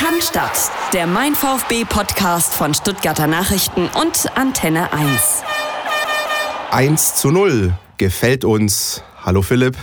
Cannstatt, 0.00 0.70
der 0.94 1.06
Mein 1.06 1.34
VfB 1.34 1.84
Podcast 1.84 2.54
von 2.54 2.72
Stuttgarter 2.72 3.26
Nachrichten 3.26 3.82
und 4.00 4.34
Antenne 4.34 4.90
1. 4.94 5.42
1 6.70 7.16
zu 7.16 7.30
0 7.30 7.74
gefällt 7.98 8.46
uns. 8.46 9.02
Hallo 9.22 9.42
Philipp. 9.42 9.76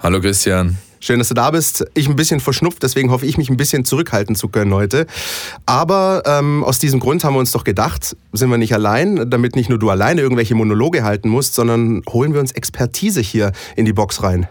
Hallo 0.00 0.20
Christian. 0.20 0.78
Schön, 1.00 1.18
dass 1.18 1.30
du 1.30 1.34
da 1.34 1.50
bist. 1.50 1.84
Ich 1.94 2.08
ein 2.08 2.14
bisschen 2.14 2.38
verschnupft, 2.38 2.84
deswegen 2.84 3.10
hoffe 3.10 3.26
ich, 3.26 3.38
mich 3.38 3.50
ein 3.50 3.56
bisschen 3.56 3.84
zurückhalten 3.84 4.36
zu 4.36 4.46
können 4.50 4.72
heute. 4.72 5.08
Aber 5.66 6.22
ähm, 6.26 6.62
aus 6.62 6.78
diesem 6.78 7.00
Grund 7.00 7.24
haben 7.24 7.34
wir 7.34 7.40
uns 7.40 7.50
doch 7.50 7.64
gedacht, 7.64 8.16
sind 8.32 8.50
wir 8.50 8.58
nicht 8.58 8.72
allein, 8.72 9.28
damit 9.28 9.56
nicht 9.56 9.68
nur 9.68 9.80
du 9.80 9.90
alleine 9.90 10.20
irgendwelche 10.20 10.54
Monologe 10.54 11.02
halten 11.02 11.28
musst, 11.28 11.54
sondern 11.56 12.02
holen 12.08 12.34
wir 12.34 12.40
uns 12.40 12.52
Expertise 12.52 13.20
hier 13.20 13.50
in 13.74 13.84
die 13.84 13.92
Box 13.92 14.22
rein. 14.22 14.48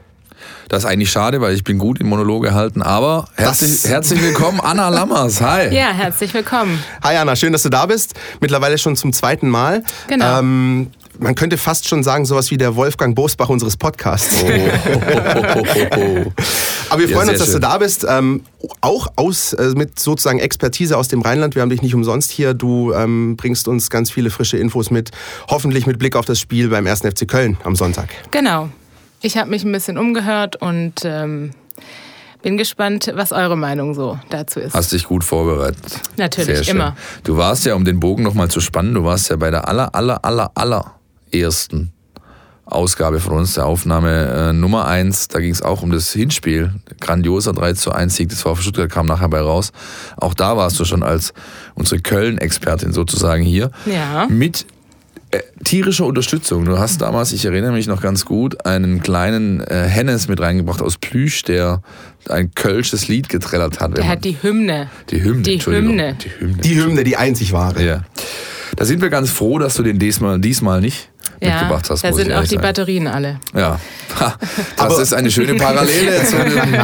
Das 0.69 0.83
ist 0.83 0.89
eigentlich 0.89 1.11
schade, 1.11 1.41
weil 1.41 1.53
ich 1.53 1.63
bin 1.63 1.77
gut 1.77 1.99
in 1.99 2.07
Monologe 2.07 2.53
halten, 2.53 2.81
aber 2.81 3.27
herzlich, 3.35 3.83
herzlich 3.85 4.21
willkommen, 4.21 4.59
Anna 4.61 4.89
Lammers. 4.89 5.41
Hi. 5.41 5.69
Ja, 5.75 5.91
herzlich 5.91 6.33
willkommen. 6.33 6.83
Hi 7.03 7.15
Anna, 7.17 7.35
schön, 7.35 7.51
dass 7.53 7.63
du 7.63 7.69
da 7.69 7.85
bist. 7.85 8.13
Mittlerweile 8.39 8.77
schon 8.77 8.95
zum 8.95 9.13
zweiten 9.13 9.49
Mal. 9.49 9.83
Genau. 10.07 10.39
Ähm, 10.39 10.91
man 11.19 11.33
könnte 11.35 11.57
fast 11.57 11.87
schon 11.87 12.03
sagen, 12.03 12.25
sowas 12.25 12.51
wie 12.51 12.57
der 12.57 12.75
Wolfgang 12.75 13.15
Bosbach 13.15 13.47
unseres 13.49 13.77
Podcasts. 13.77 14.43
Oh, 14.43 14.47
oh, 14.49 15.63
oh, 15.97 16.31
Aber 16.89 17.01
wir 17.01 17.07
Ja, 17.09 17.15
freuen 17.15 17.27
sehr 17.27 17.33
uns, 17.35 17.37
dass 17.39 17.45
schön. 17.47 17.53
du 17.53 17.59
da 17.59 17.77
bist. 17.77 18.05
Ähm, 18.09 18.41
auch 18.81 19.07
aus, 19.15 19.53
äh, 19.53 19.71
mit 19.75 19.97
sozusagen 19.99 20.39
Expertise 20.39 20.97
aus 20.97 21.07
dem 21.07 21.21
Rheinland. 21.21 21.55
Wir 21.55 21.61
haben 21.61 21.69
dich 21.69 21.81
nicht 21.81 21.95
umsonst 21.95 22.31
hier. 22.31 22.53
Du 22.53 22.91
ähm, 22.93 23.37
bringst 23.37 23.67
uns 23.67 23.89
ganz 23.89 24.11
viele 24.11 24.29
frische 24.29 24.57
Infos 24.57 24.91
mit. 24.91 25.11
Hoffentlich 25.47 25.85
mit 25.87 25.99
Blick 25.99 26.15
auf 26.15 26.25
das 26.25 26.39
Spiel 26.39 26.67
beim 26.69 26.85
1. 26.85 27.01
FC 27.01 27.27
Köln 27.27 27.57
am 27.63 27.75
Sonntag. 27.77 28.09
Genau. 28.31 28.69
Ich 29.25 29.37
habe 29.37 29.49
mich 29.49 29.63
ein 29.63 29.71
bisschen 29.71 29.97
umgehört 29.97 30.55
und 30.57 31.01
ähm, 31.03 31.49
bin 32.43 32.57
gespannt, 32.57 33.11
was 33.15 33.31
eure 33.31 33.57
Meinung 33.57 33.95
so 33.95 34.19
dazu 34.29 34.59
ist. 34.59 34.75
Hast 34.75 34.91
dich 34.91 35.05
gut 35.05 35.23
vorbereitet. 35.23 35.99
Natürlich, 36.15 36.69
immer. 36.69 36.95
Du 37.23 37.35
warst 37.35 37.65
ja, 37.65 37.73
um 37.73 37.85
den 37.85 37.99
Bogen 37.99 38.21
nochmal 38.21 38.49
zu 38.51 38.59
spannen, 38.59 38.93
du 38.93 39.03
warst 39.03 39.31
ja 39.31 39.35
bei 39.37 39.49
der 39.49 39.67
aller, 39.67 39.95
aller, 39.95 40.23
aller, 40.23 40.51
aller 40.53 40.99
ersten 41.31 41.91
Ausgabe 42.65 43.19
von 43.19 43.37
uns, 43.37 43.55
der 43.55 43.65
Aufnahme 43.65 44.49
äh, 44.49 44.53
Nummer 44.53 44.85
1. 44.85 45.29
Da 45.29 45.39
ging 45.39 45.51
es 45.51 45.63
auch 45.63 45.81
um 45.81 45.91
das 45.91 46.11
Hinspiel. 46.13 46.75
Grandioser 46.99 47.53
3 47.53 47.73
zu 47.73 47.91
1 47.93 48.15
Sieg 48.15 48.29
des 48.29 48.43
VfB 48.43 48.61
Stuttgart 48.61 48.91
kam 48.91 49.07
nachher 49.07 49.29
bei 49.29 49.39
raus. 49.39 49.71
Auch 50.17 50.35
da 50.35 50.55
warst 50.55 50.79
du 50.79 50.85
schon 50.85 51.01
als 51.01 51.33
unsere 51.73 51.99
Köln-Expertin 51.99 52.93
sozusagen 52.93 53.41
hier. 53.41 53.71
Ja. 53.87 54.27
Mit 54.29 54.67
äh, 55.31 55.39
tierischer 55.63 56.05
Unterstützung. 56.05 56.65
Du 56.65 56.77
hast 56.77 57.01
damals, 57.01 57.31
ich 57.31 57.45
erinnere 57.45 57.71
mich 57.71 57.87
noch 57.87 58.01
ganz 58.01 58.25
gut, 58.25 58.65
einen 58.65 59.01
kleinen 59.01 59.61
äh, 59.61 59.87
Hennes 59.87 60.27
mit 60.27 60.39
reingebracht 60.39 60.81
aus 60.81 60.97
Plüsch, 60.97 61.43
der 61.43 61.81
ein 62.29 62.51
kölsches 62.53 63.07
Lied 63.07 63.29
getrellert 63.29 63.79
hat. 63.79 63.97
Er 63.97 64.07
hat 64.07 64.23
die 64.23 64.37
Hymne. 64.41 64.89
die 65.09 65.23
Hymne. 65.23 65.43
die. 65.43 65.59
Hymne. 65.59 66.15
Die 66.15 66.29
Hymne. 66.39 66.61
Die 66.61 66.75
Hymne, 66.75 67.03
die 67.03 67.17
einzig 67.17 67.51
wahre. 67.53 67.83
Ja. 67.83 68.03
Da 68.75 68.85
sind 68.85 69.01
wir 69.01 69.09
ganz 69.09 69.29
froh, 69.29 69.59
dass 69.59 69.75
du 69.75 69.83
den 69.83 69.99
diesmal, 69.99 70.39
diesmal 70.39 70.81
nicht 70.81 71.09
Ja, 71.41 71.49
mitgebracht 71.59 71.89
hast. 71.89 72.03
da 72.03 72.13
sind 72.13 72.31
auch 72.31 72.41
die 72.43 72.47
sagen. 72.49 72.61
Batterien 72.61 73.07
alle. 73.07 73.39
Ja, 73.55 73.79
Ha, 74.19 74.35
das 74.77 74.93
Aber- 74.93 75.01
ist 75.01 75.13
eine 75.13 75.29
schöne 75.29 75.55
Parallele 75.55 76.23
zu 76.25 76.37
dem 76.37 76.75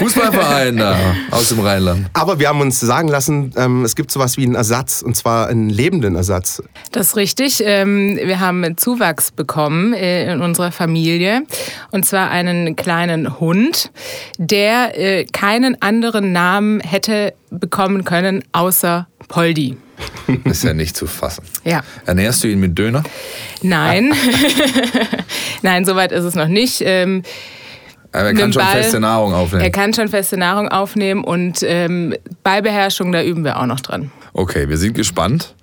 Fußballverein 0.00 0.76
da 0.76 0.96
aus 1.30 1.48
dem 1.50 1.60
Rheinland. 1.60 2.06
Aber 2.14 2.38
wir 2.40 2.48
haben 2.48 2.60
uns 2.60 2.80
sagen 2.80 3.08
lassen, 3.08 3.52
ähm, 3.56 3.84
es 3.84 3.94
gibt 3.94 4.10
sowas 4.10 4.36
wie 4.36 4.44
einen 4.44 4.54
Ersatz, 4.56 5.02
und 5.02 5.16
zwar 5.16 5.46
einen 5.48 5.70
lebenden 5.70 6.16
Ersatz. 6.16 6.62
Das 6.90 7.08
ist 7.08 7.16
richtig. 7.16 7.62
Ähm, 7.64 8.18
wir 8.22 8.40
haben 8.40 8.76
Zuwachs 8.76 9.30
bekommen 9.30 9.92
äh, 9.92 10.32
in 10.32 10.40
unserer 10.40 10.72
Familie. 10.72 11.42
Und 11.92 12.04
zwar 12.06 12.30
einen 12.30 12.74
kleinen 12.76 13.38
Hund, 13.38 13.90
der 14.38 14.98
äh, 14.98 15.24
keinen 15.26 15.80
anderen 15.80 16.32
Namen 16.32 16.80
hätte 16.80 17.34
bekommen 17.50 18.04
können, 18.04 18.42
außer 18.52 19.06
Poldi. 19.28 19.76
Ist 20.44 20.64
ja 20.64 20.74
nicht 20.74 20.96
zu 20.96 21.06
fassen. 21.06 21.44
Ja. 21.64 21.82
Ernährst 22.06 22.42
du 22.44 22.48
ihn 22.48 22.60
mit 22.60 22.78
Döner? 22.78 23.02
Nein. 23.62 24.12
Nein, 25.62 25.84
soweit 25.84 26.12
ist 26.12 26.24
es 26.24 26.34
noch 26.34 26.48
nicht. 26.48 26.82
Ähm, 26.84 27.22
Aber 28.12 28.24
er 28.28 28.34
kann 28.34 28.52
schon 28.52 28.62
Ball- 28.62 28.82
feste 28.82 29.00
Nahrung 29.00 29.34
aufnehmen. 29.34 29.62
Er 29.64 29.70
kann 29.70 29.94
schon 29.94 30.08
feste 30.08 30.36
Nahrung 30.36 30.68
aufnehmen 30.68 31.24
und 31.24 31.62
ähm, 31.62 32.14
Ballbeherrschung, 32.42 33.12
da 33.12 33.22
üben 33.22 33.44
wir 33.44 33.58
auch 33.60 33.66
noch 33.66 33.80
dran. 33.80 34.10
Okay, 34.32 34.68
wir 34.68 34.78
sind 34.78 34.94
gespannt. 34.94 35.54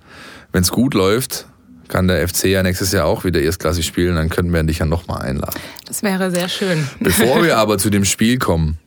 Wenn 0.52 0.62
es 0.62 0.70
gut 0.70 0.94
läuft, 0.94 1.46
kann 1.88 2.06
der 2.08 2.26
FC 2.28 2.44
ja 2.44 2.62
nächstes 2.62 2.92
Jahr 2.92 3.06
auch 3.06 3.24
wieder 3.24 3.40
erstklassig 3.40 3.86
spielen, 3.86 4.14
dann 4.16 4.28
können 4.28 4.52
wir 4.52 4.62
dich 4.62 4.78
ja 4.78 4.86
nochmal 4.86 5.22
einladen. 5.22 5.58
Das 5.86 6.02
wäre 6.02 6.30
sehr 6.30 6.48
schön. 6.48 6.86
Bevor 7.00 7.42
wir 7.42 7.56
aber 7.58 7.78
zu 7.78 7.90
dem 7.90 8.04
Spiel 8.04 8.38
kommen 8.38 8.78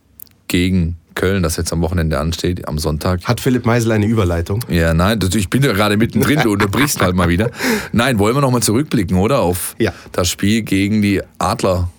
gegen 0.48 0.98
Köln, 1.16 1.44
das 1.44 1.58
jetzt 1.58 1.72
am 1.74 1.82
Wochenende 1.82 2.20
ansteht, 2.20 2.68
am 2.68 2.78
Sonntag. 2.78 3.24
Hat 3.26 3.40
Philipp 3.40 3.66
Meisel 3.66 3.92
eine 3.92 4.06
Überleitung? 4.06 4.64
Ja, 4.70 4.94
nein, 4.94 5.20
ich 5.34 5.50
bin 5.50 5.64
ja 5.64 5.74
gerade 5.74 5.98
mittendrin, 5.98 6.40
du 6.42 6.52
unterbrichst 6.52 7.02
halt 7.02 7.16
mal 7.16 7.30
wieder. 7.30 7.52
Nein, 7.92 8.20
wollen 8.20 8.36
wir 8.36 8.42
nochmal 8.42 8.64
zurückblicken, 8.64 9.18
oder? 9.18 9.40
Auf 9.40 9.76
Ja. 9.80 9.94
das 10.12 10.30
Spiel 10.30 10.62
gegen 10.62 11.02
die 11.02 11.22
Adler 11.38 11.90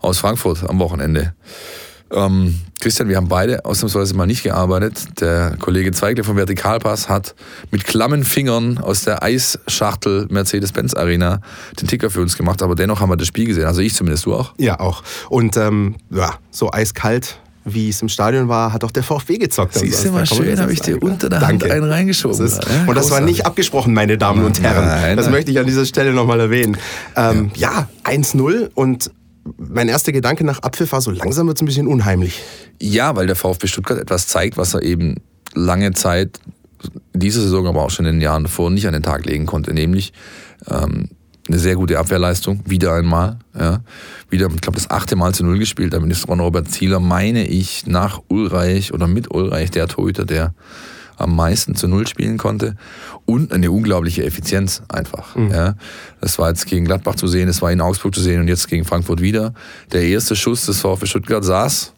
aus 0.00 0.18
Frankfurt 0.18 0.68
am 0.68 0.78
Wochenende. 0.78 1.34
Ähm, 2.10 2.56
Christian, 2.80 3.08
wir 3.08 3.16
haben 3.16 3.28
beide 3.28 3.64
ausnahmsweise 3.64 4.14
mal 4.14 4.26
nicht 4.26 4.42
gearbeitet. 4.42 5.20
Der 5.20 5.56
Kollege 5.58 5.92
Zweigle 5.92 6.24
vom 6.24 6.36
Vertikalpass 6.36 7.08
hat 7.08 7.34
mit 7.70 7.84
klammen 7.84 8.22
Fingern 8.24 8.76
aus 8.78 9.04
der 9.04 9.22
Eisschachtel 9.22 10.26
Mercedes-Benz 10.28 10.92
Arena 10.94 11.40
den 11.80 11.88
Ticker 11.88 12.10
für 12.10 12.20
uns 12.20 12.36
gemacht, 12.36 12.60
aber 12.60 12.74
dennoch 12.74 13.00
haben 13.00 13.08
wir 13.10 13.16
das 13.16 13.28
Spiel 13.28 13.46
gesehen. 13.46 13.64
Also 13.64 13.80
ich 13.80 13.94
zumindest, 13.94 14.26
du 14.26 14.34
auch? 14.34 14.52
Ja, 14.58 14.78
auch. 14.80 15.02
Und 15.30 15.56
ähm, 15.56 15.94
ja, 16.10 16.34
so 16.50 16.70
eiskalt, 16.70 17.38
wie 17.64 17.88
es 17.88 18.02
im 18.02 18.08
Stadion 18.08 18.48
war, 18.48 18.72
hat 18.72 18.84
auch 18.84 18.90
der 18.90 19.02
VfB 19.02 19.38
gezockt. 19.38 19.74
Siehst 19.74 20.04
du 20.04 20.08
Samstag, 20.10 20.38
mal 20.38 20.44
schön, 20.44 20.60
habe 20.60 20.72
ich 20.72 20.80
sagen. 20.80 21.00
dir 21.00 21.02
unter 21.02 21.28
der 21.28 21.40
Hand 21.40 21.64
einen 21.64 21.84
reingeschoben. 21.84 22.38
Das 22.38 22.58
ist, 22.58 22.64
Ja, 22.64 22.86
und 22.86 22.94
das 22.96 23.10
war 23.10 23.20
nicht 23.20 23.46
abgesprochen, 23.46 23.94
meine 23.94 24.18
Damen 24.18 24.44
und 24.44 24.60
Herren. 24.62 24.84
Nein, 24.86 25.16
das 25.16 25.26
nein. 25.26 25.34
möchte 25.34 25.50
ich 25.50 25.58
an 25.58 25.66
dieser 25.66 25.86
Stelle 25.86 26.12
nochmal 26.12 26.40
erwähnen. 26.40 26.76
Ähm, 27.16 27.50
ja, 27.54 27.88
1-0 28.04 28.70
und 28.74 29.10
mein 29.56 29.88
erster 29.88 30.12
Gedanke 30.12 30.44
nach 30.44 30.60
Abpfiff 30.60 30.92
war, 30.92 31.00
so 31.00 31.10
langsam 31.10 31.46
wird 31.46 31.58
es 31.58 31.62
ein 31.62 31.66
bisschen 31.66 31.86
unheimlich. 31.86 32.42
Ja, 32.80 33.16
weil 33.16 33.26
der 33.26 33.36
VfB 33.36 33.66
Stuttgart 33.66 33.98
etwas 33.98 34.28
zeigt, 34.28 34.56
was 34.56 34.74
er 34.74 34.82
eben 34.82 35.16
lange 35.54 35.92
Zeit, 35.92 36.40
diese 37.12 37.40
Saison 37.40 37.66
aber 37.66 37.82
auch 37.82 37.90
schon 37.90 38.06
in 38.06 38.16
den 38.16 38.20
Jahren 38.20 38.44
davor, 38.44 38.70
nicht 38.70 38.86
an 38.86 38.92
den 38.92 39.02
Tag 39.02 39.24
legen 39.24 39.46
konnte, 39.46 39.72
nämlich 39.72 40.12
ähm, 40.68 41.08
eine 41.52 41.60
sehr 41.60 41.76
gute 41.76 41.98
Abwehrleistung, 41.98 42.60
wieder 42.64 42.94
einmal. 42.94 43.38
Ja. 43.58 43.80
Wieder, 44.30 44.48
ich 44.54 44.60
glaube, 44.62 44.78
das 44.78 44.90
achte 44.90 45.16
Mal 45.16 45.34
zu 45.34 45.44
Null 45.44 45.58
gespielt. 45.58 45.92
Damit 45.92 46.10
ist 46.10 46.26
Ron-Robert 46.26 46.70
Zieler, 46.70 46.98
meine 46.98 47.46
ich, 47.46 47.86
nach 47.86 48.20
Ulreich 48.28 48.94
oder 48.94 49.06
mit 49.06 49.30
Ulreich 49.30 49.70
der 49.70 49.86
Torhüter, 49.86 50.24
der 50.24 50.54
am 51.18 51.36
meisten 51.36 51.74
zu 51.74 51.88
Null 51.88 52.06
spielen 52.06 52.38
konnte. 52.38 52.74
Und 53.26 53.52
eine 53.52 53.70
unglaubliche 53.70 54.24
Effizienz 54.24 54.82
einfach. 54.88 55.36
Ja. 55.36 55.74
Das 56.22 56.38
war 56.38 56.48
jetzt 56.48 56.66
gegen 56.66 56.86
Gladbach 56.86 57.16
zu 57.16 57.28
sehen, 57.28 57.48
das 57.48 57.60
war 57.60 57.70
in 57.70 57.82
Augsburg 57.82 58.14
zu 58.14 58.22
sehen 58.22 58.40
und 58.40 58.48
jetzt 58.48 58.66
gegen 58.68 58.86
Frankfurt 58.86 59.20
wieder. 59.20 59.52
Der 59.92 60.02
erste 60.02 60.34
Schuss 60.34 60.64
des 60.64 60.80
VfB 60.80 61.04
Stuttgart 61.06 61.44
saß 61.44 61.92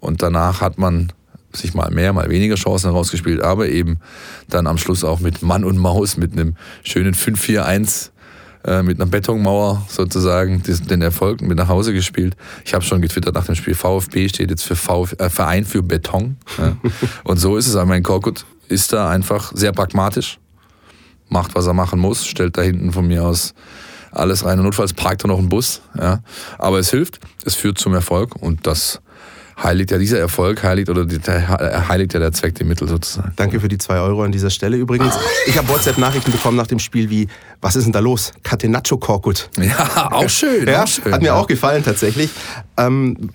und 0.00 0.22
danach 0.22 0.60
hat 0.60 0.76
man 0.76 1.12
sich 1.52 1.72
mal 1.72 1.90
mehr, 1.90 2.12
mal 2.12 2.28
weniger 2.28 2.54
Chancen 2.56 2.90
herausgespielt, 2.90 3.40
aber 3.40 3.68
eben 3.68 3.98
dann 4.48 4.66
am 4.66 4.78
Schluss 4.78 5.02
auch 5.02 5.18
mit 5.18 5.42
Mann 5.42 5.64
und 5.64 5.78
Maus, 5.78 6.16
mit 6.16 6.32
einem 6.32 6.54
schönen 6.84 7.14
5-4-1, 7.14 8.10
äh, 8.64 8.82
mit 8.82 9.00
einer 9.00 9.10
Betonmauer 9.10 9.86
sozusagen, 9.88 10.62
den 10.62 11.02
Erfolg 11.02 11.40
mit 11.40 11.56
nach 11.56 11.68
Hause 11.68 11.92
gespielt. 11.92 12.36
Ich 12.64 12.74
habe 12.74 12.84
schon 12.84 13.00
getwittert 13.00 13.34
nach 13.34 13.46
dem 13.46 13.54
Spiel, 13.54 13.74
VfB 13.74 14.28
steht 14.28 14.50
jetzt 14.50 14.64
für 14.64 14.76
Vf, 14.76 15.14
äh, 15.18 15.30
Verein 15.30 15.64
für 15.64 15.82
Beton. 15.82 16.36
Ja. 16.58 16.76
Und 17.24 17.38
so 17.38 17.56
ist 17.56 17.66
es. 17.66 17.76
Aber 17.76 17.86
mein 17.86 18.02
Korkut 18.02 18.44
ist 18.68 18.92
da 18.92 19.08
einfach 19.10 19.52
sehr 19.54 19.72
pragmatisch, 19.72 20.38
macht, 21.28 21.54
was 21.54 21.66
er 21.66 21.74
machen 21.74 21.98
muss, 21.98 22.26
stellt 22.26 22.58
da 22.58 22.62
hinten 22.62 22.92
von 22.92 23.06
mir 23.06 23.24
aus 23.24 23.54
alles 24.12 24.44
rein. 24.44 24.58
Und 24.58 24.64
notfalls 24.64 24.92
parkt 24.92 25.24
er 25.24 25.28
noch 25.28 25.38
einen 25.38 25.48
Bus. 25.48 25.80
Ja. 25.98 26.20
Aber 26.58 26.78
es 26.78 26.90
hilft, 26.90 27.20
es 27.44 27.54
führt 27.54 27.78
zum 27.78 27.94
Erfolg 27.94 28.36
und 28.36 28.66
das 28.66 29.00
heiligt 29.62 29.90
ja 29.90 29.98
dieser 29.98 30.18
Erfolg, 30.18 30.62
heiligt 30.62 30.88
oder 30.88 31.04
der- 31.04 31.88
heiligt 31.88 32.14
ja 32.14 32.20
der 32.20 32.32
Zweck 32.32 32.54
die 32.54 32.64
Mittel 32.64 32.88
sozusagen. 32.88 33.32
Danke 33.36 33.60
für 33.60 33.68
die 33.68 33.78
zwei 33.78 33.98
Euro 34.00 34.22
an 34.22 34.32
dieser 34.32 34.50
Stelle 34.50 34.76
übrigens. 34.76 35.14
Ich 35.46 35.56
habe 35.58 35.68
WhatsApp-Nachrichten 35.68 36.32
bekommen 36.32 36.56
nach 36.56 36.66
dem 36.66 36.78
Spiel 36.78 37.10
wie, 37.10 37.28
was 37.60 37.76
ist 37.76 37.84
denn 37.84 37.92
da 37.92 38.00
los? 38.00 38.32
Catenaccio 38.42 38.98
Korkut. 38.98 39.50
Ja, 39.58 40.10
auch 40.12 40.28
schön. 40.28 40.66
Ja, 40.66 40.84
auch 40.84 40.88
schön, 40.88 41.12
hat 41.12 41.20
mir 41.20 41.28
ja. 41.28 41.34
auch 41.34 41.46
gefallen 41.46 41.84
tatsächlich. 41.84 42.30
Ähm, 42.76 43.30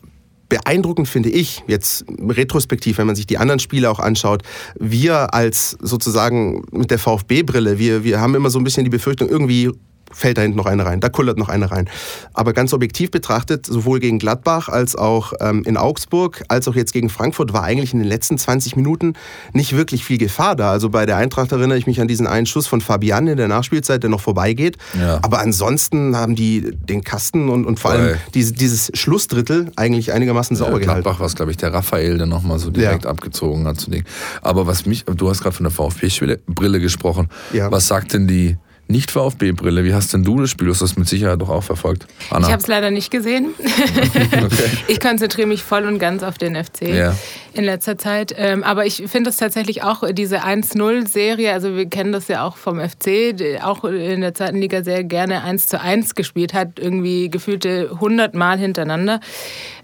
beeindruckend 0.49 1.07
finde 1.07 1.29
ich, 1.29 1.63
jetzt 1.67 2.05
retrospektiv, 2.19 2.97
wenn 2.97 3.07
man 3.07 3.15
sich 3.15 3.27
die 3.27 3.37
anderen 3.37 3.59
Spiele 3.59 3.89
auch 3.89 3.99
anschaut, 3.99 4.43
wir 4.79 5.33
als 5.33 5.77
sozusagen 5.81 6.63
mit 6.71 6.91
der 6.91 6.99
VfB-Brille, 6.99 7.79
wir, 7.79 8.03
wir 8.03 8.21
haben 8.21 8.35
immer 8.35 8.49
so 8.49 8.59
ein 8.59 8.63
bisschen 8.63 8.83
die 8.83 8.89
Befürchtung, 8.89 9.27
irgendwie 9.27 9.71
fällt 10.15 10.37
da 10.37 10.41
hinten 10.41 10.57
noch 10.57 10.65
eine 10.65 10.85
rein, 10.85 11.01
da 11.01 11.09
kullert 11.09 11.37
noch 11.37 11.49
eine 11.49 11.69
rein. 11.71 11.89
Aber 12.33 12.53
ganz 12.53 12.73
objektiv 12.73 13.11
betrachtet, 13.11 13.65
sowohl 13.65 13.99
gegen 13.99 14.17
Gladbach 14.17 14.69
als 14.69 14.95
auch 14.95 15.33
ähm, 15.41 15.63
in 15.65 15.77
Augsburg, 15.77 16.43
als 16.47 16.67
auch 16.67 16.75
jetzt 16.75 16.93
gegen 16.93 17.09
Frankfurt, 17.09 17.53
war 17.53 17.63
eigentlich 17.63 17.93
in 17.93 17.99
den 17.99 18.07
letzten 18.07 18.37
20 18.37 18.75
Minuten 18.75 19.13
nicht 19.53 19.75
wirklich 19.75 20.05
viel 20.05 20.17
Gefahr 20.17 20.55
da. 20.55 20.71
Also 20.71 20.89
bei 20.89 21.05
der 21.05 21.17
Eintracht 21.17 21.51
erinnere 21.51 21.77
ich 21.77 21.85
mich 21.85 21.99
an 21.99 22.07
diesen 22.07 22.27
einen 22.27 22.45
Schuss 22.45 22.65
von 22.67 22.81
Fabian 22.81 23.27
in 23.27 23.37
der 23.37 23.47
Nachspielzeit, 23.47 24.03
der 24.03 24.09
noch 24.09 24.21
vorbeigeht. 24.21 24.77
Ja. 24.99 25.19
Aber 25.21 25.39
ansonsten 25.39 26.15
haben 26.15 26.35
die 26.35 26.71
den 26.73 27.03
Kasten 27.03 27.49
und, 27.49 27.65
und 27.65 27.79
vor 27.79 27.91
allem 27.91 28.17
diese, 28.33 28.53
dieses 28.53 28.91
Schlussdrittel 28.93 29.71
eigentlich 29.75 30.13
einigermaßen 30.13 30.55
sauber 30.55 30.73
ja, 30.73 30.85
gehalten. 30.85 31.03
Gladbach 31.03 31.19
war 31.19 31.27
es, 31.27 31.35
glaube 31.35 31.51
ich, 31.51 31.57
der 31.57 31.73
Raphael, 31.73 32.17
der 32.17 32.27
nochmal 32.27 32.59
so 32.59 32.71
direkt 32.71 33.03
ja. 33.03 33.09
abgezogen 33.09 33.67
hat 33.67 33.79
zu 33.79 33.91
Ding. 33.91 34.05
Aber 34.41 34.65
was 34.65 34.85
mich, 34.85 35.03
du 35.03 35.29
hast 35.29 35.41
gerade 35.41 35.55
von 35.55 35.65
der 35.65 35.71
VfB-Brille 35.71 36.79
gesprochen. 36.79 37.29
Ja. 37.51 37.71
Was 37.71 37.87
sagt 37.87 38.13
denn 38.13 38.27
die 38.27 38.57
nicht 38.87 39.09
VfB-Brille. 39.11 39.83
Wie 39.83 39.93
hast 39.93 40.13
denn 40.13 40.23
du 40.23 40.39
das 40.39 40.51
Spiel? 40.51 40.67
Du 40.67 40.73
hast 40.73 40.81
das 40.81 40.95
mit 40.95 41.07
Sicherheit 41.07 41.41
doch 41.41 41.49
auch 41.49 41.63
verfolgt. 41.63 42.05
Anna. 42.29 42.47
Ich 42.47 42.53
habe 42.53 42.61
es 42.61 42.67
leider 42.67 42.91
nicht 42.91 43.09
gesehen. 43.09 43.49
okay. 43.57 44.69
Ich 44.87 44.99
konzentriere 44.99 45.47
mich 45.47 45.63
voll 45.63 45.85
und 45.85 45.97
ganz 45.97 46.21
auf 46.21 46.37
den 46.37 46.55
FC 46.55 46.89
ja. 46.89 47.15
in 47.53 47.63
letzter 47.63 47.97
Zeit. 47.97 48.35
Ähm, 48.37 48.63
aber 48.63 48.85
ich 48.85 49.03
finde 49.07 49.31
es 49.31 49.37
tatsächlich 49.37 49.81
auch 49.81 50.03
diese 50.11 50.43
1-0-Serie, 50.43 51.51
also 51.51 51.75
wir 51.75 51.87
kennen 51.87 52.11
das 52.11 52.27
ja 52.27 52.45
auch 52.45 52.57
vom 52.57 52.79
FC, 52.79 53.59
auch 53.63 53.83
in 53.85 54.21
der 54.21 54.35
zweiten 54.35 54.57
Liga 54.57 54.83
sehr 54.83 55.03
gerne 55.03 55.43
1 55.43 55.67
zu 55.67 55.81
1 55.81 56.13
gespielt 56.13 56.53
hat, 56.53 56.79
irgendwie 56.79 57.29
gefühlte 57.29 57.89
100 57.93 58.35
Mal 58.35 58.59
hintereinander. 58.59 59.19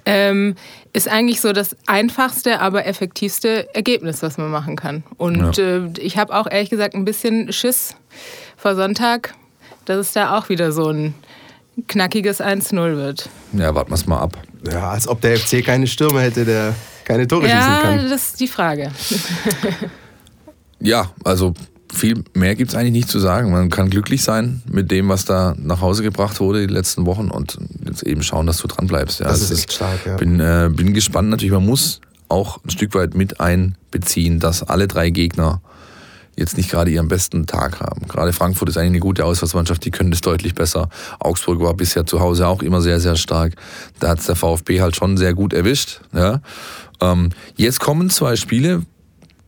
Ähm, 0.06 0.56
ist 0.94 1.08
eigentlich 1.08 1.42
so 1.42 1.54
das 1.54 1.76
einfachste, 1.88 2.60
aber 2.60 2.86
effektivste 2.86 3.74
Ergebnis, 3.74 4.22
was 4.22 4.38
man 4.38 4.50
machen 4.50 4.76
kann. 4.76 5.04
Und 5.18 5.58
ja. 5.58 5.78
äh, 5.78 5.90
ich 6.00 6.18
habe 6.18 6.36
auch 6.36 6.48
ehrlich 6.50 6.70
gesagt 6.70 6.96
ein 6.96 7.06
bisschen 7.06 7.52
Schiss 7.54 7.96
vor 8.62 8.76
Sonntag, 8.76 9.34
dass 9.86 9.98
es 9.98 10.14
da 10.14 10.38
auch 10.38 10.50
wieder 10.50 10.72
so 10.72 10.88
ein 10.88 11.16
knackiges 11.88 12.40
1-0 12.40 12.96
wird. 12.96 13.28
Ja, 13.54 13.74
warten 13.74 13.90
wir 13.90 13.96
es 13.96 14.06
mal 14.06 14.20
ab. 14.20 14.38
Ja, 14.72 14.92
als 14.92 15.08
ob 15.08 15.20
der 15.22 15.38
FC 15.38 15.66
keine 15.66 15.88
Stürmer 15.88 16.22
hätte, 16.22 16.46
der 16.46 16.76
keine 17.04 17.28
Tore 17.28 17.48
ja, 17.48 17.56
schießen 17.56 17.82
kann. 17.82 17.98
Ja, 17.98 18.10
das 18.10 18.30
ist 18.30 18.40
die 18.40 18.48
Frage. 18.48 18.92
ja, 20.80 21.10
also 21.24 21.56
viel 21.92 22.24
mehr 22.36 22.54
gibt 22.56 22.70
es 22.70 22.76
eigentlich 22.76 22.92
nicht 22.92 23.10
zu 23.10 23.20
sagen. 23.20 23.52
Man 23.52 23.72
kann 23.72 23.90
glücklich 23.90 24.24
sein 24.24 24.62
mit 24.72 24.92
dem, 24.92 25.10
was 25.10 25.26
da 25.26 25.56
nach 25.58 25.82
Hause 25.82 26.04
gebracht 26.04 26.40
wurde 26.40 26.66
die 26.66 26.72
letzten 26.72 27.08
Wochen 27.08 27.32
und 27.32 27.58
jetzt 27.84 28.04
eben 28.04 28.22
schauen, 28.22 28.46
dass 28.46 28.58
du 28.58 28.68
dran 28.68 28.86
bleibst. 28.86 29.22
Ja, 29.22 29.28
das 29.28 29.42
ist 29.42 29.52
echt 29.52 29.74
stark, 29.74 30.06
ja. 30.06 30.18
Bin, 30.18 30.40
äh, 30.40 30.70
bin 30.72 30.94
gespannt 30.94 31.30
natürlich. 31.30 31.52
Man 31.52 31.66
muss 31.66 32.00
auch 32.30 32.64
ein 32.64 32.70
Stück 32.70 32.94
weit 32.94 33.16
mit 33.16 33.40
einbeziehen, 33.40 34.40
dass 34.40 34.62
alle 34.62 34.88
drei 34.88 35.10
Gegner 35.10 35.62
jetzt 36.42 36.58
nicht 36.58 36.70
gerade 36.70 36.92
ihren 36.92 37.08
besten 37.08 37.46
Tag 37.46 37.80
haben. 37.80 38.08
Gerade 38.08 38.34
Frankfurt 38.34 38.70
ist 38.70 38.78
eigentlich 38.78 38.92
eine 38.92 39.00
gute 39.00 39.26
Auswärtsmannschaft, 39.26 39.86
die 39.86 39.92
können 39.92 40.12
das 40.12 40.22
deutlich 40.22 40.56
besser. 40.56 40.90
Augsburg 41.20 41.62
war 41.62 41.74
bisher 41.74 42.06
zu 42.06 42.20
Hause 42.20 42.48
auch 42.48 42.62
immer 42.62 42.82
sehr, 42.82 43.00
sehr 43.00 43.16
stark. 43.16 43.54
Da 44.00 44.10
hat 44.10 44.20
es 44.20 44.26
der 44.26 44.36
VfB 44.36 44.82
halt 44.82 44.96
schon 44.96 45.18
sehr 45.18 45.34
gut 45.34 45.54
erwischt. 45.54 46.02
Ja. 46.14 46.42
Ähm, 47.00 47.30
jetzt 47.56 47.80
kommen 47.80 48.10
zwei 48.10 48.36
Spiele, 48.36 48.84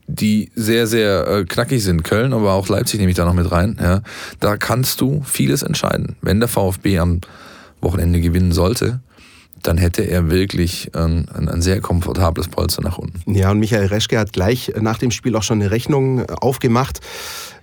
die 0.08 0.52
sehr, 0.56 0.88
sehr 0.88 1.28
äh, 1.28 1.46
knackig 1.46 1.84
sind. 1.84 2.04
Köln, 2.04 2.34
aber 2.34 2.54
auch 2.54 2.68
Leipzig 2.68 3.00
nehme 3.00 3.12
ich 3.12 3.18
da 3.18 3.26
noch 3.26 3.34
mit 3.34 3.52
rein. 3.52 3.78
Ja. 3.82 4.02
Da 4.40 4.58
kannst 4.58 5.02
du 5.02 5.24
vieles 5.26 5.64
entscheiden. 5.64 6.16
Wenn 6.22 6.40
der 6.40 6.50
VfB 6.50 7.00
am 7.00 7.22
Wochenende 7.82 8.22
gewinnen 8.22 8.52
sollte, 8.52 9.02
dann 9.64 9.78
hätte 9.78 10.04
er 10.04 10.30
wirklich 10.30 10.92
ein, 10.94 11.28
ein, 11.30 11.50
ein, 11.50 11.62
sehr 11.62 11.82
komfortables 11.82 12.48
Polster 12.48 12.82
nach 12.82 12.98
unten. 12.98 13.34
Ja, 13.34 13.52
und 13.52 13.60
Michael 13.60 13.88
Reschke 13.88 14.20
hat 14.20 14.34
gleich 14.34 14.74
nach 14.80 14.98
dem 14.98 15.12
Spiel 15.12 15.36
auch 15.36 15.44
schon 15.44 15.62
eine 15.62 15.72
Rechnung 15.72 16.26
aufgemacht. 16.30 17.00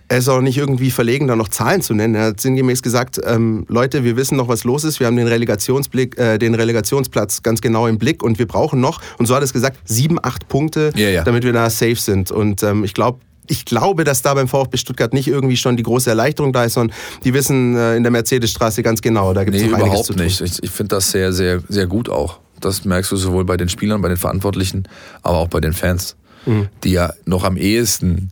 Er 0.08 0.19
ist 0.19 0.29
auch 0.29 0.41
nicht 0.41 0.58
irgendwie 0.58 0.91
verlegen, 0.91 1.29
da 1.29 1.37
noch 1.37 1.49
Zahlen 1.49 1.82
zu 1.82 1.94
nennen. 1.94 2.17
Er 2.17 2.25
hat 2.25 2.41
sinngemäß 2.41 2.82
gesagt, 2.82 3.20
ähm, 3.25 3.64
Leute, 3.69 4.02
wir 4.02 4.17
wissen 4.17 4.37
noch, 4.37 4.49
was 4.49 4.64
los 4.64 4.82
ist. 4.82 4.99
Wir 4.99 5.06
haben 5.06 5.14
den, 5.14 5.29
Relegationsblick, 5.29 6.19
äh, 6.19 6.37
den 6.38 6.56
Relegationsplatz 6.56 7.44
ganz 7.44 7.61
genau 7.61 7.87
im 7.87 7.97
Blick 7.97 8.25
und 8.25 8.41
wir 8.41 8.49
brauchen 8.49 8.81
noch, 8.81 9.00
und 9.19 9.26
so 9.26 9.37
hat 9.37 9.43
er 9.43 9.44
es 9.44 9.52
gesagt, 9.52 9.79
sieben, 9.85 10.19
acht 10.20 10.49
Punkte, 10.49 10.91
ja, 10.97 11.11
ja. 11.11 11.23
damit 11.23 11.44
wir 11.44 11.52
da 11.52 11.70
safe 11.70 11.94
sind. 11.94 12.32
Und 12.32 12.64
ähm, 12.64 12.82
ich 12.82 12.93
glaube, 12.93 13.20
ich 13.50 13.64
glaube, 13.64 14.05
dass 14.05 14.23
da 14.23 14.35
beim 14.35 14.49
VfB 14.49 14.76
Stuttgart 14.76 15.12
nicht 15.12 15.29
irgendwie 15.29 15.56
schon 15.56 15.76
die 15.76 15.82
große 15.82 16.08
Erleichterung 16.08 16.52
da 16.52 16.64
ist, 16.64 16.75
sondern 16.75 16.97
die 17.25 17.35
wissen 17.35 17.76
äh, 17.76 17.97
in 17.97 18.05
der 18.05 18.12
Mercedesstraße 18.12 18.82
ganz 18.82 19.02
genau, 19.02 19.35
da 19.35 19.44
gibt 19.44 19.56
es 19.56 19.62
nee, 19.62 19.69
überhaupt 19.69 20.17
nicht. 20.17 20.41
Ich, 20.41 20.62
ich 20.62 20.70
finde 20.70 20.97
das 20.97 21.11
sehr, 21.11 21.32
sehr, 21.32 21.61
sehr 21.69 21.87
gut 21.87 22.08
auch. 22.08 22.38
Das 22.61 22.85
merkst 22.85 23.11
du 23.11 23.17
sowohl 23.17 23.44
bei 23.44 23.56
den 23.56 23.69
Spielern, 23.69 24.00
bei 24.02 24.08
den 24.08 24.17
Verantwortlichen, 24.17 24.85
aber 25.23 25.38
auch 25.38 25.49
bei 25.49 25.61
den 25.61 25.73
Fans, 25.73 26.17
mhm. 26.47 26.69
die 26.85 26.93
ja 26.93 27.12
noch 27.25 27.43
am 27.43 27.56
ehesten, 27.56 28.31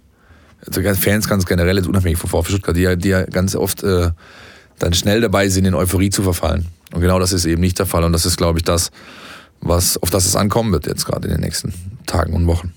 also 0.66 0.82
Fans 0.94 1.28
ganz 1.28 1.46
generell, 1.46 1.76
jetzt 1.76 1.88
unabhängig 1.88 2.18
von 2.18 2.30
VfB 2.30 2.50
Stuttgart, 2.50 2.76
die 2.76 2.82
ja, 2.82 2.94
die 2.94 3.08
ja 3.08 3.24
ganz 3.24 3.56
oft 3.56 3.82
äh, 3.82 4.10
dann 4.78 4.94
schnell 4.94 5.20
dabei 5.20 5.48
sind, 5.48 5.64
in 5.64 5.74
Euphorie 5.74 6.10
zu 6.10 6.22
verfallen. 6.22 6.66
Und 6.92 7.00
genau 7.00 7.18
das 7.18 7.32
ist 7.32 7.44
eben 7.44 7.60
nicht 7.60 7.78
der 7.78 7.86
Fall. 7.86 8.04
Und 8.04 8.12
das 8.12 8.24
ist, 8.24 8.36
glaube 8.36 8.58
ich, 8.58 8.64
das, 8.64 8.90
was, 9.60 10.00
auf 10.00 10.10
das 10.10 10.26
es 10.26 10.36
ankommen 10.36 10.72
wird 10.72 10.86
jetzt 10.86 11.04
gerade 11.06 11.26
in 11.26 11.34
den 11.34 11.40
nächsten 11.40 11.74
Tagen 12.06 12.34
und 12.34 12.46
Wochen. 12.46 12.72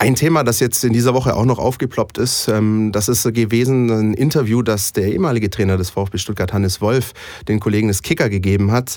Ein 0.00 0.14
Thema, 0.14 0.44
das 0.44 0.60
jetzt 0.60 0.82
in 0.82 0.94
dieser 0.94 1.12
Woche 1.12 1.36
auch 1.36 1.44
noch 1.44 1.58
aufgeploppt 1.58 2.16
ist, 2.16 2.48
ähm, 2.48 2.90
das 2.90 3.10
ist 3.10 3.22
gewesen 3.34 3.90
ein 3.90 4.14
Interview, 4.14 4.62
das 4.62 4.94
der 4.94 5.12
ehemalige 5.12 5.50
Trainer 5.50 5.76
des 5.76 5.90
VfB 5.90 6.16
Stuttgart, 6.16 6.54
Hannes 6.54 6.80
Wolf, 6.80 7.12
den 7.48 7.60
Kollegen 7.60 7.88
des 7.88 8.00
Kicker 8.00 8.30
gegeben 8.30 8.72
hat. 8.72 8.96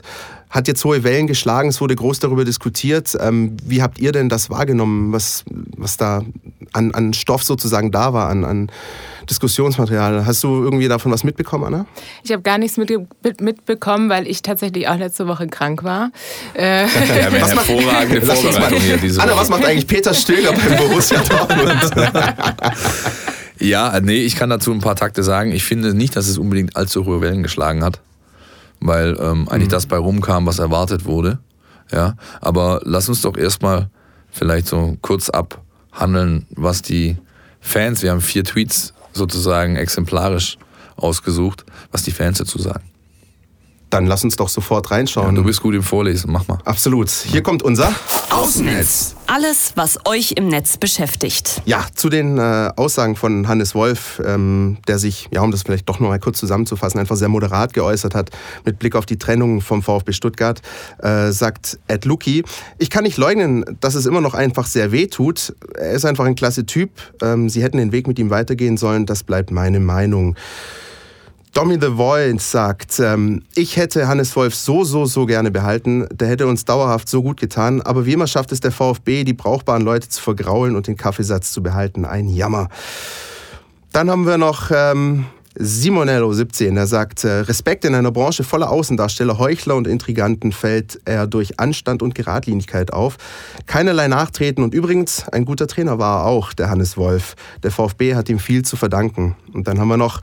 Hat 0.49 0.69
jetzt 0.69 0.85
hohe 0.85 1.03
Wellen 1.03 1.27
geschlagen, 1.27 1.67
es 1.67 1.81
wurde 1.81 1.97
groß 1.97 2.19
darüber 2.19 2.45
diskutiert. 2.45 3.17
Ähm, 3.19 3.57
wie 3.65 3.81
habt 3.81 3.99
ihr 3.99 4.13
denn 4.13 4.29
das 4.29 4.49
wahrgenommen, 4.49 5.11
was, 5.11 5.43
was 5.75 5.97
da 5.97 6.23
an, 6.71 6.93
an 6.93 7.11
Stoff 7.11 7.43
sozusagen 7.43 7.91
da 7.91 8.13
war, 8.13 8.29
an, 8.29 8.45
an 8.45 8.71
Diskussionsmaterial. 9.29 10.25
Hast 10.25 10.43
du 10.43 10.63
irgendwie 10.63 10.87
davon 10.87 11.11
was 11.11 11.23
mitbekommen, 11.23 11.65
Anna? 11.65 11.85
Ich 12.23 12.31
habe 12.31 12.41
gar 12.41 12.57
nichts 12.57 12.77
mit, 12.77 12.91
mitbekommen, 13.41 14.09
weil 14.09 14.27
ich 14.27 14.41
tatsächlich 14.41 14.87
auch 14.87 14.97
letzte 14.97 15.27
Woche 15.27 15.47
krank 15.47 15.83
war. 15.83 16.11
Äh 16.53 16.83
ja, 16.85 16.87
was 17.41 17.55
hervorragende 17.55 18.21
Vorbereitung 18.21 18.79
hier 18.79 18.97
diese 18.97 19.21
Anna, 19.21 19.31
Woche. 19.31 19.41
was 19.41 19.49
macht 19.49 19.65
eigentlich 19.65 19.87
Peter 19.87 20.13
Stöger 20.13 20.53
beim 20.53 20.77
Borussia 20.89 21.21
Dortmund? 21.21 21.91
ja, 23.59 23.99
nee, 24.01 24.23
ich 24.25 24.35
kann 24.35 24.49
dazu 24.49 24.71
ein 24.71 24.79
paar 24.79 24.95
Takte 24.95 25.23
sagen. 25.23 25.51
Ich 25.51 25.63
finde 25.63 25.93
nicht, 25.93 26.15
dass 26.15 26.27
es 26.27 26.37
unbedingt 26.37 26.75
allzu 26.75 27.05
hohe 27.05 27.21
Wellen 27.21 27.43
geschlagen 27.43 27.83
hat, 27.83 27.99
weil 28.79 29.17
ähm, 29.19 29.47
eigentlich 29.49 29.67
mhm. 29.67 29.71
das 29.71 29.85
bei 29.85 29.97
rumkam, 29.97 30.45
was 30.45 30.59
erwartet 30.59 31.05
wurde. 31.05 31.39
Ja, 31.91 32.15
aber 32.41 32.81
lass 32.83 33.09
uns 33.09 33.21
doch 33.21 33.37
erstmal 33.37 33.89
vielleicht 34.31 34.67
so 34.67 34.97
kurz 35.01 35.29
abhandeln, 35.29 36.47
was 36.49 36.81
die 36.81 37.17
Fans, 37.61 38.03
wir 38.03 38.11
haben 38.11 38.21
vier 38.21 38.43
Tweets 38.43 38.92
sozusagen 39.13 39.75
exemplarisch 39.75 40.57
ausgesucht, 40.95 41.65
was 41.91 42.03
die 42.03 42.11
Fans 42.11 42.37
dazu 42.37 42.59
sagen. 42.59 42.92
Dann 43.93 44.07
lass 44.07 44.23
uns 44.23 44.35
doch 44.37 44.49
sofort 44.49 44.89
reinschauen. 44.89 45.27
Ja, 45.27 45.33
du 45.33 45.43
bist 45.43 45.61
gut 45.61 45.75
im 45.75 45.83
Vorlesen, 45.83 46.31
mach 46.31 46.47
mal. 46.47 46.57
Absolut. 46.65 47.11
Hier 47.11 47.43
kommt 47.43 47.61
unser 47.61 47.93
Außennetz. 48.31 49.13
Alles, 49.27 49.73
was 49.75 49.99
euch 50.07 50.31
im 50.31 50.47
Netz 50.47 50.77
beschäftigt. 50.77 51.61
Ja, 51.65 51.85
zu 51.93 52.09
den 52.09 52.39
äh, 52.39 52.71
Aussagen 52.75 53.15
von 53.15 53.47
Hannes 53.47 53.75
Wolf, 53.75 54.19
ähm, 54.25 54.77
der 54.87 54.97
sich, 54.97 55.29
ja, 55.31 55.41
um 55.41 55.51
das 55.51 55.61
vielleicht 55.61 55.87
doch 55.87 55.99
noch 55.99 56.07
mal 56.07 56.19
kurz 56.19 56.39
zusammenzufassen, 56.39 56.99
einfach 56.99 57.17
sehr 57.17 57.29
moderat 57.29 57.73
geäußert 57.73 58.15
hat 58.15 58.31
mit 58.65 58.79
Blick 58.79 58.95
auf 58.95 59.05
die 59.05 59.19
Trennung 59.19 59.61
vom 59.61 59.83
VfB 59.83 60.11
Stuttgart, 60.11 60.59
äh, 60.97 61.31
sagt 61.31 61.77
Ed 61.87 62.05
Luki, 62.05 62.43
ich 62.79 62.89
kann 62.89 63.03
nicht 63.03 63.17
leugnen, 63.17 63.63
dass 63.79 63.93
es 63.93 64.07
immer 64.07 64.21
noch 64.21 64.33
einfach 64.33 64.65
sehr 64.65 64.91
weh 64.91 65.05
tut. 65.05 65.53
Er 65.75 65.91
ist 65.91 66.05
einfach 66.05 66.25
ein 66.25 66.33
klasse 66.33 66.65
Typ. 66.65 66.89
Ähm, 67.21 67.47
Sie 67.47 67.61
hätten 67.61 67.77
den 67.77 67.91
Weg 67.91 68.07
mit 68.07 68.17
ihm 68.17 68.31
weitergehen 68.31 68.75
sollen, 68.75 69.05
das 69.05 69.21
bleibt 69.21 69.51
meine 69.51 69.79
Meinung. 69.79 70.35
Tommy 71.53 71.77
the 71.79 71.95
Void 71.95 72.41
sagt, 72.41 72.99
ähm, 72.99 73.43
ich 73.53 73.77
hätte 73.77 74.07
Hannes 74.07 74.35
Wolf 74.35 74.55
so, 74.55 74.83
so, 74.83 75.05
so 75.05 75.27
gerne 75.27 75.51
behalten. 75.51 76.07
Der 76.11 76.27
hätte 76.27 76.47
uns 76.47 76.65
dauerhaft 76.65 77.07
so 77.07 77.21
gut 77.21 77.39
getan. 77.39 77.79
Aber 77.83 78.07
wie 78.07 78.13
immer 78.13 78.25
schafft 78.25 78.51
es 78.51 78.59
der 78.59 78.71
VfB, 78.71 79.23
die 79.23 79.33
brauchbaren 79.33 79.83
Leute 79.83 80.09
zu 80.09 80.19
vergraulen 80.19 80.75
und 80.75 80.87
den 80.87 80.97
Kaffeesatz 80.97 81.51
zu 81.51 81.61
behalten. 81.61 82.05
Ein 82.05 82.27
Jammer. 82.27 82.69
Dann 83.91 84.09
haben 84.09 84.25
wir 84.25 84.39
noch 84.39 84.71
ähm, 84.73 85.27
Simonello 85.55 86.33
17, 86.33 86.73
der 86.73 86.87
sagt, 86.87 87.23
äh, 87.23 87.41
Respekt 87.41 87.85
in 87.85 87.93
einer 87.93 88.11
Branche 88.11 88.43
voller 88.43 88.71
Außendarsteller, 88.71 89.37
Heuchler 89.37 89.75
und 89.75 89.85
Intriganten 89.85 90.51
fällt 90.51 90.99
er 91.05 91.27
durch 91.27 91.59
Anstand 91.59 92.01
und 92.01 92.15
Geradlinigkeit 92.15 92.91
auf. 92.91 93.17
Keinerlei 93.67 94.07
Nachtreten 94.07 94.63
und 94.63 94.73
übrigens, 94.73 95.29
ein 95.29 95.45
guter 95.45 95.67
Trainer 95.67 95.99
war 95.99 96.21
er 96.21 96.25
auch, 96.25 96.53
der 96.53 96.71
Hannes 96.71 96.97
Wolf. 96.97 97.35
Der 97.61 97.69
VfB 97.69 98.15
hat 98.15 98.29
ihm 98.29 98.39
viel 98.39 98.63
zu 98.65 98.75
verdanken. 98.75 99.35
Und 99.53 99.67
dann 99.67 99.79
haben 99.79 99.89
wir 99.89 99.97
noch 99.97 100.21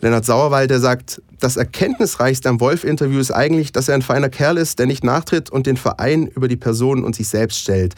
Lennart 0.00 0.24
Sauerwald, 0.24 0.70
der 0.70 0.80
sagt, 0.80 1.20
das 1.40 1.56
Erkenntnisreichste 1.56 2.48
am 2.48 2.60
Wolf-Interview 2.60 3.18
ist 3.18 3.30
eigentlich, 3.30 3.72
dass 3.72 3.88
er 3.88 3.94
ein 3.94 4.02
feiner 4.02 4.28
Kerl 4.28 4.56
ist, 4.56 4.78
der 4.78 4.86
nicht 4.86 5.04
nachtritt 5.04 5.50
und 5.50 5.66
den 5.66 5.76
Verein 5.76 6.26
über 6.26 6.48
die 6.48 6.56
Person 6.56 7.04
und 7.04 7.16
sich 7.16 7.28
selbst 7.28 7.58
stellt. 7.58 7.94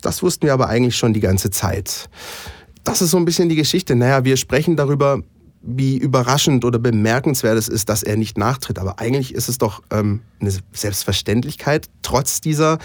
Das 0.00 0.22
wussten 0.22 0.46
wir 0.46 0.52
aber 0.52 0.68
eigentlich 0.68 0.96
schon 0.96 1.12
die 1.12 1.20
ganze 1.20 1.50
Zeit. 1.50 2.08
Das 2.84 3.02
ist 3.02 3.10
so 3.10 3.16
ein 3.16 3.24
bisschen 3.24 3.48
die 3.48 3.56
Geschichte. 3.56 3.94
Naja, 3.94 4.24
wir 4.24 4.36
sprechen 4.36 4.76
darüber, 4.76 5.22
wie 5.62 5.98
überraschend 5.98 6.64
oder 6.64 6.78
bemerkenswert 6.78 7.58
es 7.58 7.68
ist, 7.68 7.90
dass 7.90 8.02
er 8.02 8.16
nicht 8.16 8.38
nachtritt. 8.38 8.78
Aber 8.78 8.98
eigentlich 8.98 9.34
ist 9.34 9.48
es 9.48 9.58
doch 9.58 9.82
ähm, 9.90 10.20
eine 10.40 10.52
Selbstverständlichkeit, 10.72 11.88
trotz 12.02 12.40
dieser 12.40 12.78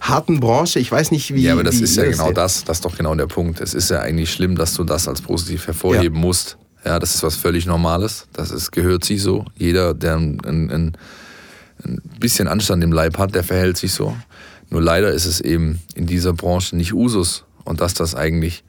harten 0.00 0.40
Branche. 0.40 0.78
Ich 0.80 0.90
weiß 0.90 1.10
nicht, 1.10 1.34
wie. 1.34 1.42
Ja, 1.42 1.52
aber 1.52 1.64
das 1.64 1.80
ist 1.80 1.96
ja 1.96 2.04
genau 2.04 2.32
das. 2.32 2.64
Das 2.64 2.78
ist 2.78 2.84
doch 2.84 2.96
genau 2.96 3.14
der 3.14 3.26
Punkt. 3.26 3.60
Es 3.60 3.74
ist 3.74 3.90
ja 3.90 4.00
eigentlich 4.00 4.32
schlimm, 4.32 4.56
dass 4.56 4.72
du 4.72 4.84
das 4.84 5.06
als 5.06 5.20
positiv 5.20 5.66
hervorheben 5.66 6.16
ja. 6.16 6.20
musst. 6.20 6.56
Ja, 6.84 6.98
das 6.98 7.14
ist 7.14 7.22
was 7.22 7.36
völlig 7.36 7.66
Normales. 7.66 8.26
Das 8.32 8.50
ist, 8.50 8.70
gehört 8.70 9.04
sich 9.04 9.22
so. 9.22 9.46
Jeder, 9.56 9.94
der 9.94 10.16
ein, 10.16 10.40
ein, 10.44 10.70
ein 10.70 12.02
bisschen 12.20 12.46
Anstand 12.46 12.84
im 12.84 12.92
Leib 12.92 13.18
hat, 13.18 13.34
der 13.34 13.44
verhält 13.44 13.76
sich 13.76 13.92
so. 13.92 14.16
Nur 14.70 14.82
leider 14.82 15.10
ist 15.12 15.24
es 15.24 15.40
eben 15.40 15.80
in 15.94 16.06
dieser 16.06 16.32
Branche 16.32 16.76
nicht 16.76 16.92
Usus. 16.92 17.44
Und 17.64 17.80
dass 17.80 17.94
das 17.94 18.14
eigentlich, 18.14 18.64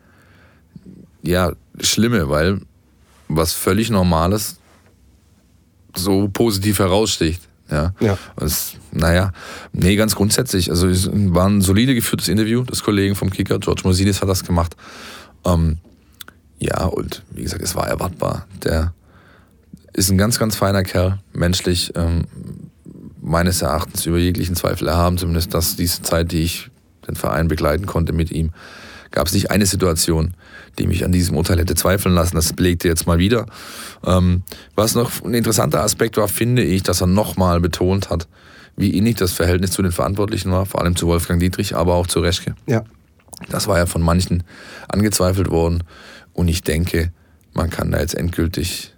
ja, 1.21 1.51
Schlimme, 1.81 2.29
weil 2.29 2.61
was 3.27 3.53
völlig 3.53 3.89
Normales 3.89 4.57
so 5.95 6.29
positiv 6.29 6.79
heraussticht. 6.79 7.41
Ja. 7.69 7.93
Ja. 7.99 8.17
Das, 8.35 8.75
naja, 8.91 9.31
nee, 9.73 9.95
ganz 9.95 10.15
grundsätzlich. 10.15 10.69
Also 10.69 10.87
es 10.87 11.09
war 11.11 11.47
ein 11.47 11.61
solide 11.61 11.95
geführtes 11.95 12.27
Interview 12.27 12.63
des 12.63 12.83
Kollegen 12.83 13.15
vom 13.15 13.29
Kicker. 13.29 13.59
George 13.59 13.81
Mosinis 13.83 14.21
hat 14.21 14.29
das 14.29 14.43
gemacht. 14.43 14.75
Ähm, 15.43 15.79
ja, 16.59 16.85
und 16.85 17.23
wie 17.31 17.43
gesagt, 17.43 17.61
es 17.61 17.75
war 17.75 17.87
erwartbar. 17.87 18.47
Der 18.63 18.93
ist 19.93 20.09
ein 20.09 20.17
ganz, 20.17 20.39
ganz 20.39 20.55
feiner 20.55 20.83
Kerl, 20.83 21.19
menschlich, 21.33 21.93
ähm, 21.95 22.25
meines 23.21 23.61
Erachtens 23.61 24.05
über 24.05 24.17
jeglichen 24.17 24.55
Zweifel 24.55 24.87
erhaben, 24.87 25.17
zumindest 25.17 25.53
das, 25.53 25.75
diese 25.75 26.01
Zeit, 26.01 26.31
die 26.31 26.43
ich 26.43 26.69
den 27.07 27.15
Verein 27.15 27.47
begleiten 27.47 27.85
konnte 27.85 28.13
mit 28.13 28.31
ihm, 28.31 28.51
gab 29.11 29.27
es 29.27 29.33
nicht 29.33 29.51
eine 29.51 29.65
Situation, 29.65 30.33
die 30.77 30.87
mich 30.87 31.05
an 31.05 31.11
diesem 31.11 31.37
Urteil 31.37 31.59
hätte 31.59 31.75
zweifeln 31.75 32.13
lassen. 32.13 32.35
Das 32.35 32.53
belegte 32.53 32.87
jetzt 32.87 33.07
mal 33.07 33.17
wieder. 33.17 33.45
Ähm, 34.05 34.43
was 34.75 34.95
noch 34.95 35.23
ein 35.23 35.33
interessanter 35.33 35.81
Aspekt 35.81 36.17
war, 36.17 36.27
finde 36.27 36.63
ich, 36.63 36.83
dass 36.83 37.01
er 37.01 37.07
nochmal 37.07 37.59
betont 37.61 38.09
hat, 38.09 38.27
wie 38.75 38.89
innig 38.89 39.15
das 39.15 39.31
Verhältnis 39.31 39.71
zu 39.71 39.81
den 39.81 39.91
Verantwortlichen 39.91 40.51
war, 40.51 40.65
vor 40.65 40.81
allem 40.81 40.95
zu 40.95 41.07
Wolfgang 41.07 41.39
Dietrich, 41.39 41.75
aber 41.75 41.95
auch 41.95 42.07
zu 42.07 42.19
Reschke. 42.19 42.55
Ja. 42.67 42.83
Das 43.49 43.67
war 43.67 43.77
ja 43.77 43.85
von 43.85 44.01
manchen 44.01 44.43
angezweifelt 44.87 45.49
worden. 45.49 45.83
Und 46.35 46.49
ich 46.49 46.61
denke, 46.61 47.11
man 47.53 47.69
kann 47.71 47.89
da 47.89 47.99
jetzt 47.99 48.13
endgültig 48.13 48.93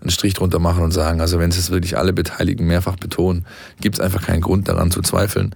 einen 0.00 0.10
Strich 0.10 0.34
drunter 0.34 0.58
machen 0.58 0.82
und 0.82 0.90
sagen, 0.90 1.20
also 1.20 1.38
wenn 1.38 1.50
es 1.50 1.70
wirklich 1.70 1.96
alle 1.96 2.12
Beteiligten 2.12 2.66
mehrfach 2.66 2.96
betonen, 2.96 3.46
gibt 3.80 3.96
es 3.96 4.00
einfach 4.00 4.22
keinen 4.22 4.40
Grund 4.40 4.66
daran 4.66 4.90
zu 4.90 5.00
zweifeln. 5.02 5.54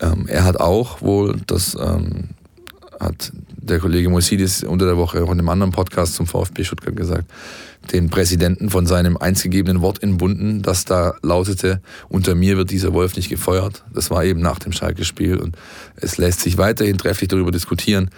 Ähm, 0.00 0.26
er 0.28 0.44
hat 0.44 0.60
auch 0.60 1.00
wohl, 1.00 1.40
das 1.46 1.76
ähm, 1.80 2.30
hat 2.98 3.32
der 3.56 3.78
Kollege 3.78 4.10
Mosidis 4.10 4.64
unter 4.64 4.84
der 4.86 4.96
Woche 4.96 5.22
auch 5.22 5.30
in 5.30 5.38
einem 5.38 5.48
anderen 5.48 5.72
Podcast 5.72 6.14
zum 6.14 6.26
VfB 6.26 6.64
Stuttgart 6.64 6.96
gesagt, 6.96 7.30
den 7.92 8.10
Präsidenten 8.10 8.68
von 8.68 8.86
seinem 8.86 9.16
einstgegebenen 9.16 9.80
Wort 9.80 10.02
entbunden, 10.02 10.62
das 10.62 10.84
da 10.84 11.14
lautete, 11.22 11.80
unter 12.08 12.34
mir 12.34 12.56
wird 12.56 12.70
dieser 12.70 12.92
Wolf 12.92 13.16
nicht 13.16 13.30
gefeuert. 13.30 13.84
Das 13.94 14.10
war 14.10 14.24
eben 14.24 14.40
nach 14.40 14.58
dem 14.58 14.72
Schalke-Spiel 14.72 15.36
und 15.36 15.56
es 15.96 16.18
lässt 16.18 16.40
sich 16.40 16.58
weiterhin 16.58 16.98
trefflich 16.98 17.28
darüber 17.28 17.52
diskutieren. 17.52 18.10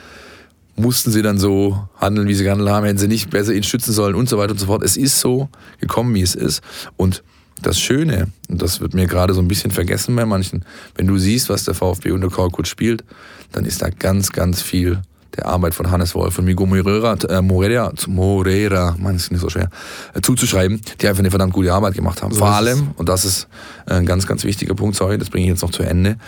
Mussten 0.77 1.11
sie 1.11 1.23
dann 1.23 1.39
so 1.39 1.89
handeln, 1.97 2.29
wie 2.29 2.35
sie 2.35 2.45
gehandelt 2.45 2.71
haben, 2.71 2.87
hätten 2.87 2.99
sie 2.99 3.09
nicht 3.09 3.31
besser 3.31 3.53
ihn 3.53 3.63
schützen 3.63 3.93
sollen 3.93 4.15
und 4.15 4.29
so 4.29 4.39
weiter 4.39 4.53
und 4.53 4.59
so 4.59 4.67
fort. 4.67 4.83
Es 4.83 4.97
ist 4.97 5.21
so 5.21 5.49
gekommen, 5.81 6.15
wie 6.15 6.23
es 6.23 6.35
ist. 6.35 6.63
Und 6.97 7.23
das 7.61 7.79
Schöne, 7.79 8.29
und 8.49 8.61
das 8.61 8.81
wird 8.81 8.95
mir 8.95 9.07
gerade 9.07 9.35
so 9.35 9.41
ein 9.41 9.49
bisschen 9.49 9.71
vergessen 9.71 10.17
bei 10.17 10.25
manchen, 10.25 10.65
wenn 10.97 11.07
du 11.07 11.19
siehst, 11.19 11.49
was 11.49 11.65
der 11.65 11.75
VfB 11.75 12.11
unter 12.11 12.29
Korkut 12.29 12.67
spielt, 12.67 13.05
dann 13.53 13.65
ist 13.65 13.83
da 13.83 13.91
ganz, 13.91 14.33
ganz 14.33 14.63
viel 14.63 15.03
der 15.37 15.47
Arbeit 15.47 15.75
von 15.75 15.91
Hannes 15.91 16.15
Wolf 16.15 16.39
und 16.39 16.45
Migo 16.45 16.67
Moreira, 16.67 17.15
äh, 17.29 17.43
Moreira, 17.43 17.93
Moreira, 18.07 18.97
man 18.99 19.17
ist 19.17 19.31
nicht 19.31 19.41
so 19.41 19.49
schwer, 19.49 19.71
äh, 20.15 20.21
zuzuschreiben, 20.21 20.81
die 21.01 21.09
einfach 21.09 21.21
eine 21.21 21.31
verdammt 21.31 21.53
gute 21.53 21.73
Arbeit 21.73 21.95
gemacht 21.95 22.23
haben. 22.23 22.33
So 22.33 22.41
Vor 22.41 22.51
allem, 22.51 22.91
und 22.97 23.09
das 23.09 23.25
ist 23.25 23.49
ein 23.87 24.07
ganz, 24.07 24.27
ganz 24.27 24.45
wichtiger 24.45 24.75
Punkt, 24.75 24.97
sorry, 24.97 25.19
das 25.19 25.31
bringe 25.31 25.45
ich 25.45 25.51
jetzt 25.51 25.63
noch 25.63 25.71
zu 25.71 25.83
Ende, 25.83 26.19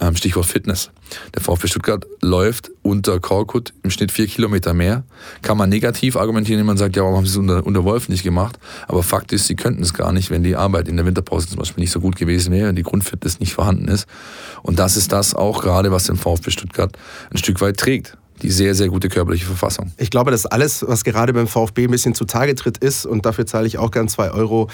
ähm, 0.00 0.16
Stichwort 0.16 0.46
Fitness. 0.46 0.90
Der 1.34 1.42
VfB 1.42 1.68
Stuttgart 1.68 2.06
läuft 2.20 2.70
unter 2.82 3.20
Korkut 3.20 3.72
im 3.82 3.90
Schnitt 3.90 4.10
vier 4.10 4.26
Kilometer 4.26 4.74
mehr. 4.74 5.04
Kann 5.42 5.56
man 5.56 5.68
negativ 5.68 6.16
argumentieren, 6.16 6.58
wenn 6.60 6.66
man 6.66 6.76
sagt, 6.76 6.96
ja, 6.96 7.02
warum 7.02 7.16
haben 7.16 7.26
sie 7.26 7.32
es 7.32 7.36
unter, 7.36 7.64
unter 7.64 7.84
Wolf 7.84 8.08
nicht 8.08 8.24
gemacht? 8.24 8.58
Aber 8.88 9.02
Fakt 9.02 9.32
ist, 9.32 9.46
sie 9.46 9.54
könnten 9.54 9.82
es 9.82 9.94
gar 9.94 10.12
nicht, 10.12 10.30
wenn 10.30 10.42
die 10.42 10.56
Arbeit 10.56 10.88
in 10.88 10.96
der 10.96 11.06
Winterpause 11.06 11.48
zum 11.48 11.58
Beispiel 11.58 11.82
nicht 11.82 11.92
so 11.92 12.00
gut 12.00 12.16
gewesen 12.16 12.52
wäre 12.52 12.70
und 12.70 12.76
die 12.76 12.82
Grundfitness 12.82 13.40
nicht 13.40 13.54
vorhanden 13.54 13.88
ist. 13.88 14.06
Und 14.62 14.78
das 14.78 14.96
ist 14.96 15.12
das 15.12 15.34
auch 15.34 15.62
gerade, 15.62 15.92
was 15.92 16.04
den 16.04 16.16
VfB 16.16 16.50
Stuttgart 16.50 16.96
ein 17.30 17.36
Stück 17.36 17.60
weit 17.60 17.76
trägt. 17.76 18.16
Die 18.44 18.50
sehr, 18.50 18.74
sehr 18.74 18.88
gute 18.88 19.08
körperliche 19.08 19.46
Verfassung. 19.46 19.92
Ich 19.96 20.10
glaube, 20.10 20.30
dass 20.30 20.44
alles, 20.44 20.84
was 20.86 21.02
gerade 21.02 21.32
beim 21.32 21.48
VfB 21.48 21.84
ein 21.84 21.90
bisschen 21.90 22.14
zutage 22.14 22.54
tritt, 22.54 22.76
ist, 22.78 23.06
und 23.06 23.24
dafür 23.24 23.46
zahle 23.46 23.66
ich 23.66 23.78
auch 23.78 23.90
gern 23.90 24.06
zwei 24.06 24.30
Euro, 24.30 24.68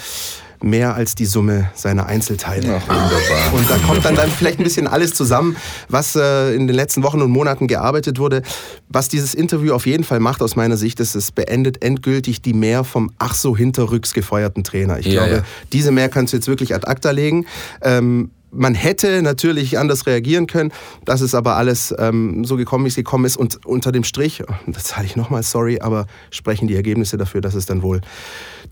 mehr 0.61 0.93
als 0.93 1.15
die 1.15 1.25
Summe 1.25 1.71
seiner 1.73 2.05
Einzelteile. 2.05 2.81
Ach, 2.81 2.87
wunderbar. 2.87 3.53
Und 3.53 3.69
da 3.69 3.77
kommt 3.77 4.05
dann, 4.05 4.15
dann 4.15 4.29
vielleicht 4.29 4.59
ein 4.59 4.63
bisschen 4.63 4.87
alles 4.87 5.13
zusammen, 5.13 5.55
was 5.87 6.15
äh, 6.15 6.53
in 6.53 6.67
den 6.67 6.75
letzten 6.75 7.01
Wochen 7.01 7.21
und 7.21 7.31
Monaten 7.31 7.67
gearbeitet 7.67 8.19
wurde. 8.19 8.41
Was 8.89 9.07
dieses 9.07 9.33
Interview 9.33 9.73
auf 9.73 9.85
jeden 9.85 10.03
Fall 10.03 10.19
macht, 10.19 10.41
aus 10.43 10.55
meiner 10.57 10.77
Sicht, 10.77 10.99
ist, 10.99 11.15
es 11.15 11.31
beendet 11.31 11.81
endgültig 11.81 12.41
die 12.41 12.53
Mehr 12.53 12.83
vom 12.83 13.09
ach 13.17 13.33
so 13.33 13.55
hinterrücks 13.55 14.13
gefeuerten 14.13 14.63
Trainer. 14.65 14.99
Ich 14.99 15.05
Ja, 15.07 15.23
glaube, 15.23 15.37
ja. 15.37 15.43
diese 15.71 15.91
Mehr 15.91 16.09
kannst 16.09 16.33
du 16.33 16.37
jetzt 16.37 16.47
wirklich 16.47 16.75
ad 16.75 16.85
acta 16.87 17.09
legen. 17.11 17.45
Ähm, 17.81 18.31
man 18.51 18.75
hätte 18.75 19.21
natürlich 19.21 19.77
anders 19.79 20.05
reagieren 20.05 20.45
können. 20.47 20.71
Das 21.05 21.21
ist 21.21 21.33
aber 21.35 21.55
alles 21.55 21.93
ähm, 21.97 22.43
so 22.43 22.57
gekommen, 22.57 22.83
wie 22.85 22.89
es 22.89 22.95
gekommen 22.95 23.25
ist. 23.25 23.37
Und 23.37 23.65
unter 23.65 23.91
dem 23.91 24.03
Strich, 24.03 24.43
das 24.67 24.83
zahle 24.85 25.05
ich 25.05 25.15
nochmal, 25.15 25.43
sorry, 25.43 25.79
aber 25.79 26.05
sprechen 26.31 26.67
die 26.67 26.75
Ergebnisse 26.75 27.17
dafür, 27.17 27.41
dass 27.41 27.53
es 27.55 27.65
dann 27.65 27.81
wohl 27.81 28.01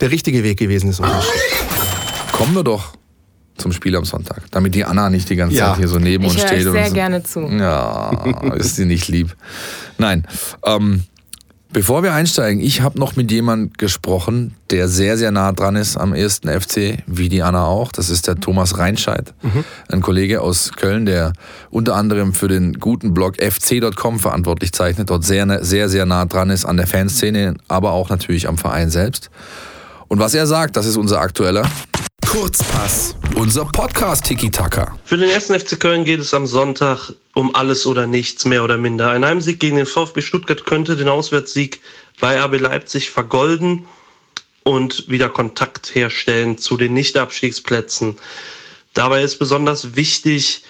der 0.01 0.12
richtige 0.12 0.43
Weg 0.43 0.59
gewesen 0.59 0.89
ist. 0.89 1.01
Kommen 2.31 2.53
wir 2.55 2.63
doch 2.63 2.93
zum 3.57 3.71
Spiel 3.74 3.95
am 3.95 4.05
Sonntag, 4.05 4.43
damit 4.51 4.74
die 4.75 4.86
Anna 4.86 5.09
nicht 5.09 5.29
die 5.29 5.36
ganze 5.36 5.57
Ja. 5.57 5.69
Zeit 5.71 5.77
hier 5.79 5.88
so 5.89 6.00
neben 6.00 6.24
Ich 6.25 6.31
uns 6.33 6.41
steht. 6.41 6.65
und 6.65 6.71
sehr 6.74 6.88
so. 6.88 6.93
gerne 6.93 7.24
zu. 7.24 7.41
Ja, 7.41 8.12
ist 8.55 8.77
sie 8.77 8.86
nicht 8.86 9.07
lieb. 9.09 9.36
Nein. 9.98 10.25
Ähm, 10.65 11.03
bevor 11.71 12.03
wir 12.03 12.13
einsteigen, 12.13 12.61
ich 12.61 12.81
habe 12.81 12.99
noch 12.99 13.15
mit 13.15 13.31
jemandem 13.31 13.73
gesprochen, 13.77 14.55
der 14.69 14.88
sehr, 14.88 15.17
sehr 15.17 15.31
nah 15.31 15.51
dran 15.51 15.75
ist 15.75 15.97
am 15.97 16.13
ersten 16.13 16.49
FC, 16.49 17.03
wie 17.07 17.29
die 17.29 17.41
Anna 17.41 17.65
auch. 17.65 17.91
Das 17.91 18.09
ist 18.09 18.27
der 18.27 18.35
Thomas 18.35 18.77
Reinscheid, 18.77 19.33
ein 19.89 20.01
Kollege 20.01 20.41
aus 20.41 20.71
Köln, 20.75 21.05
der 21.05 21.33
unter 21.69 21.95
anderem 21.95 22.33
für 22.33 22.47
den 22.47 22.73
guten 22.73 23.13
Blog 23.13 23.41
fc.com 23.41 24.19
verantwortlich 24.19 24.71
zeichnet, 24.73 25.09
dort 25.09 25.23
sehr, 25.23 25.63
sehr, 25.63 25.89
sehr 25.89 26.05
nah 26.05 26.25
dran 26.25 26.49
ist 26.49 26.65
an 26.65 26.77
der 26.77 26.88
Fanszene, 26.88 27.55
aber 27.67 27.91
auch 27.91 28.09
natürlich 28.09 28.47
am 28.47 28.57
Verein 28.57 28.89
selbst. 28.89 29.29
Und 30.07 30.19
was 30.19 30.33
er 30.33 30.47
sagt, 30.47 30.75
das 30.75 30.85
ist 30.85 30.97
unser 30.97 31.21
aktueller 31.21 31.69
Kurzpass. 32.29 33.15
unser 33.33 33.65
Podcast 33.65 34.24
Tiki 34.24 34.51
Taka. 34.51 34.95
Für 35.03 35.17
den 35.17 35.31
ersten 35.31 35.59
FC 35.59 35.79
Köln 35.79 36.05
geht 36.05 36.19
es 36.19 36.31
am 36.31 36.45
Sonntag 36.45 37.12
um 37.33 37.55
alles 37.55 37.88
oder 37.88 38.05
nichts, 38.05 38.45
mehr 38.45 38.63
oder 38.63 38.77
minder. 38.77 39.09
Ein 39.09 39.25
Heimsieg 39.25 39.59
gegen 39.59 39.77
den 39.77 39.88
VfB 39.88 40.21
Stuttgart 40.21 40.63
könnte 40.63 40.95
den 40.95 41.09
Auswärtssieg 41.09 41.81
bei 42.19 42.39
RB 42.39 42.59
Leipzig 42.59 43.09
vergolden 43.09 43.88
und 44.62 45.09
wieder 45.09 45.27
Kontakt 45.27 45.95
herstellen 45.95 46.59
zu 46.59 46.77
den 46.77 46.93
Nicht-Abstiegsplätzen. 46.93 48.19
Dabei 48.93 49.24
ist 49.24 49.39
besonders 49.39 49.95
wichtig, 49.95 50.63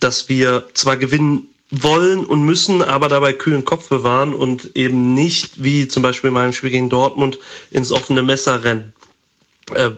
dass 0.00 0.30
wir 0.30 0.68
zwar 0.72 0.96
gewinnen 0.96 1.48
wollen 1.70 2.24
und 2.24 2.46
müssen, 2.46 2.80
aber 2.80 3.08
dabei 3.08 3.34
kühlen 3.34 3.66
Kopf 3.66 3.90
bewahren 3.90 4.32
und 4.32 4.74
eben 4.74 5.12
nicht, 5.12 5.62
wie 5.62 5.86
zum 5.86 6.02
Beispiel 6.02 6.28
in 6.28 6.34
meinem 6.34 6.54
Spiel 6.54 6.70
gegen 6.70 6.88
Dortmund, 6.88 7.38
ins 7.70 7.92
offene 7.92 8.22
Messer 8.22 8.64
rennen. 8.64 8.94
Äh, 9.74 9.90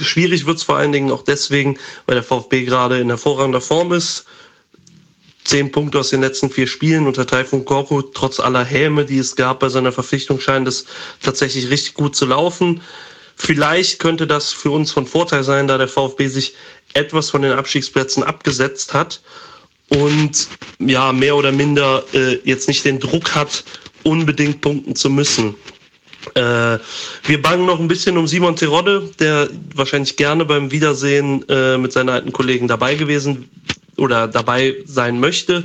schwierig 0.00 0.46
wird 0.46 0.58
es 0.58 0.62
vor 0.62 0.76
allen 0.76 0.92
Dingen 0.92 1.10
auch 1.10 1.22
deswegen, 1.22 1.78
weil 2.06 2.16
der 2.16 2.24
VfB 2.24 2.64
gerade 2.64 3.00
in 3.00 3.08
hervorragender 3.08 3.60
Form 3.60 3.92
ist. 3.92 4.24
Zehn 5.44 5.72
Punkte 5.72 5.98
aus 5.98 6.10
den 6.10 6.20
letzten 6.20 6.50
vier 6.50 6.68
Spielen 6.68 7.06
unter 7.06 7.26
Taifun 7.26 7.64
Korkut, 7.64 8.14
trotz 8.14 8.38
aller 8.38 8.64
Häme, 8.64 9.04
die 9.04 9.18
es 9.18 9.34
gab 9.34 9.60
bei 9.60 9.68
seiner 9.68 9.90
Verpflichtung, 9.90 10.38
scheint 10.38 10.68
es 10.68 10.86
tatsächlich 11.20 11.68
richtig 11.68 11.94
gut 11.94 12.14
zu 12.14 12.26
laufen. 12.26 12.80
Vielleicht 13.34 13.98
könnte 13.98 14.26
das 14.28 14.52
für 14.52 14.70
uns 14.70 14.92
von 14.92 15.06
Vorteil 15.06 15.42
sein, 15.42 15.66
da 15.66 15.78
der 15.78 15.88
VfB 15.88 16.28
sich 16.28 16.54
etwas 16.94 17.30
von 17.30 17.42
den 17.42 17.52
Abstiegsplätzen 17.52 18.22
abgesetzt 18.22 18.94
hat 18.94 19.20
und 19.88 20.48
ja, 20.78 21.12
mehr 21.12 21.36
oder 21.36 21.50
minder 21.50 22.04
äh, 22.12 22.38
jetzt 22.44 22.68
nicht 22.68 22.84
den 22.84 23.00
Druck 23.00 23.34
hat, 23.34 23.64
unbedingt 24.04 24.60
punkten 24.60 24.94
zu 24.94 25.10
müssen. 25.10 25.54
Äh, 26.34 26.78
wir 27.24 27.42
bangen 27.42 27.66
noch 27.66 27.80
ein 27.80 27.88
bisschen 27.88 28.16
um 28.18 28.26
Simon 28.26 28.56
Terodde, 28.56 29.10
der 29.18 29.48
wahrscheinlich 29.74 30.16
gerne 30.16 30.44
beim 30.44 30.70
Wiedersehen 30.70 31.48
äh, 31.48 31.78
mit 31.78 31.92
seinen 31.92 32.08
alten 32.08 32.32
Kollegen 32.32 32.68
dabei 32.68 32.94
gewesen 32.94 33.48
oder 33.96 34.28
dabei 34.28 34.76
sein 34.86 35.20
möchte. 35.20 35.64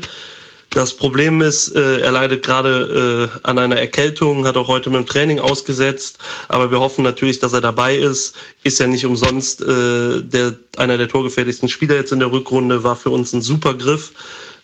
Das 0.71 0.95
Problem 0.95 1.41
ist, 1.41 1.69
äh, 1.75 2.01
er 2.01 2.11
leidet 2.11 2.43
gerade 2.43 3.29
äh, 3.33 3.39
an 3.47 3.57
einer 3.57 3.77
Erkältung, 3.77 4.45
hat 4.45 4.57
auch 4.57 4.67
heute 4.67 4.89
mit 4.89 4.99
dem 4.99 5.05
Training 5.07 5.39
ausgesetzt, 5.39 6.19
aber 6.49 6.69
wir 6.71 6.79
hoffen 6.79 7.03
natürlich, 7.03 7.39
dass 7.39 7.53
er 7.53 7.61
dabei 7.61 7.95
ist. 7.95 8.35
Ist 8.63 8.79
ja 8.79 8.87
nicht 8.87 9.05
umsonst 9.05 9.61
äh, 9.61 10.21
der, 10.21 10.55
einer 10.77 10.97
der 10.97 11.07
torgefährlichsten 11.07 11.69
Spieler 11.69 11.95
jetzt 11.95 12.11
in 12.11 12.19
der 12.19 12.31
Rückrunde, 12.31 12.83
war 12.83 12.97
für 12.97 13.11
uns 13.11 13.33
ein 13.33 13.41
super 13.41 13.73
Griff. 13.75 14.11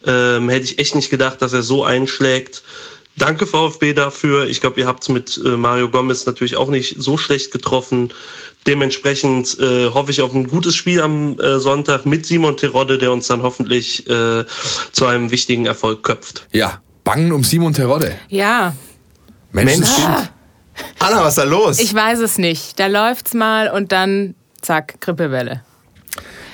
Ähm, 0.06 0.50
hätte 0.50 0.66
ich 0.66 0.78
echt 0.78 0.94
nicht 0.96 1.10
gedacht, 1.10 1.42
dass 1.42 1.54
er 1.54 1.64
so 1.64 1.86
einschlägt. 1.86 2.64
Danke 3.16 3.46
VfB 3.46 3.94
dafür. 3.94 4.48
Ich 4.48 4.60
glaube, 4.60 4.80
ihr 4.80 4.88
habt 4.88 5.04
es 5.04 5.10
mit 5.10 5.40
äh, 5.46 5.50
Mario 5.50 5.90
Gomez 5.90 6.26
natürlich 6.26 6.56
auch 6.56 6.70
nicht 6.70 6.96
so 6.98 7.18
schlecht 7.18 7.52
getroffen. 7.52 8.12
Dementsprechend 8.66 9.60
äh, 9.60 9.90
hoffe 9.90 10.12
ich 10.12 10.22
auf 10.22 10.34
ein 10.34 10.48
gutes 10.48 10.76
Spiel 10.76 11.02
am 11.02 11.40
äh, 11.40 11.60
Sonntag 11.60 12.06
mit 12.06 12.26
Simon 12.26 12.58
Terodde, 12.58 12.98
der 12.98 13.12
uns 13.12 13.28
dann 13.28 13.44
hoffentlich 13.44 14.08
äh, 14.10 14.46
zu 14.92 15.06
einem 15.06 15.32
wichtigen 15.32 15.66
Erfolg 15.66 16.04
köpft. 16.04 16.48
Ja, 16.52 16.82
bangen 17.04 17.32
um 17.34 17.44
Simon 17.44 17.74
Terodde. 17.74 18.16
Ja, 18.30 18.74
Menschenskind. 19.52 20.08
Mensch. 20.08 20.30
Anna, 21.00 21.24
was 21.24 21.38
ist 21.38 21.38
da 21.38 21.44
los? 21.44 21.80
Ich 21.80 21.94
weiß 21.94 22.20
es 22.20 22.38
nicht. 22.38 22.80
Da 22.80 22.88
läuft's 22.88 23.34
mal 23.34 23.70
und 23.70 23.92
dann 23.92 24.34
zack, 24.62 25.00
Grippewelle. 25.02 25.62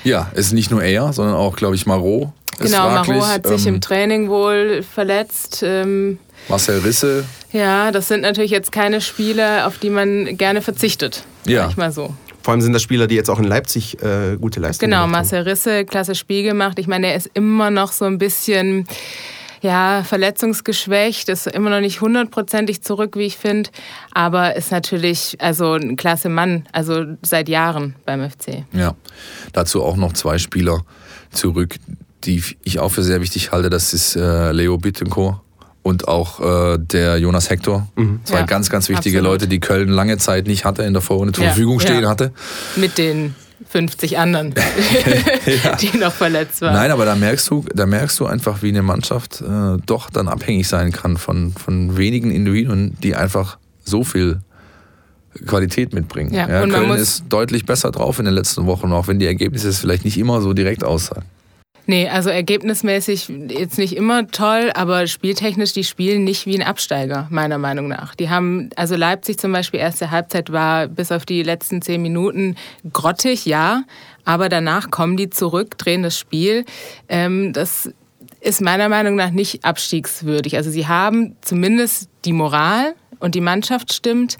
Ja, 0.04 0.30
es 0.34 0.46
ist 0.46 0.52
nicht 0.52 0.70
nur 0.70 0.82
er, 0.82 1.12
sondern 1.12 1.36
auch, 1.36 1.56
glaube 1.56 1.74
ich, 1.74 1.86
Marot. 1.86 2.28
Genau. 2.60 2.90
Marot 2.90 3.26
hat 3.26 3.46
sich 3.46 3.66
Ähm, 3.66 3.74
im 3.76 3.80
Training 3.80 4.28
wohl 4.28 4.82
verletzt. 4.82 5.62
Ähm, 5.66 6.18
Marcel 6.48 6.78
Risse, 6.80 7.24
ja, 7.52 7.90
das 7.90 8.08
sind 8.08 8.20
natürlich 8.22 8.50
jetzt 8.50 8.70
keine 8.72 9.00
Spiele, 9.00 9.66
auf 9.66 9.78
die 9.78 9.90
man 9.90 10.36
gerne 10.36 10.62
verzichtet. 10.62 11.24
Ja. 11.46 11.62
Sag 11.62 11.70
ich 11.70 11.76
mal 11.76 11.92
so. 11.92 12.14
Vor 12.42 12.52
allem 12.52 12.60
sind 12.62 12.72
das 12.72 12.82
Spieler, 12.82 13.06
die 13.06 13.14
jetzt 13.16 13.28
auch 13.28 13.38
in 13.38 13.44
Leipzig 13.44 14.02
äh, 14.02 14.36
gute 14.40 14.60
Leistungen 14.60 14.90
Genau, 14.90 15.02
gemacht 15.04 15.16
haben. 15.16 15.22
Marcel 15.24 15.42
Risse, 15.42 15.84
klasse 15.84 16.14
Spiel 16.14 16.42
gemacht. 16.42 16.78
Ich 16.78 16.86
meine, 16.86 17.08
er 17.08 17.16
ist 17.16 17.28
immer 17.34 17.70
noch 17.70 17.92
so 17.92 18.06
ein 18.06 18.16
bisschen 18.18 18.86
ja, 19.62 20.02
verletzungsgeschwächt, 20.04 21.28
ist 21.28 21.46
immer 21.46 21.68
noch 21.68 21.80
nicht 21.80 22.00
hundertprozentig 22.00 22.80
zurück, 22.82 23.16
wie 23.16 23.26
ich 23.26 23.36
finde, 23.36 23.68
aber 24.12 24.56
ist 24.56 24.70
natürlich 24.72 25.36
also 25.38 25.74
ein 25.74 25.96
klasse 25.96 26.30
Mann, 26.30 26.64
also 26.72 27.04
seit 27.20 27.50
Jahren 27.50 27.94
beim 28.06 28.28
FC. 28.28 28.64
Ja, 28.72 28.94
dazu 29.52 29.82
auch 29.82 29.96
noch 29.96 30.14
zwei 30.14 30.38
Spieler 30.38 30.80
zurück, 31.30 31.76
die 32.24 32.42
ich 32.62 32.78
auch 32.78 32.90
für 32.90 33.02
sehr 33.02 33.20
wichtig 33.20 33.52
halte. 33.52 33.70
Das 33.70 33.92
ist 33.92 34.16
äh, 34.16 34.52
Leo 34.52 34.78
Bittencourt 34.78 35.40
und 35.82 36.08
auch 36.08 36.40
äh, 36.74 36.78
der 36.78 37.18
Jonas 37.18 37.50
Hector. 37.50 37.88
Zwei 38.24 38.40
Ja, 38.40 38.46
ganz, 38.46 38.70
ganz 38.70 38.88
wichtige 38.88 39.18
absolut. 39.18 39.40
Leute, 39.40 39.48
die 39.48 39.60
Köln 39.60 39.88
lange 39.88 40.18
Zeit 40.18 40.46
nicht 40.46 40.64
hatte, 40.64 40.82
in 40.82 40.92
der 40.92 41.02
Vorrunde 41.02 41.32
zur 41.32 41.44
Ja, 41.44 41.50
Verfügung 41.50 41.80
stehen 41.80 42.02
ja. 42.02 42.08
hatte. 42.08 42.32
Mit 42.76 42.98
den 42.98 43.34
50 43.68 44.18
anderen, 44.18 44.54
die 45.80 45.96
noch 45.98 46.12
verletzt 46.12 46.62
waren. 46.62 46.74
Nein, 46.74 46.90
aber 46.90 47.04
da 47.04 47.14
merkst 47.14 47.50
du, 47.50 47.64
da 47.74 47.86
merkst 47.86 48.18
du 48.18 48.26
einfach, 48.26 48.62
wie 48.62 48.68
eine 48.68 48.82
Mannschaft 48.82 49.42
äh, 49.42 49.76
doch 49.84 50.10
dann 50.10 50.28
abhängig 50.28 50.66
sein 50.66 50.92
kann 50.92 51.16
von, 51.16 51.52
von 51.52 51.96
wenigen 51.96 52.30
Individuen, 52.30 52.96
die 53.02 53.14
einfach 53.14 53.58
so 53.84 54.02
viel 54.02 54.40
Qualität 55.46 55.92
mitbringen. 55.92 56.32
Ja, 56.32 56.62
und 56.62 56.72
man 56.72 56.86
Köln 56.86 56.98
ist 56.98 57.24
deutlich 57.28 57.66
besser 57.66 57.90
drauf 57.90 58.18
in 58.18 58.24
den 58.24 58.34
letzten 58.34 58.66
Wochen, 58.66 58.92
auch 58.92 59.08
wenn 59.08 59.18
die 59.18 59.26
Ergebnisse 59.26 59.68
es 59.68 59.78
vielleicht 59.78 60.04
nicht 60.04 60.18
immer 60.18 60.40
so 60.40 60.52
direkt 60.52 60.82
aussagen. 60.82 61.26
Nee, 61.90 62.08
also 62.08 62.30
ergebnismäßig 62.30 63.32
jetzt 63.48 63.76
nicht 63.76 63.96
immer 63.96 64.28
toll, 64.28 64.70
aber 64.74 65.08
spieltechnisch, 65.08 65.72
die 65.72 65.82
spielen 65.82 66.22
nicht 66.22 66.46
wie 66.46 66.56
ein 66.56 66.64
Absteiger, 66.64 67.26
meiner 67.30 67.58
Meinung 67.58 67.88
nach. 67.88 68.14
Die 68.14 68.30
haben, 68.30 68.70
also 68.76 68.94
Leipzig 68.94 69.38
zum 69.38 69.50
Beispiel, 69.50 69.80
erste 69.80 70.12
Halbzeit 70.12 70.52
war 70.52 70.86
bis 70.86 71.10
auf 71.10 71.26
die 71.26 71.42
letzten 71.42 71.82
zehn 71.82 72.00
Minuten 72.00 72.54
grottig, 72.92 73.44
ja, 73.44 73.82
aber 74.24 74.48
danach 74.48 74.92
kommen 74.92 75.16
die 75.16 75.30
zurück, 75.30 75.78
drehen 75.78 76.04
das 76.04 76.16
Spiel. 76.16 76.64
Ähm, 77.08 77.52
das 77.52 77.90
ist 78.40 78.60
meiner 78.60 78.88
Meinung 78.88 79.16
nach 79.16 79.32
nicht 79.32 79.64
abstiegswürdig. 79.64 80.56
Also 80.56 80.70
sie 80.70 80.86
haben 80.86 81.34
zumindest 81.40 82.08
die 82.24 82.32
Moral 82.32 82.94
und 83.18 83.34
die 83.34 83.40
Mannschaft 83.40 83.92
stimmt. 83.92 84.38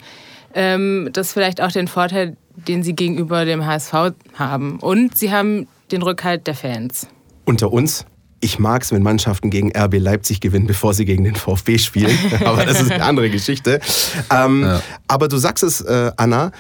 Ähm, 0.55 1.09
das 1.13 1.27
ist 1.27 1.33
vielleicht 1.33 1.61
auch 1.61 1.73
den 1.73 1.89
Vorteil, 1.89 2.37
den 2.55 2.85
sie 2.85 2.95
gegenüber 2.95 3.45
dem 3.45 3.67
HSV 3.67 4.13
haben. 4.35 4.79
Und 4.79 5.19
sie 5.19 5.33
haben 5.33 5.67
den 5.91 6.03
Rückhalt 6.03 6.47
der 6.47 6.55
Fans. 6.55 7.09
Unter 7.51 7.73
uns, 7.73 8.07
ich 8.39 8.61
mag 8.61 8.83
es, 8.83 8.93
wenn 8.93 9.03
Mannschaften 9.03 9.51
gegen 9.51 9.77
RB 9.77 9.99
Leipzig 9.99 10.39
gewinnen, 10.39 10.69
bevor 10.69 10.95
sie 10.95 11.05
gegen 11.05 11.25
den 11.25 11.35
VfB 11.35 11.79
spielen. 11.79 12.17
aber 12.45 12.65
das 12.65 12.81
ist 12.81 12.93
eine 12.93 13.03
andere 13.03 13.29
Geschichte. 13.29 13.81
Ähm, 14.33 14.63
Ja. 14.63 14.81
Aber 15.09 15.27
du 15.27 15.37
sagst 15.37 15.65
es, 15.65 15.81
äh, 15.81 16.13
Anna, 16.17 16.53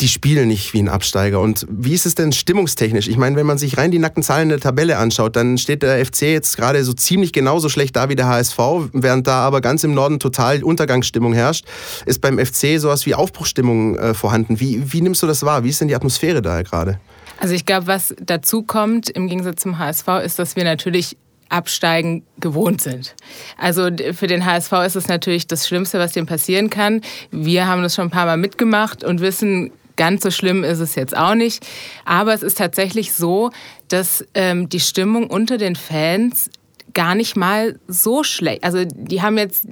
die 0.00 0.08
spielen 0.08 0.48
nicht 0.48 0.74
wie 0.74 0.80
ein 0.80 0.88
Absteiger. 0.88 1.40
Und 1.40 1.64
wie 1.70 1.92
ist 1.92 2.06
es 2.06 2.16
denn 2.16 2.32
stimmungstechnisch? 2.32 3.06
Ich 3.06 3.16
meine, 3.18 3.36
wenn 3.36 3.46
man 3.46 3.56
sich 3.56 3.78
rein 3.78 3.92
die 3.92 4.00
nackten 4.00 4.24
Zahlen 4.24 4.48
der 4.48 4.58
Tabelle 4.58 4.98
anschaut, 4.98 5.36
dann 5.36 5.58
steht 5.58 5.84
der 5.84 6.04
FC 6.04 6.22
jetzt 6.22 6.56
gerade 6.56 6.82
so 6.82 6.92
ziemlich 6.92 7.32
genauso 7.32 7.68
schlecht 7.68 7.94
da 7.94 8.08
wie 8.08 8.16
der 8.16 8.26
HSV, 8.26 8.58
während 8.92 9.28
da 9.28 9.46
aber 9.46 9.60
ganz 9.60 9.84
im 9.84 9.94
Norden 9.94 10.18
total 10.18 10.64
Untergangsstimmung 10.64 11.34
herrscht. 11.34 11.66
Ist 12.04 12.20
beim 12.20 12.44
FC 12.44 12.80
sowas 12.80 13.06
wie 13.06 13.14
Aufbruchstimmung 13.14 13.96
äh, 13.96 14.12
vorhanden? 14.12 14.58
Wie, 14.58 14.92
wie 14.92 15.02
nimmst 15.02 15.22
du 15.22 15.28
das 15.28 15.44
wahr? 15.44 15.62
Wie 15.62 15.68
ist 15.68 15.80
denn 15.80 15.86
die 15.86 15.94
Atmosphäre 15.94 16.42
da 16.42 16.62
gerade? 16.62 16.98
Also 17.40 17.54
ich 17.54 17.66
glaube, 17.66 17.86
was 17.86 18.14
dazu 18.20 18.62
kommt 18.62 19.10
im 19.10 19.28
Gegensatz 19.28 19.62
zum 19.62 19.78
HSV, 19.78 20.08
ist, 20.24 20.38
dass 20.38 20.56
wir 20.56 20.64
natürlich 20.64 21.16
Absteigen 21.48 22.24
gewohnt 22.40 22.80
sind. 22.80 23.14
Also 23.58 23.88
für 24.12 24.26
den 24.26 24.44
HSV 24.44 24.72
ist 24.86 24.96
es 24.96 25.08
natürlich 25.08 25.46
das 25.46 25.68
Schlimmste, 25.68 25.98
was 25.98 26.12
dem 26.12 26.26
passieren 26.26 26.70
kann. 26.70 27.00
Wir 27.30 27.66
haben 27.66 27.82
das 27.82 27.94
schon 27.94 28.06
ein 28.06 28.10
paar 28.10 28.26
Mal 28.26 28.36
mitgemacht 28.36 29.04
und 29.04 29.20
wissen, 29.20 29.70
ganz 29.96 30.22
so 30.22 30.30
schlimm 30.30 30.64
ist 30.64 30.80
es 30.80 30.94
jetzt 30.94 31.16
auch 31.16 31.34
nicht. 31.34 31.64
Aber 32.04 32.34
es 32.34 32.42
ist 32.42 32.58
tatsächlich 32.58 33.12
so, 33.12 33.50
dass 33.88 34.24
ähm, 34.34 34.68
die 34.68 34.80
Stimmung 34.80 35.28
unter 35.28 35.58
den 35.58 35.76
Fans 35.76 36.50
gar 36.94 37.14
nicht 37.14 37.36
mal 37.36 37.78
so 37.88 38.22
schlecht. 38.22 38.64
Also 38.64 38.84
die 38.84 39.22
haben 39.22 39.36
jetzt 39.36 39.66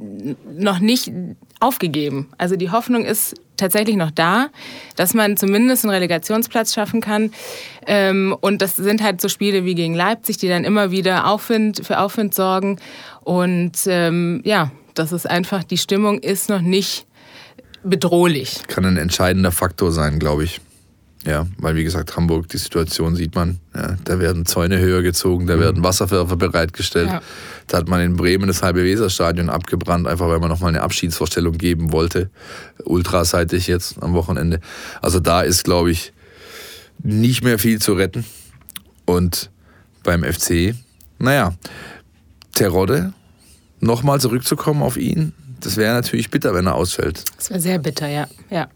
noch 0.52 0.80
nicht 0.80 1.10
aufgegeben. 1.62 2.28
Also 2.38 2.56
die 2.56 2.70
Hoffnung 2.70 3.04
ist 3.04 3.34
tatsächlich 3.56 3.96
noch 3.96 4.10
da, 4.10 4.48
dass 4.96 5.14
man 5.14 5.36
zumindest 5.36 5.84
einen 5.84 5.94
Relegationsplatz 5.94 6.74
schaffen 6.74 7.00
kann. 7.00 7.32
Ähm, 7.86 8.36
und 8.40 8.60
das 8.60 8.76
sind 8.76 9.02
halt 9.02 9.20
so 9.20 9.28
Spiele 9.28 9.64
wie 9.64 9.74
gegen 9.74 9.94
Leipzig, 9.94 10.38
die 10.38 10.48
dann 10.48 10.64
immer 10.64 10.90
wieder 10.90 11.26
Aufwind, 11.28 11.86
für 11.86 12.00
Aufwind 12.00 12.34
sorgen. 12.34 12.78
Und 13.22 13.72
ähm, 13.86 14.42
ja, 14.44 14.72
das 14.94 15.12
ist 15.12 15.28
einfach, 15.28 15.62
die 15.62 15.78
Stimmung 15.78 16.18
ist 16.18 16.48
noch 16.48 16.60
nicht 16.60 17.06
bedrohlich. 17.84 18.62
Kann 18.66 18.84
ein 18.84 18.96
entscheidender 18.96 19.52
Faktor 19.52 19.92
sein, 19.92 20.18
glaube 20.18 20.44
ich. 20.44 20.60
Ja, 21.24 21.46
weil 21.58 21.76
wie 21.76 21.84
gesagt, 21.84 22.16
Hamburg, 22.16 22.48
die 22.48 22.56
Situation 22.56 23.14
sieht 23.14 23.34
man. 23.36 23.60
Ja, 23.74 23.96
da 24.04 24.18
werden 24.18 24.44
Zäune 24.44 24.78
höher 24.80 25.02
gezogen, 25.02 25.46
da 25.46 25.58
werden 25.60 25.84
Wasserwerfer 25.84 26.36
bereitgestellt. 26.36 27.08
Ja. 27.08 27.22
Da 27.68 27.78
hat 27.78 27.88
man 27.88 28.00
in 28.00 28.16
Bremen 28.16 28.48
das 28.48 28.62
halbe 28.62 28.82
Weserstadion 28.82 29.48
abgebrannt, 29.48 30.08
einfach 30.08 30.28
weil 30.28 30.40
man 30.40 30.48
nochmal 30.48 30.70
eine 30.70 30.82
Abschiedsvorstellung 30.82 31.58
geben 31.58 31.92
wollte. 31.92 32.30
Ultraseitig 32.84 33.68
jetzt 33.68 34.02
am 34.02 34.14
Wochenende. 34.14 34.60
Also 35.00 35.20
da 35.20 35.42
ist, 35.42 35.62
glaube 35.62 35.92
ich, 35.92 36.12
nicht 37.02 37.44
mehr 37.44 37.58
viel 37.58 37.80
zu 37.80 37.92
retten. 37.92 38.24
Und 39.04 39.50
beim 40.02 40.24
FC, 40.24 40.74
naja, 41.18 41.54
Terodde, 42.52 43.12
nochmal 43.80 44.20
zurückzukommen 44.20 44.82
auf 44.82 44.96
ihn, 44.96 45.32
das 45.60 45.76
wäre 45.76 45.94
natürlich 45.94 46.30
bitter, 46.30 46.54
wenn 46.54 46.66
er 46.66 46.74
ausfällt. 46.74 47.24
Das 47.36 47.50
war 47.50 47.60
sehr 47.60 47.78
bitter, 47.78 48.08
ja. 48.08 48.26
ja. 48.50 48.68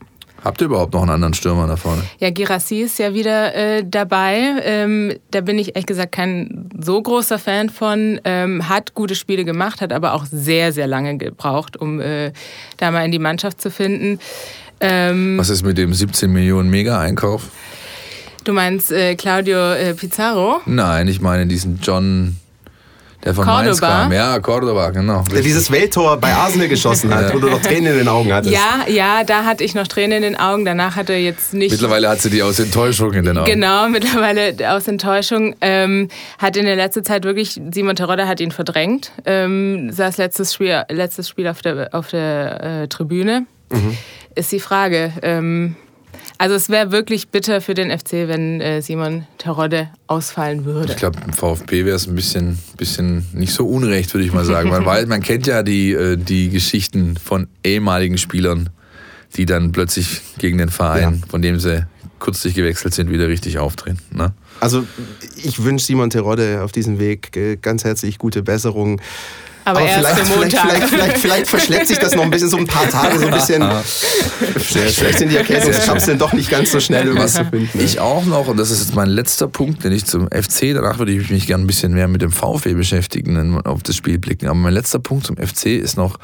Habt 0.47 0.61
ihr 0.61 0.67
überhaupt 0.67 0.95
noch 0.95 1.03
einen 1.03 1.11
anderen 1.11 1.35
Stürmer 1.35 1.67
da 1.67 1.75
vorne? 1.75 2.03
Ja, 2.21 2.31
Girassi 2.31 2.83
ist 2.83 3.01
ja 3.01 3.13
wieder 3.15 3.53
äh, 3.53 3.85
dabei. 3.85 4.63
Ähm, 4.63 5.13
da 5.33 5.41
bin 5.41 5.59
ich 5.59 5.71
ehrlich 5.71 5.87
gesagt 5.87 6.13
kein 6.13 6.71
so 6.81 7.03
großer 7.03 7.41
Fan 7.41 7.69
von. 7.69 8.21
Ähm, 8.23 8.69
hat 8.69 8.95
gute 8.95 9.17
Spiele 9.17 9.45
gemacht, 9.45 9.81
hat 9.81 9.93
aber 9.93 10.15
auch 10.15 10.25
sehr, 10.25 10.73
sehr 10.73 10.87
lange 10.87 11.19
gebraucht, 11.19 11.77
um 11.77 12.01
äh, 12.01 12.31
da 12.77 12.93
mal 12.93 13.05
in 13.05 13.11
die 13.11 13.19
Mannschaft 13.19 13.61
zu 13.61 13.73
finden. 13.73 14.21
Ähm, 14.79 15.37
Was 15.37 15.49
ist 15.49 15.65
mit 15.65 15.79
dem 15.79 15.93
17 15.93 16.33
Millionen 16.33 16.71
Mega-Einkauf? 16.71 17.51
du 18.45 18.53
meinst 18.53 18.93
äh, 18.93 19.17
Claudio 19.17 19.73
äh, 19.73 19.95
Pizarro? 19.95 20.61
Nein, 20.67 21.09
ich 21.09 21.21
meine 21.21 21.47
diesen 21.47 21.81
John, 21.83 22.37
der 23.25 23.35
von 23.35 23.47
Mainz 23.47 23.81
Cordoba? 23.81 24.03
kam. 24.03 24.13
Ja, 24.13 24.39
Cordoba, 24.39 24.91
genau. 24.91 25.25
Der 25.33 25.43
dieses 25.43 25.71
Welttor 25.71 26.17
bei 26.17 26.33
Arsenal 26.33 26.69
geschossen 26.69 27.15
hat, 27.15 27.35
wo 27.35 27.39
du 27.39 27.49
noch 27.49 27.61
Tränen 27.61 27.93
in 27.93 27.99
den 27.99 28.09
Augen 28.09 28.33
hattest. 28.33 28.55
Ja, 28.55 28.87
ja, 28.89 29.25
da 29.25 29.45
hatte 29.45 29.65
ich 29.65 29.75
noch 29.75 29.87
Tränen 29.87 30.19
in 30.19 30.23
den 30.23 30.37
Augen. 30.37 30.65
Danach 30.65 30.97
hat 30.97 31.11
er 31.11 31.21
jetzt 31.21 31.55
nicht. 31.55 31.73
Mittlerweile 31.73 32.09
hat 32.09 32.21
sie 32.21 32.31
die 32.31 32.43
aus 32.43 32.59
Enttäuschung 32.59 33.13
in 33.13 33.25
den 33.25 33.39
Augen. 33.39 33.51
Genau, 33.51 33.89
mittlerweile 33.89 34.55
aus 34.73 34.89
Enttäuschung. 34.89 35.55
Ähm, 35.61 36.09
hat 36.39 36.57
in 36.57 36.67
der 36.67 36.77
letzten 36.77 37.05
Zeit 37.05 37.25
wirklich, 37.25 37.61
Simon 37.73 37.97
Terodde 37.97 38.29
hat 38.29 38.41
ihn 38.41 38.53
verdrängt. 38.53 39.13
Ähm, 39.25 39.91
saß 39.91 40.19
letztes 40.19 40.55
Spiel, 40.55 40.83
letztes 40.89 41.29
Spiel 41.29 41.49
auf 41.49 41.63
der, 41.63 41.89
auf 41.93 42.09
der 42.09 42.83
äh, 42.83 42.89
Tribüne. 42.89 43.47
Ist 44.35 44.53
die 44.53 44.61
Frage. 44.61 45.13
Ähm, 45.23 45.77
also 46.39 46.55
es 46.55 46.69
wäre 46.69 46.93
wirklich 46.93 47.29
bitter 47.29 47.61
für 47.61 47.75
den 47.75 47.97
FC, 47.97 48.29
wenn 48.29 48.61
äh, 48.61 48.83
Simon 48.83 49.27
Terodde 49.39 49.89
ausfallen 50.07 50.65
würde. 50.65 50.93
Ich 50.93 50.99
glaube, 50.99 51.19
im 51.25 51.33
VfB 51.33 51.85
wäre 51.85 51.97
es 51.97 52.07
ein 52.07 52.15
bisschen, 52.15 52.59
bisschen 52.77 53.27
nicht 53.33 53.53
so 53.53 53.67
unrecht, 53.67 54.13
würde 54.13 54.25
ich 54.25 54.33
mal 54.33 54.45
sagen. 54.45 54.71
Man, 54.71 54.85
weiß, 54.87 55.07
man 55.07 55.23
kennt 55.23 55.47
ja 55.47 55.63
die, 55.63 55.93
äh, 55.93 56.17
die 56.17 56.51
Geschichten 56.51 57.17
von 57.17 57.49
ehemaligen 57.65 58.19
Spielern, 58.19 58.71
die 59.37 59.47
dann 59.47 59.73
plötzlich 59.73 60.21
gegen 60.39 60.59
den 60.59 60.69
Verein, 60.69 61.23
von 61.29 61.43
dem 61.43 61.59
sie 61.59 61.87
kürzlich 62.19 62.55
gewechselt 62.55 62.95
sind, 62.95 63.11
wieder 63.11 63.29
richtig 63.29 63.59
aufdrehen. 63.59 63.99
Ne? 64.11 64.33
Also 64.61 64.85
ich 65.43 65.63
wünsche 65.63 65.85
Simon 65.85 66.11
Terodde 66.11 66.63
auf 66.63 66.73
diesem 66.73 66.99
Weg 66.99 67.37
äh, 67.37 67.57
ganz 67.57 67.85
herzlich 67.85 68.19
gute 68.19 68.43
Besserung. 68.43 69.01
Aber, 69.67 69.81
erst 69.81 69.99
vielleicht, 69.99 70.37
Montag. 70.37 70.61
vielleicht, 70.61 70.89
vielleicht, 70.89 71.19
vielleicht 71.19 71.51
verschleppt 71.51 71.89
sich 71.89 71.99
das 71.99 72.15
noch 72.15 72.23
ein 72.23 72.31
bisschen, 72.31 72.49
so 72.49 72.57
ein 72.57 72.69
paar 72.69 72.89
Tage, 72.89 73.19
so 73.19 73.27
ein 73.27 73.33
bisschen. 73.33 73.65
vielleicht 74.61 75.19
sind 75.19 75.31
die 75.31 75.37
Erkältungskapseln 75.37 76.21
doch 76.21 76.33
nicht 76.33 76.49
ganz 76.49 76.71
so 76.71 76.79
schnell 76.79 77.05
irgendwas 77.05 77.35
zu 77.35 77.45
finden. 77.45 77.81
Ich 77.81 77.99
auch 77.99 78.25
noch, 78.27 78.47
und 78.47 78.59
das 78.59 78.71
ist 78.71 78.79
jetzt 78.79 78.95
mein 78.95 79.09
letzter 79.09 79.49
Punkt, 79.49 79.83
den 79.83 79.91
ich 79.91 80.05
zum 80.05 80.29
FC, 80.29 80.73
danach 80.73 81.01
würde 81.01 81.11
ich 81.11 81.31
mich 81.31 81.49
gerne 81.49 81.65
ein 81.65 81.67
bisschen 81.67 81.95
mehr 81.95 82.07
mit 82.07 82.23
dem 82.23 82.31
VfB 82.31 82.75
beschäftigen 82.75 83.37
und 83.37 83.67
auf 83.67 83.83
das 83.83 83.97
Spiel 83.97 84.21
blicken. 84.21 84.47
Aber 84.47 84.55
mein 84.55 84.73
letzter 84.73 85.01
Punkt 85.01 85.27
zum 85.27 85.37
FC 85.37 85.67
ist 85.67 85.97
noch 85.97 86.17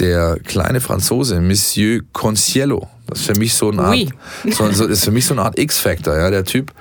der 0.00 0.38
kleine 0.44 0.80
Franzose, 0.80 1.40
Monsieur 1.40 2.00
Conciello. 2.12 2.88
Das 3.06 3.20
ist 3.20 3.26
für 3.26 3.34
mich 3.34 3.54
so 3.54 3.70
eine 3.70 3.82
Art, 3.82 3.92
Oui. 3.92 4.08
so, 4.50 4.70
so, 4.72 4.86
ist 4.86 5.04
für 5.04 5.10
mich 5.10 5.26
so 5.26 5.34
eine 5.34 5.42
Art 5.42 5.58
X-Factor. 5.58 6.16
Ja. 6.16 6.30
Der 6.30 6.44
Typ 6.44 6.72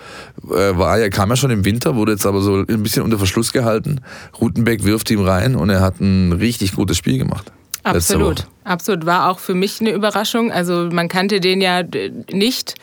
äh, 0.49 0.77
war 0.77 0.99
ja, 0.99 1.09
kam 1.09 1.29
ja 1.29 1.35
schon 1.35 1.51
im 1.51 1.65
Winter, 1.65 1.95
wurde 1.95 2.13
jetzt 2.13 2.25
aber 2.25 2.41
so 2.41 2.63
ein 2.67 2.83
bisschen 2.83 3.03
unter 3.03 3.17
Verschluss 3.17 3.51
gehalten. 3.51 4.01
Rutenbeck 4.39 4.83
wirft 4.83 5.09
ihm 5.11 5.21
rein 5.21 5.55
und 5.55 5.69
er 5.69 5.81
hat 5.81 5.99
ein 5.99 6.33
richtig 6.33 6.73
gutes 6.73 6.97
Spiel 6.97 7.17
gemacht. 7.17 7.51
Absolut, 7.83 8.45
absolut. 8.63 9.05
War 9.05 9.29
auch 9.29 9.39
für 9.39 9.55
mich 9.55 9.79
eine 9.81 9.91
Überraschung. 9.91 10.51
Also 10.51 10.89
man 10.91 11.07
kannte 11.07 11.39
den 11.39 11.61
ja 11.61 11.83
nicht. 12.31 12.75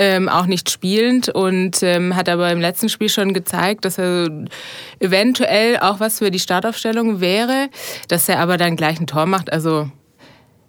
Ähm, 0.00 0.28
auch 0.28 0.46
nicht 0.46 0.70
spielend 0.70 1.28
und 1.28 1.82
ähm, 1.82 2.14
hat 2.14 2.28
aber 2.28 2.52
im 2.52 2.60
letzten 2.60 2.88
Spiel 2.88 3.08
schon 3.08 3.34
gezeigt, 3.34 3.84
dass 3.84 3.98
er 3.98 4.28
eventuell 5.00 5.76
auch 5.78 5.98
was 5.98 6.20
für 6.20 6.30
die 6.30 6.38
Startaufstellung 6.38 7.20
wäre, 7.20 7.68
dass 8.06 8.28
er 8.28 8.38
aber 8.38 8.58
dann 8.58 8.76
gleich 8.76 9.00
ein 9.00 9.08
Tor 9.08 9.26
macht. 9.26 9.52
Also 9.52 9.90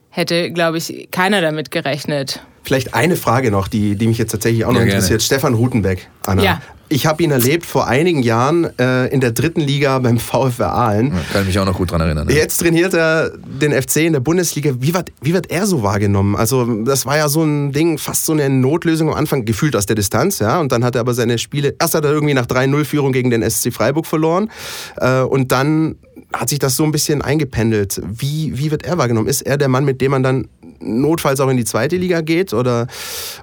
hätte, 0.10 0.52
glaube 0.52 0.80
ich, 0.80 1.10
keiner 1.12 1.42
damit 1.42 1.70
gerechnet. 1.70 2.42
Vielleicht 2.64 2.94
eine 2.94 3.16
Frage 3.16 3.52
noch, 3.52 3.68
die, 3.68 3.96
die 3.96 4.08
mich 4.08 4.18
jetzt 4.18 4.32
tatsächlich 4.32 4.66
auch 4.66 4.72
noch 4.72 4.80
ja, 4.80 4.86
interessiert. 4.86 5.22
Stefan 5.22 5.54
Rutenbeck, 5.54 6.10
Anna. 6.26 6.44
Ja. 6.44 6.62
Ich 6.92 7.06
habe 7.06 7.22
ihn 7.22 7.30
erlebt 7.30 7.68
vor 7.68 7.88
einigen 7.88 8.24
Jahren 8.24 8.68
äh, 8.80 9.06
in 9.14 9.22
der 9.22 9.32
dritten 9.32 9.62
Liga 9.62 10.00
beim 10.00 10.18
VfR 10.20 10.74
Aalen. 10.74 11.14
Ja, 11.14 11.20
kann 11.34 11.46
mich 11.46 11.58
auch 11.60 11.66
noch 11.66 11.78
gut 11.78 11.92
daran 11.92 12.02
erinnern. 12.02 12.28
Ja. 12.30 12.36
Jetzt 12.36 12.58
trainiert 12.58 12.96
er 12.96 13.32
den 13.38 13.80
FC 13.80 13.98
in 13.98 14.14
der 14.14 14.20
Bundesliga. 14.22 14.74
Wie 14.80 14.94
wird, 14.94 15.12
wie 15.22 15.34
wird 15.34 15.52
er 15.52 15.68
so 15.68 15.84
wahrgenommen? 15.84 16.36
Also 16.36 16.66
das 16.84 17.06
war 17.06 17.16
ja 17.16 17.30
so 17.30 17.44
ein 17.44 17.72
Ding, 17.72 18.00
fast 18.00 18.26
so 18.26 18.34
eine 18.34 18.50
Notlösung 18.50 19.10
am 19.10 19.16
Anfang, 19.16 19.46
gefühlt 19.46 19.76
aus 19.76 19.86
der 19.86 19.96
Distanz. 19.96 20.40
ja. 20.40 20.60
Und 20.60 20.72
dann 20.72 20.84
hat 20.84 20.96
er 20.96 21.02
aber 21.02 21.14
seine 21.14 21.38
Spiele, 21.38 21.76
erst 21.80 21.94
hat 21.94 22.06
er 22.06 22.12
irgendwie 22.12 22.34
nach 22.34 22.48
3-0-Führung 22.48 23.14
gegen 23.14 23.30
den 23.30 23.48
SC 23.48 23.72
Freiburg 23.72 24.08
verloren. 24.08 24.50
Äh, 24.98 25.22
und 25.22 25.52
dann 25.52 25.96
hat 26.34 26.50
sich 26.50 26.60
das 26.60 26.76
so 26.76 26.84
ein 26.84 26.92
bisschen 26.92 27.22
eingependelt. 27.22 28.02
Wie, 28.06 28.58
wie 28.58 28.72
wird 28.72 28.84
er 28.84 28.98
wahrgenommen? 28.98 29.28
Ist 29.28 29.42
er 29.42 29.58
der 29.58 29.68
Mann, 29.68 29.86
mit 29.86 30.02
dem 30.02 30.12
man 30.12 30.24
dann 30.24 30.48
notfalls 30.80 31.40
auch 31.40 31.50
in 31.50 31.58
die 31.58 31.66
zweite 31.66 31.98
Liga 31.98 32.22
geht? 32.22 32.54
Oder, 32.54 32.88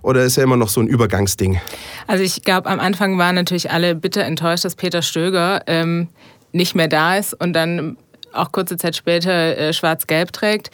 oder 0.03 0.25
ist 0.25 0.37
er 0.37 0.45
immer 0.45 0.57
noch 0.57 0.69
so 0.69 0.81
ein 0.81 0.87
Übergangsding? 0.87 1.61
Also 2.07 2.25
ich 2.25 2.43
glaube, 2.43 2.69
am 2.69 2.81
Anfang 2.81 3.19
waren 3.19 3.35
natürlich 3.35 3.71
alle 3.71 3.95
bitter 3.95 4.25
enttäuscht, 4.25 4.65
dass 4.65 4.75
Peter 4.75 5.03
Stöger 5.03 5.63
ähm, 5.67 6.09
nicht 6.53 6.75
mehr 6.75 6.89
da 6.89 7.17
ist 7.17 7.35
und 7.35 7.53
dann 7.53 7.97
auch 8.33 8.53
kurze 8.53 8.77
Zeit 8.77 8.97
später 8.97 9.57
äh, 9.57 9.73
schwarz-gelb 9.73 10.33
trägt. 10.33 10.71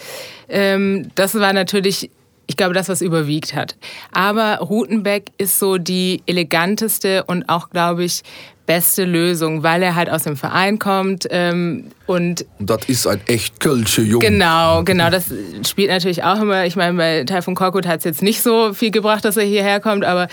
Ähm, 0.49 1.11
das 1.15 1.35
war 1.35 1.53
natürlich 1.53 2.11
ich 2.47 2.57
glaube, 2.57 2.75
das, 2.75 2.89
was 2.89 3.01
überwiegt 3.01 3.55
hat. 3.55 3.77
Aber 4.13 4.59
Rutenbeck 4.59 5.31
ist 5.39 5.59
so 5.59 5.79
die 5.79 6.23
eleganteste 6.27 7.25
und 7.25 7.49
auch, 7.49 7.71
glaube 7.71 8.05
ich, 8.05 8.23
beste 8.67 9.05
Lösung, 9.05 9.63
weil 9.63 9.83
er 9.83 9.95
halt 9.95 10.09
aus 10.09 10.23
dem 10.23 10.37
Verein 10.37 10.79
kommt 10.79 11.27
ähm, 11.31 11.91
und 12.07 12.47
das 12.61 12.85
ist 12.87 13.07
ein 13.07 13.21
echt 13.27 13.59
Kölsche 13.59 14.03
Junge. 14.03 14.25
Genau, 14.25 14.85
genau, 14.85 15.11
das 15.11 15.33
spielt 15.67 15.91
natürlich 15.91 16.23
auch 16.23 16.41
immer, 16.41 16.65
ich 16.65 16.77
meine, 16.77 16.97
bei 16.97 17.25
Taifun 17.25 17.55
Korkut 17.55 17.87
hat 17.87 17.99
es 17.99 18.05
jetzt 18.05 18.23
nicht 18.23 18.41
so 18.41 18.73
viel 18.73 18.91
gebracht, 18.91 19.25
dass 19.25 19.37
er 19.37 19.45
hierher 19.45 19.81
kommt, 19.81 20.05
aber 20.05 20.29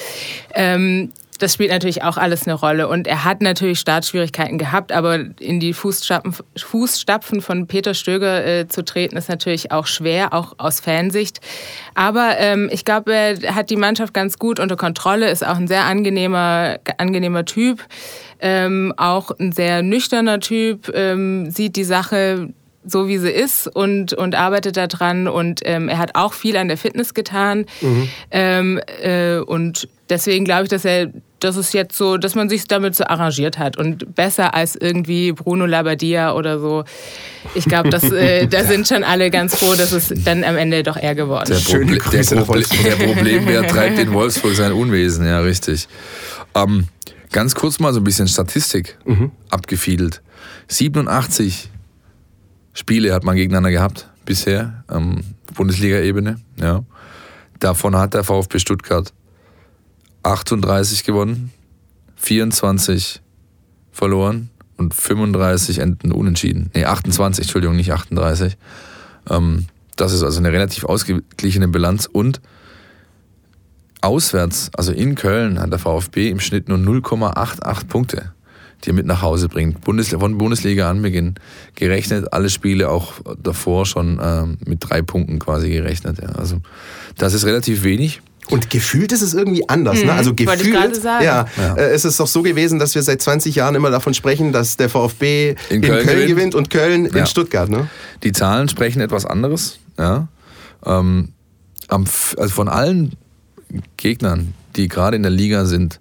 ähm, 0.53 1.11
das 1.39 1.53
spielt 1.53 1.71
natürlich 1.71 2.03
auch 2.03 2.17
alles 2.17 2.45
eine 2.45 2.53
Rolle. 2.53 2.87
Und 2.87 3.07
er 3.07 3.23
hat 3.23 3.41
natürlich 3.41 3.79
Startschwierigkeiten 3.79 4.57
gehabt, 4.57 4.91
aber 4.91 5.19
in 5.39 5.59
die 5.59 5.73
Fußstapfen, 5.73 6.35
Fußstapfen 6.55 7.41
von 7.41 7.65
Peter 7.67 7.93
Stöger 7.93 8.45
äh, 8.45 8.67
zu 8.67 8.83
treten, 8.83 9.17
ist 9.17 9.29
natürlich 9.29 9.71
auch 9.71 9.87
schwer, 9.87 10.33
auch 10.33 10.53
aus 10.57 10.79
Fansicht. 10.79 11.39
Aber 11.95 12.37
ähm, 12.37 12.69
ich 12.71 12.85
glaube, 12.85 13.13
er 13.13 13.55
hat 13.55 13.69
die 13.69 13.77
Mannschaft 13.77 14.13
ganz 14.13 14.37
gut 14.37 14.59
unter 14.59 14.75
Kontrolle, 14.75 15.29
ist 15.31 15.45
auch 15.45 15.57
ein 15.57 15.67
sehr 15.67 15.85
angenehmer, 15.85 16.77
angenehmer 16.97 17.45
Typ. 17.45 17.83
Ähm, 18.41 18.93
auch 18.95 19.31
ein 19.31 19.51
sehr 19.51 19.81
nüchterner 19.81 20.39
Typ, 20.39 20.89
ähm, 20.93 21.51
sieht 21.51 21.75
die 21.75 21.83
Sache 21.83 22.53
so 22.91 23.07
wie 23.07 23.17
sie 23.17 23.29
ist 23.29 23.67
und, 23.67 24.13
und 24.13 24.35
arbeitet 24.35 24.77
daran. 24.77 25.27
Und 25.27 25.61
ähm, 25.65 25.89
er 25.89 25.97
hat 25.97 26.15
auch 26.15 26.33
viel 26.33 26.57
an 26.57 26.67
der 26.67 26.77
Fitness 26.77 27.13
getan. 27.13 27.65
Mhm. 27.81 28.09
Ähm, 28.31 28.81
äh, 29.01 29.37
und 29.37 29.87
deswegen 30.09 30.45
glaube 30.45 30.63
ich, 30.63 30.69
dass 30.69 30.85
er, 30.85 31.11
das 31.39 31.55
ist 31.55 31.73
jetzt 31.73 31.97
so, 31.97 32.17
dass 32.17 32.35
man 32.35 32.49
sich 32.49 32.67
damit 32.67 32.95
so 32.95 33.05
arrangiert 33.05 33.57
hat 33.57 33.77
und 33.77 34.15
besser 34.15 34.53
als 34.53 34.75
irgendwie 34.75 35.31
Bruno 35.31 35.65
Labbadia 35.65 36.33
oder 36.33 36.59
so. 36.59 36.83
Ich 37.55 37.65
glaube, 37.65 37.89
äh, 37.89 38.47
da 38.49 38.63
sind 38.63 38.87
schon 38.87 39.03
alle 39.03 39.29
ganz 39.29 39.55
froh, 39.55 39.75
dass 39.75 39.91
es 39.91 40.11
dann 40.23 40.43
am 40.43 40.57
Ende 40.57 40.83
doch 40.83 40.97
er 40.97 41.15
geworden 41.15 41.51
ist. 41.51 41.71
Der, 41.71 41.79
Proble 41.79 41.99
der, 42.11 42.41
Proble 42.41 42.65
der 42.83 42.95
Problembär 42.95 43.67
treibt 43.67 43.99
in 43.99 44.13
Wolfsburg 44.13 44.55
sein 44.55 44.73
Unwesen, 44.73 45.25
ja, 45.25 45.39
richtig. 45.39 45.87
Ähm, 46.55 46.87
ganz 47.31 47.55
kurz 47.55 47.79
mal 47.79 47.93
so 47.93 47.99
ein 47.99 48.03
bisschen 48.03 48.27
Statistik 48.27 48.97
mhm. 49.05 49.31
abgefiedelt. 49.49 50.21
87 50.67 51.69
Spiele 52.73 53.13
hat 53.13 53.23
man 53.23 53.35
gegeneinander 53.35 53.71
gehabt 53.71 54.09
bisher, 54.25 54.83
ähm, 54.89 55.21
Bundesliga-Ebene. 55.55 56.39
Ja. 56.57 56.83
Davon 57.59 57.95
hat 57.95 58.13
der 58.13 58.23
VfB 58.23 58.59
Stuttgart 58.59 59.13
38 60.23 61.03
gewonnen, 61.03 61.51
24 62.15 63.21
verloren 63.91 64.49
und 64.77 64.93
35 64.93 65.79
enden 65.79 66.11
unentschieden. 66.11 66.69
Nee, 66.73 66.85
28, 66.85 67.45
Entschuldigung, 67.45 67.75
nicht 67.75 67.91
38. 67.91 68.57
Ähm, 69.29 69.65
das 69.95 70.13
ist 70.13 70.23
also 70.23 70.39
eine 70.39 70.51
relativ 70.51 70.85
ausgeglichene 70.85 71.67
Bilanz 71.67 72.05
und 72.05 72.39
auswärts, 74.01 74.71
also 74.77 74.93
in 74.93 75.15
Köln, 75.15 75.59
hat 75.59 75.71
der 75.71 75.79
VfB 75.79 76.29
im 76.29 76.39
Schnitt 76.39 76.69
nur 76.69 76.77
0,88 76.77 77.87
Punkte 77.87 78.33
die 78.83 78.89
er 78.89 78.93
mit 78.93 79.05
nach 79.05 79.21
Hause 79.21 79.49
bringt. 79.49 79.81
Bundes 79.81 80.09
von 80.09 80.37
Bundesliga 80.37 80.89
Anbeginn 80.89 81.35
gerechnet, 81.75 82.31
alle 82.33 82.49
Spiele 82.49 82.89
auch 82.89 83.13
davor 83.41 83.85
schon 83.85 84.19
ähm, 84.21 84.57
mit 84.65 84.77
drei 84.81 85.01
Punkten 85.01 85.39
quasi 85.39 85.69
gerechnet. 85.69 86.19
Ja. 86.21 86.29
Also 86.29 86.61
das 87.17 87.33
ist 87.33 87.45
relativ 87.45 87.83
wenig. 87.83 88.21
Und 88.49 88.69
gefühlt 88.71 89.11
ist 89.11 89.21
es 89.21 89.33
irgendwie 89.33 89.67
anders. 89.69 89.99
Mhm, 89.99 90.07
ne? 90.07 90.13
Also 90.13 90.33
gefühlt 90.33 90.95
sagen. 90.95 91.23
Ja, 91.23 91.45
ja. 91.57 91.75
Äh, 91.75 91.91
es 91.91 92.03
ist 92.03 92.19
doch 92.19 92.27
so 92.27 92.41
gewesen, 92.41 92.79
dass 92.79 92.95
wir 92.95 93.03
seit 93.03 93.21
20 93.21 93.55
Jahren 93.55 93.75
immer 93.75 93.91
davon 93.91 94.13
sprechen, 94.13 94.51
dass 94.51 94.75
der 94.75 94.89
VfB 94.89 95.49
in, 95.49 95.55
in 95.69 95.81
Köln, 95.81 96.05
Köln 96.05 96.27
gewinnt. 96.27 96.55
und 96.55 96.69
Köln 96.69 97.05
ja. 97.05 97.19
in 97.19 97.27
Stuttgart. 97.27 97.69
Ne? 97.69 97.89
Die 98.23 98.31
Zahlen 98.31 98.67
sprechen 98.67 99.01
etwas 99.01 99.25
anderes. 99.25 99.79
Ja. 99.99 100.29
Ähm, 100.83 101.29
also 101.87 102.49
von 102.49 102.69
allen 102.69 103.13
Gegnern, 103.97 104.53
die 104.75 104.87
gerade 104.87 105.15
in 105.15 105.23
der 105.23 105.31
Liga 105.31 105.65
sind, 105.65 105.99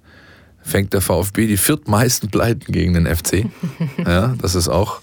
fängt 0.68 0.92
der 0.92 1.00
VfB 1.00 1.46
die 1.46 1.56
viertmeisten 1.56 2.30
Pleiten 2.30 2.72
gegen 2.72 2.94
den 2.94 3.06
FC. 3.06 3.46
Ja, 4.06 4.34
das 4.40 4.54
ist 4.54 4.68
auch 4.68 5.00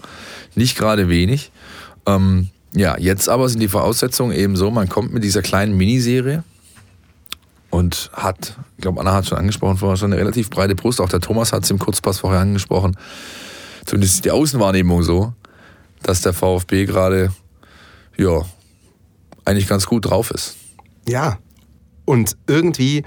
nicht 0.56 0.78
gerade 0.78 1.10
wenig. 1.10 1.52
Ähm, 2.06 2.50
ja, 2.74 2.98
jetzt 2.98 3.30
aber 3.30 3.50
sind 3.50 3.60
die 3.60 3.68
Voraussetzungen 3.68 4.32
eben 4.36 4.56
so, 4.56 4.72
man 4.72 4.90
kommt 4.90 5.14
mit 5.14 5.24
dieser 5.24 5.42
kleinen 5.42 5.76
Miniserie 5.78 6.44
und 7.70 8.10
hat, 8.14 8.58
ich 8.78 8.82
glaube, 8.82 9.02
Anna 9.02 9.14
hat 9.14 9.28
schon 9.28 9.38
angesprochen 9.38 9.78
vorher, 9.78 9.98
schon 9.98 10.12
eine 10.12 10.22
relativ 10.22 10.50
breite 10.50 10.76
Brust. 10.76 11.02
Auch 11.02 11.10
der 11.10 11.20
Thomas 11.20 11.52
hat 11.52 11.64
es 11.64 11.72
im 11.72 11.80
Kurzpass 11.80 12.20
vorher 12.20 12.42
angesprochen. 12.42 12.98
Zumindest 13.86 14.16
ist 14.16 14.26
die 14.26 14.32
Außenwahrnehmung 14.32 15.04
so, 15.04 15.34
dass 16.02 16.22
der 16.22 16.34
VfB 16.34 16.86
gerade, 16.86 17.32
ja, 18.18 18.42
eigentlich 19.44 19.68
ganz 19.68 19.86
gut 19.86 20.10
drauf 20.10 20.32
ist. 20.32 20.56
Ja, 21.08 21.38
und 22.06 22.36
irgendwie 22.48 23.04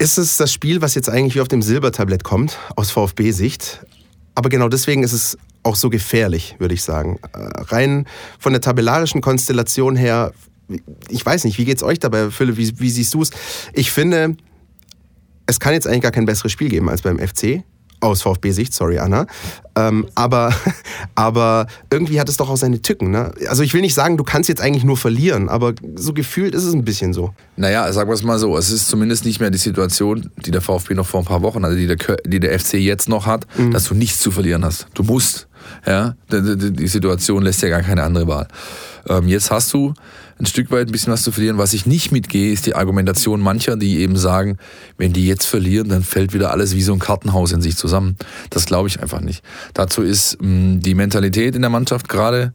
ist 0.00 0.16
es 0.16 0.38
das 0.38 0.50
Spiel, 0.50 0.80
was 0.80 0.94
jetzt 0.94 1.10
eigentlich 1.10 1.34
wie 1.34 1.42
auf 1.42 1.48
dem 1.48 1.60
Silbertablett 1.60 2.24
kommt, 2.24 2.58
aus 2.74 2.90
VfB-Sicht. 2.90 3.84
Aber 4.34 4.48
genau 4.48 4.68
deswegen 4.70 5.02
ist 5.02 5.12
es 5.12 5.36
auch 5.62 5.76
so 5.76 5.90
gefährlich, 5.90 6.56
würde 6.58 6.72
ich 6.72 6.82
sagen. 6.82 7.18
Äh, 7.34 7.38
rein 7.64 8.06
von 8.38 8.54
der 8.54 8.62
tabellarischen 8.62 9.20
Konstellation 9.20 9.96
her, 9.96 10.32
ich 11.10 11.24
weiß 11.24 11.44
nicht, 11.44 11.58
wie 11.58 11.66
geht 11.66 11.76
es 11.76 11.82
euch 11.82 11.98
dabei, 11.98 12.30
Philipp, 12.30 12.56
wie, 12.56 12.80
wie 12.80 12.90
siehst 12.90 13.12
du 13.12 13.20
es? 13.20 13.30
Ich 13.74 13.92
finde, 13.92 14.38
es 15.44 15.60
kann 15.60 15.74
jetzt 15.74 15.86
eigentlich 15.86 16.00
gar 16.00 16.12
kein 16.12 16.24
besseres 16.24 16.52
Spiel 16.52 16.70
geben 16.70 16.88
als 16.88 17.02
beim 17.02 17.18
FC 17.18 17.62
aus 18.00 18.22
VfB-Sicht, 18.22 18.72
sorry 18.72 18.98
Anna. 18.98 19.26
Ähm, 19.76 20.06
aber, 20.14 20.52
aber 21.14 21.66
irgendwie 21.90 22.20
hat 22.20 22.28
es 22.28 22.36
doch 22.36 22.50
auch 22.50 22.56
seine 22.56 22.82
Tücken. 22.82 23.10
Ne? 23.10 23.32
Also 23.48 23.62
ich 23.62 23.74
will 23.74 23.80
nicht 23.80 23.94
sagen, 23.94 24.16
du 24.16 24.24
kannst 24.24 24.48
jetzt 24.48 24.60
eigentlich 24.60 24.84
nur 24.84 24.96
verlieren, 24.96 25.48
aber 25.48 25.74
so 25.94 26.12
gefühlt 26.12 26.54
ist 26.54 26.64
es 26.64 26.74
ein 26.74 26.84
bisschen 26.84 27.12
so. 27.12 27.32
Naja, 27.56 27.90
sagen 27.92 28.10
wir 28.10 28.14
es 28.14 28.22
mal 28.22 28.38
so, 28.38 28.56
es 28.56 28.70
ist 28.70 28.88
zumindest 28.88 29.24
nicht 29.24 29.40
mehr 29.40 29.50
die 29.50 29.58
Situation, 29.58 30.30
die 30.44 30.50
der 30.50 30.60
VfB 30.60 30.94
noch 30.94 31.06
vor 31.06 31.20
ein 31.20 31.26
paar 31.26 31.42
Wochen 31.42 31.64
hatte, 31.64 31.76
die 31.76 31.86
der, 31.86 31.96
die 32.24 32.40
der 32.40 32.58
FC 32.58 32.74
jetzt 32.74 33.08
noch 33.08 33.26
hat, 33.26 33.46
mhm. 33.56 33.70
dass 33.70 33.84
du 33.84 33.94
nichts 33.94 34.20
zu 34.20 34.30
verlieren 34.30 34.64
hast. 34.64 34.86
Du 34.94 35.02
musst. 35.02 35.48
Ja? 35.86 36.14
Die, 36.32 36.72
die 36.72 36.88
Situation 36.88 37.42
lässt 37.42 37.62
ja 37.62 37.68
gar 37.68 37.82
keine 37.82 38.02
andere 38.02 38.26
Wahl. 38.26 38.48
Ähm, 39.08 39.28
jetzt 39.28 39.50
hast 39.50 39.72
du 39.72 39.94
ein 40.40 40.46
Stück 40.46 40.70
weit 40.70 40.88
ein 40.88 40.92
bisschen 40.92 41.12
was 41.12 41.22
zu 41.22 41.32
verlieren. 41.32 41.58
Was 41.58 41.74
ich 41.74 41.86
nicht 41.86 42.12
mitgehe, 42.12 42.52
ist 42.52 42.66
die 42.66 42.74
Argumentation 42.74 43.40
mancher, 43.40 43.76
die 43.76 43.98
eben 43.98 44.16
sagen, 44.16 44.56
wenn 44.96 45.12
die 45.12 45.26
jetzt 45.26 45.46
verlieren, 45.46 45.88
dann 45.88 46.02
fällt 46.02 46.32
wieder 46.32 46.50
alles 46.50 46.74
wie 46.74 46.82
so 46.82 46.92
ein 46.92 46.98
Kartenhaus 46.98 47.52
in 47.52 47.60
sich 47.60 47.76
zusammen. 47.76 48.16
Das 48.48 48.66
glaube 48.66 48.88
ich 48.88 49.00
einfach 49.00 49.20
nicht. 49.20 49.44
Dazu 49.74 50.02
ist 50.02 50.40
mh, 50.40 50.48
mm, 50.48 50.80
die 50.80 50.94
Mentalität 50.94 51.54
in 51.54 51.60
der 51.60 51.70
Mannschaft 51.70 52.08
gerade 52.08 52.54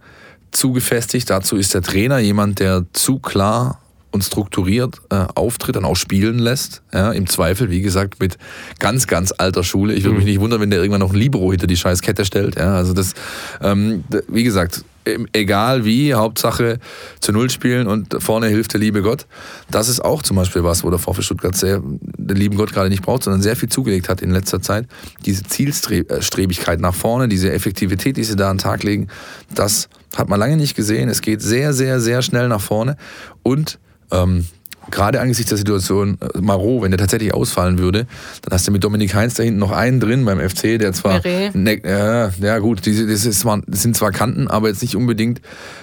zu 0.52 0.72
gefestigt. 0.72 1.30
Dazu 1.30 1.58
ist 1.58 1.74
der 1.74 1.82
Trainer 1.82 2.18
jemand, 2.20 2.60
der 2.60 2.86
zu 2.94 3.20
klar 3.20 3.80
und 4.12 4.24
strukturiert 4.24 5.02
äh, 5.10 5.26
auftritt 5.36 5.78
und 5.78 5.86
auch 5.86 5.98
spielen 5.98 6.40
lässt. 6.40 6.82
Ja, 6.94 7.12
Im 7.12 7.28
Zweifel, 7.28 7.70
wie 7.70 7.82
gesagt, 7.82 8.20
mit 8.20 8.38
ganz, 8.80 9.08
ganz 9.08 9.34
alter 9.38 9.64
Schule. 9.64 9.94
Ich 9.94 10.04
würde 10.04 10.14
mhm. 10.14 10.18
mich 10.20 10.26
nicht 10.26 10.40
wundern, 10.40 10.62
wenn 10.62 10.70
der 10.70 10.80
irgendwann 10.80 11.02
noch 11.02 11.12
ein 11.12 11.20
Libero 11.20 11.52
hinter 11.52 11.68
die 11.68 11.78
scheiß 11.78 12.02
Kette 12.02 12.26
stellt. 12.26 12.56
Ja, 12.56 12.76
also 12.76 12.94
das, 12.94 13.14
ähm, 13.62 14.06
wie 14.30 14.44
gesagt, 14.44 14.86
egal 15.34 15.86
wie, 15.86 16.14
Hauptsache 16.14 16.80
zu 17.20 17.32
Null 17.32 17.50
spielen 17.50 17.88
und 17.88 18.22
vorne 18.22 18.48
hilft 18.48 18.74
der 18.74 18.80
liebe 18.80 19.02
Gott. 19.02 19.28
Das 19.70 19.90
ist 19.90 20.00
auch 20.04 20.22
zum 20.22 20.36
Beispiel 20.36 20.64
was, 20.64 20.84
wo 20.84 20.90
der 20.90 21.00
VfB 21.00 21.22
Stuttgart 21.22 21.56
sehr, 21.56 21.82
den 21.84 22.38
lieben 22.38 22.58
Gott 22.58 22.74
gerade 22.74 22.90
nicht 22.90 23.04
braucht, 23.04 23.24
sondern 23.24 23.42
sehr 23.42 23.56
viel 23.56 23.70
zugelegt 23.70 24.10
hat 24.10 24.22
in 24.22 24.32
letzter 24.32 24.62
Zeit. 24.62 24.88
Diese 25.26 25.44
Zielstrebigkeit 25.44 26.80
nach 26.80 26.96
vorne, 26.96 27.28
diese 27.28 27.52
Effektivität, 27.52 28.18
die 28.18 28.24
sie 28.24 28.36
da 28.36 28.50
an 28.50 28.58
den 28.58 28.64
Tag 28.64 28.84
legen, 28.84 29.08
das 29.54 29.90
Hat 30.16 30.30
man 30.30 30.40
lange 30.40 30.56
nicht 30.56 30.76
gesehen. 30.76 31.10
Es 31.10 31.22
geht 31.22 31.42
sehr, 31.42 31.74
sehr, 31.74 32.00
sehr 32.00 32.22
schnell 32.22 32.48
nach 32.48 32.62
vorne. 32.62 32.96
Und 33.44 33.80
ähm, 34.12 34.46
gerade 34.92 35.20
angesichts 35.20 35.50
der 35.50 35.58
Situation, 35.58 36.18
äh, 36.22 36.40
Marot, 36.40 36.84
wenn 36.84 36.92
der 36.92 36.98
tatsächlich 36.98 37.34
ausfallen 37.34 37.80
würde, 37.80 38.08
dann 38.42 38.54
hast 38.54 38.68
du 38.68 38.72
mit 38.72 38.84
Dominik 38.84 39.14
Heinz 39.14 39.36
da 39.36 39.44
hinten 39.44 39.60
noch 39.60 39.72
einen 39.72 40.00
drin 40.00 40.26
beim 40.26 40.40
FC, 40.40 40.78
der 40.80 40.94
zwar. 40.94 41.22
Ne, 41.54 41.82
ja, 41.84 42.30
ja, 42.40 42.60
gut, 42.60 42.86
die, 42.86 43.08
das, 43.08 43.26
ist 43.26 43.40
zwar, 43.40 43.62
das 43.68 43.82
sind 43.82 43.96
zwar 43.96 44.12
Kanten, 44.12 44.48
aber 44.48 44.70
jetzt 44.70 44.82
nicht 44.82 44.96
unbedingt, 44.96 45.40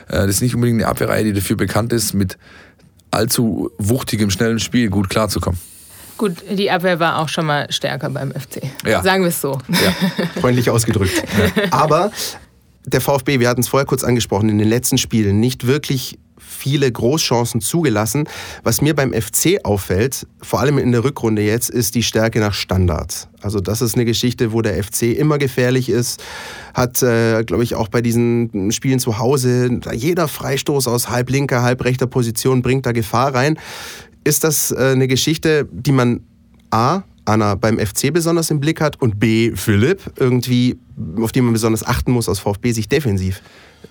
äh, 0.08 0.26
das 0.26 0.30
ist 0.30 0.42
nicht 0.42 0.54
unbedingt 0.54 0.80
eine 0.80 0.88
Abwehrreihe, 0.88 1.24
die 1.24 1.32
dafür 1.32 1.56
bekannt 1.56 1.92
ist, 1.92 2.14
mit 2.14 2.38
allzu 3.10 3.70
wuchtigem, 3.78 4.30
schnellem 4.30 4.58
Spiel 4.58 4.88
gut 4.88 5.10
klarzukommen. 5.10 5.58
Gut, 6.18 6.36
die 6.50 6.70
Abwehr 6.70 7.00
war 7.00 7.18
auch 7.18 7.28
schon 7.28 7.46
mal 7.46 7.70
stärker 7.70 8.10
beim 8.10 8.32
FC. 8.32 8.62
Ja. 8.86 9.02
Sagen 9.02 9.22
wir 9.22 9.28
es 9.28 9.40
so. 9.40 9.58
Ja. 9.68 10.26
Freundlich 10.40 10.70
ausgedrückt. 10.70 11.24
Ja. 11.56 11.72
Aber 11.72 12.12
der 12.84 13.00
VfB, 13.00 13.40
wir 13.40 13.48
hatten 13.48 13.60
es 13.60 13.68
vorher 13.68 13.86
kurz 13.86 14.04
angesprochen, 14.04 14.48
in 14.48 14.58
den 14.58 14.68
letzten 14.68 14.98
Spielen 14.98 15.40
nicht 15.40 15.66
wirklich 15.66 16.18
viele 16.62 16.90
Großchancen 16.90 17.60
zugelassen. 17.60 18.28
Was 18.62 18.80
mir 18.80 18.94
beim 18.94 19.12
FC 19.12 19.64
auffällt, 19.64 20.28
vor 20.40 20.60
allem 20.60 20.78
in 20.78 20.92
der 20.92 21.02
Rückrunde 21.02 21.42
jetzt, 21.42 21.70
ist 21.70 21.96
die 21.96 22.04
Stärke 22.04 22.38
nach 22.38 22.54
Standards. 22.54 23.28
Also 23.40 23.58
das 23.58 23.82
ist 23.82 23.96
eine 23.96 24.04
Geschichte, 24.04 24.52
wo 24.52 24.62
der 24.62 24.82
FC 24.82 25.02
immer 25.18 25.38
gefährlich 25.38 25.88
ist. 25.88 26.22
Hat, 26.72 27.02
äh, 27.02 27.42
glaube 27.42 27.64
ich, 27.64 27.74
auch 27.74 27.88
bei 27.88 28.00
diesen 28.00 28.70
Spielen 28.70 29.00
zu 29.00 29.18
Hause, 29.18 29.80
jeder 29.92 30.28
Freistoß 30.28 30.86
aus 30.86 31.10
halb 31.10 31.30
linker, 31.30 31.62
halb 31.62 31.84
rechter 31.84 32.06
Position 32.06 32.62
bringt 32.62 32.86
da 32.86 32.92
Gefahr 32.92 33.34
rein. 33.34 33.58
Ist 34.22 34.44
das 34.44 34.70
äh, 34.70 34.92
eine 34.92 35.08
Geschichte, 35.08 35.68
die 35.72 35.92
man 35.92 36.20
A, 36.70 37.02
Anna 37.24 37.56
beim 37.56 37.80
FC 37.80 38.12
besonders 38.12 38.52
im 38.52 38.60
Blick 38.60 38.80
hat 38.80 39.02
und 39.02 39.18
B, 39.18 39.52
Philipp, 39.56 40.12
irgendwie, 40.16 40.78
auf 41.16 41.32
die 41.32 41.40
man 41.40 41.52
besonders 41.52 41.84
achten 41.84 42.12
muss 42.12 42.28
aus 42.28 42.38
VfB-Sicht 42.38 42.90
defensiv? 42.92 43.42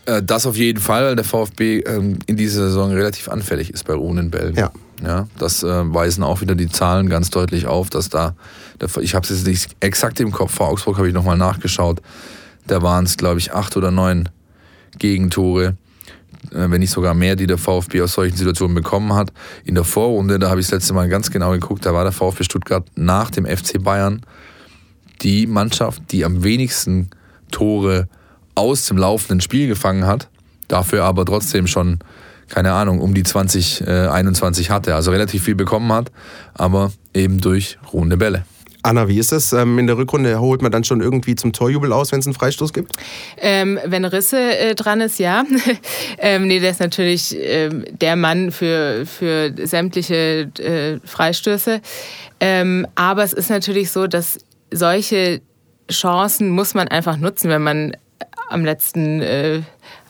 Äh, 0.06 0.24
das 0.24 0.46
auf 0.46 0.58
jeden 0.58 0.80
Fall, 0.80 1.06
weil 1.06 1.16
der 1.16 1.26
VfB 1.26 1.80
ähm, 1.80 2.20
in 2.26 2.38
dieser 2.38 2.68
Saison 2.68 2.92
relativ 2.92 3.30
anfällig 3.30 3.72
ist 3.72 3.86
bei 3.86 3.94
ruhenden 3.94 4.32
Bällen. 4.32 4.56
Ja. 4.56 4.72
Ja, 5.04 5.28
das 5.40 5.64
äh, 5.64 5.68
weisen 5.68 6.24
auch 6.24 6.42
wieder 6.42 6.54
die 6.54 6.70
Zahlen 6.70 7.10
ganz 7.10 7.32
deutlich 7.32 7.66
auf, 7.66 7.90
dass 7.90 8.10
da, 8.10 8.36
ich 9.00 9.16
habe 9.16 9.24
es 9.24 9.32
jetzt 9.32 9.48
nicht 9.48 9.76
exakt 9.80 10.20
im 10.20 10.32
Kopf, 10.32 10.54
vor 10.54 10.68
Augsburg 10.68 10.98
habe 10.98 11.08
ich 11.08 11.14
nochmal 11.14 11.38
nachgeschaut, 11.38 12.02
da 12.68 12.84
waren 12.84 13.06
es, 13.06 13.18
glaube 13.18 13.40
ich, 13.40 13.52
acht 13.52 13.76
oder 13.78 13.90
neun 13.90 14.30
Gegentore, 15.00 15.76
äh, 16.52 16.70
wenn 16.70 16.82
nicht 16.82 16.92
sogar 16.92 17.16
mehr, 17.16 17.36
die 17.36 17.48
der 17.48 17.58
VfB 17.58 18.04
aus 18.04 18.14
solchen 18.14 18.38
Situationen 18.38 18.76
bekommen 18.76 19.14
hat. 19.14 19.34
In 19.66 19.74
der 19.74 19.86
Vorrunde, 19.86 20.38
da 20.38 20.52
habe 20.52 20.60
ich 20.60 20.68
das 20.68 20.74
letzte 20.74 20.94
Mal 20.94 21.10
ganz 21.10 21.32
genau 21.32 21.52
geguckt, 21.52 21.84
da 21.84 21.96
war 21.96 22.04
der 22.04 22.14
VfB 22.14 22.44
Stuttgart 22.44 22.86
nach 22.96 23.32
dem 23.32 23.46
FC 23.46 23.82
Bayern 23.82 24.22
die 25.22 25.48
Mannschaft, 25.48 26.04
die 26.12 26.26
am 26.26 26.44
wenigsten 26.44 27.10
Tore 27.50 28.08
aus 28.62 28.86
dem 28.86 28.98
laufenden 28.98 29.42
Spiel 29.42 29.68
gefangen 29.68 30.06
hat, 30.06 30.30
dafür 30.68 31.04
aber 31.04 31.26
trotzdem 31.26 31.66
schon, 31.66 32.00
keine 32.48 32.74
Ahnung, 32.74 33.02
um 33.02 33.16
die 33.16 33.24
20, 33.24 33.82
äh, 33.82 34.08
21 34.08 34.70
hatte, 34.70 34.94
also 34.94 35.10
relativ 35.10 35.44
viel 35.44 35.56
bekommen 35.56 35.92
hat, 35.92 36.12
aber 36.54 36.92
eben 37.14 37.42
durch 37.42 37.80
ruhende 37.92 38.18
Bälle. 38.18 38.46
Anna, 38.84 39.08
wie 39.08 39.20
ist 39.20 39.32
das? 39.32 39.54
Ähm, 39.54 39.78
in 39.78 39.88
der 39.88 39.98
Rückrunde 39.98 40.40
holt 40.40 40.62
man 40.62 40.72
dann 40.72 40.84
schon 40.84 41.02
irgendwie 41.02 41.36
zum 41.36 41.54
Torjubel 41.54 41.94
aus, 41.94 42.12
wenn 42.12 42.20
es 42.20 42.26
einen 42.26 42.34
Freistoß 42.34 42.74
gibt? 42.74 42.94
Ähm, 43.38 43.80
wenn 43.86 44.06
Risse 44.06 44.40
äh, 44.40 44.76
dran 44.76 45.02
ist, 45.02 45.20
ja. 45.20 45.44
ähm, 46.18 46.48
nee, 46.48 46.60
der 46.60 46.72
ist 46.72 46.80
natürlich 46.80 47.36
ähm, 47.40 47.86
der 47.92 48.16
Mann 48.16 48.52
für, 48.52 49.06
für 49.06 49.54
sämtliche 49.68 50.50
äh, 50.58 51.00
Freistöße. 51.06 51.82
Ähm, 52.40 52.88
aber 52.96 53.24
es 53.24 53.34
ist 53.34 53.52
natürlich 53.52 53.92
so, 53.92 54.08
dass 54.08 54.40
solche 54.72 55.42
Chancen 55.92 56.50
muss 56.50 56.74
man 56.74 56.88
einfach 56.88 57.18
nutzen, 57.18 57.50
wenn 57.50 57.62
man 57.62 57.96
am 58.52 58.66
letzten, 58.66 59.22
äh, 59.22 59.62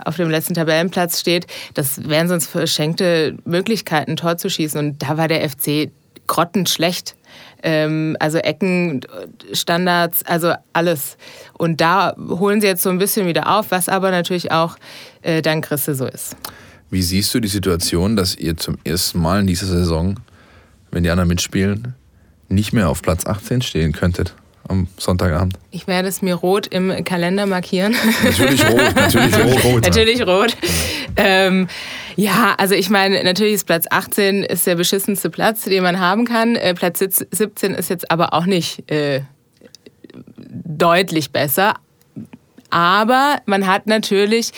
auf 0.03 0.15
dem 0.15 0.29
letzten 0.29 0.53
Tabellenplatz 0.53 1.19
steht. 1.19 1.47
Das 1.73 2.07
wären 2.07 2.27
sonst 2.27 2.47
verschenkte 2.47 3.37
Möglichkeiten, 3.45 4.17
Tor 4.17 4.37
zu 4.37 4.49
schießen. 4.49 4.79
Und 4.79 5.01
da 5.03 5.17
war 5.17 5.27
der 5.27 5.47
FC 5.49 5.91
grottenschlecht. 6.27 7.15
Ähm, 7.63 8.17
also 8.19 8.37
Ecken, 8.39 9.01
Standards, 9.53 10.23
also 10.23 10.53
alles. 10.73 11.17
Und 11.57 11.81
da 11.81 12.15
holen 12.17 12.61
sie 12.61 12.67
jetzt 12.67 12.83
so 12.83 12.89
ein 12.89 12.97
bisschen 12.97 13.27
wieder 13.27 13.57
auf, 13.57 13.71
was 13.71 13.89
aber 13.89 14.11
natürlich 14.11 14.51
auch 14.51 14.77
äh, 15.21 15.41
dank 15.41 15.65
Christe 15.65 15.95
so 15.95 16.05
ist. 16.05 16.35
Wie 16.89 17.01
siehst 17.01 17.33
du 17.33 17.39
die 17.39 17.47
Situation, 17.47 18.15
dass 18.15 18.35
ihr 18.35 18.57
zum 18.57 18.77
ersten 18.83 19.19
Mal 19.19 19.41
in 19.41 19.47
dieser 19.47 19.67
Saison, 19.67 20.19
wenn 20.91 21.03
die 21.03 21.09
anderen 21.09 21.29
mitspielen, 21.29 21.93
nicht 22.49 22.73
mehr 22.73 22.89
auf 22.89 23.01
Platz 23.01 23.25
18 23.25 23.61
stehen 23.61 23.93
könntet? 23.93 24.33
Am 24.67 24.87
Sonntagabend? 24.97 25.55
Ich 25.71 25.87
werde 25.87 26.07
es 26.07 26.21
mir 26.21 26.35
rot 26.35 26.67
im 26.67 27.03
Kalender 27.03 27.45
markieren. 27.45 27.95
Natürlich 28.23 28.65
rot, 28.67 28.95
natürlich 28.95 29.63
rot. 29.63 29.83
natürlich 29.83 30.27
rot. 30.27 30.57
Ähm, 31.15 31.67
ja, 32.15 32.55
also 32.57 32.75
ich 32.75 32.89
meine, 32.89 33.23
natürlich 33.23 33.53
ist 33.53 33.65
Platz 33.65 33.85
18 33.89 34.43
ist 34.43 34.67
der 34.67 34.75
beschissenste 34.75 35.29
Platz, 35.29 35.63
den 35.63 35.83
man 35.83 35.99
haben 35.99 36.25
kann. 36.25 36.55
Äh, 36.55 36.73
Platz 36.73 36.99
17 36.99 37.73
ist 37.73 37.89
jetzt 37.89 38.11
aber 38.11 38.33
auch 38.33 38.45
nicht 38.45 38.89
äh, 38.91 39.21
deutlich 40.13 41.31
besser. 41.31 41.75
Aber 42.71 43.37
man 43.45 43.67
hat 43.67 43.85
natürlich 43.85 44.51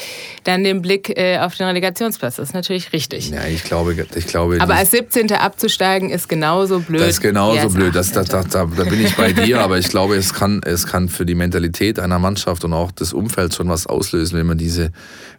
dann 0.43 0.63
den 0.63 0.81
Blick 0.81 1.17
äh, 1.17 1.39
auf 1.39 1.55
den 1.55 1.65
Relegationsplatz. 1.65 2.35
Das 2.35 2.49
ist 2.49 2.53
natürlich 2.53 2.93
richtig. 2.93 3.29
Ja, 3.29 3.45
ich 3.45 3.63
glaube, 3.63 3.95
ich 4.15 4.27
glaube. 4.27 4.59
Aber 4.61 4.75
als 4.75 4.91
17. 4.91 5.31
abzusteigen 5.33 6.09
ist 6.09 6.29
genauso 6.29 6.79
blöd. 6.79 7.01
Das 7.01 7.09
ist 7.09 7.21
genauso 7.21 7.69
blöd. 7.69 7.95
Das, 7.95 8.11
das, 8.11 8.29
das, 8.29 8.47
da, 8.49 8.65
da 8.65 8.83
bin 8.83 9.03
ich 9.03 9.15
bei 9.15 9.33
dir. 9.33 9.61
aber 9.61 9.79
ich 9.79 9.89
glaube, 9.89 10.15
es 10.15 10.33
kann, 10.33 10.61
es 10.63 10.85
kann 10.85 11.09
für 11.09 11.25
die 11.25 11.35
Mentalität 11.35 11.99
einer 11.99 12.19
Mannschaft 12.19 12.63
und 12.63 12.73
auch 12.73 12.91
des 12.91 13.13
Umfelds 13.13 13.55
schon 13.55 13.67
was 13.67 13.87
auslösen, 13.87 14.37
wenn 14.37 14.45
man 14.45 14.57
diese 14.57 14.91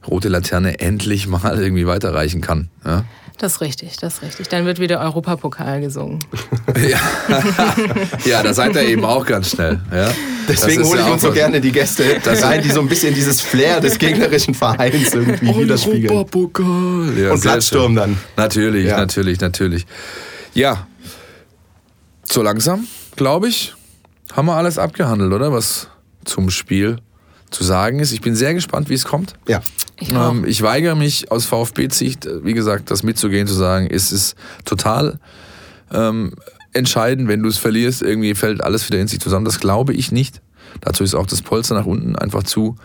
rote 0.07 0.29
Laterne 0.29 0.81
endlich 0.81 1.29
mal 1.29 1.59
irgendwie 1.61 1.87
weiterreichen 1.87 2.41
kann. 2.41 2.69
Ja? 2.85 3.05
Das 3.39 3.55
ist 3.55 3.61
richtig, 3.61 3.97
das 3.97 4.15
ist 4.15 4.23
richtig. 4.23 4.49
Dann 4.49 4.65
wird 4.65 4.79
wieder 4.79 5.01
Europapokal 5.01 5.81
gesungen. 5.81 6.21
ja. 6.77 7.01
ja, 8.25 8.43
da 8.43 8.55
seid 8.55 8.75
ihr 8.77 8.83
eben 8.83 9.05
auch 9.05 9.27
ganz 9.27 9.51
schnell. 9.51 9.81
Ja? 9.93 10.11
Deswegen 10.49 10.85
hole 10.85 11.01
ich 11.01 11.07
ja 11.07 11.13
uns 11.13 11.23
so 11.23 11.33
gerne 11.33 11.61
die 11.61 11.73
Gäste 11.73 12.05
rein, 12.25 12.63
die 12.63 12.71
so 12.71 12.81
ein 12.81 12.89
bisschen 12.89 13.13
dieses 13.13 13.41
Flair 13.41 13.81
des 13.81 13.99
gegnerischen 13.99 14.55
Vereins 14.55 15.15
irgendwie 15.15 15.55
widerspiegeln. 15.57 16.11
Europapokal. 16.11 17.19
Ja, 17.19 17.33
Und 17.33 17.41
Platzsturm 17.41 17.97
dann. 17.97 18.19
Natürlich, 18.37 18.87
ja. 18.87 18.99
natürlich, 18.99 19.41
natürlich. 19.41 19.85
Ja, 20.55 20.87
so 22.25 22.43
langsam, 22.43 22.87
glaube 23.17 23.49
ich, 23.49 23.75
haben 24.33 24.47
wir 24.47 24.55
alles 24.55 24.79
abgehandelt, 24.79 25.33
oder? 25.33 25.53
Was 25.53 25.89
zum 26.25 26.51
Spiel 26.51 26.99
zu 27.51 27.65
sagen 27.65 28.01
ist. 28.01 28.13
Ich 28.13 28.21
bin 28.21 28.35
sehr 28.35 28.55
gespannt, 28.55 28.89
wie 28.89 28.95
es 28.95 29.05
kommt. 29.05 29.35
Ja. 29.49 29.61
Ich, 30.01 30.13
ähm, 30.13 30.45
ich 30.45 30.63
weigere 30.63 30.97
mich 30.97 31.31
aus 31.31 31.45
VfB-Sicht, 31.47 32.29
wie 32.43 32.55
gesagt, 32.55 32.91
das 32.91 33.03
mitzugehen, 33.03 33.47
zu 33.47 33.55
sagen, 33.55 33.89
es 33.91 34.13
ist 34.13 34.35
total 34.65 35.19
ähm, 35.93 36.35
entscheidend, 36.73 37.29
wenn 37.29 37.43
du 37.43 37.49
es 37.49 37.59
verlierst, 37.59 38.03
irgendwie 38.03 38.35
fällt 38.35 38.63
alles 38.63 38.89
wieder 38.89 39.01
in 39.01 39.09
sich 39.09 39.21
zusammen. 39.21 39.45
Das 39.45 39.61
glaube 39.61 39.95
ich 39.95 40.13
nicht. 40.13 40.41
Dazu 40.81 41.05
ist 41.05 41.15
auch 41.15 41.27
das 41.27 41.43
Polster 41.43 41.75
nach 41.75 41.87
unten 41.87 42.17
einfach 42.17 42.43
zu 42.43 42.77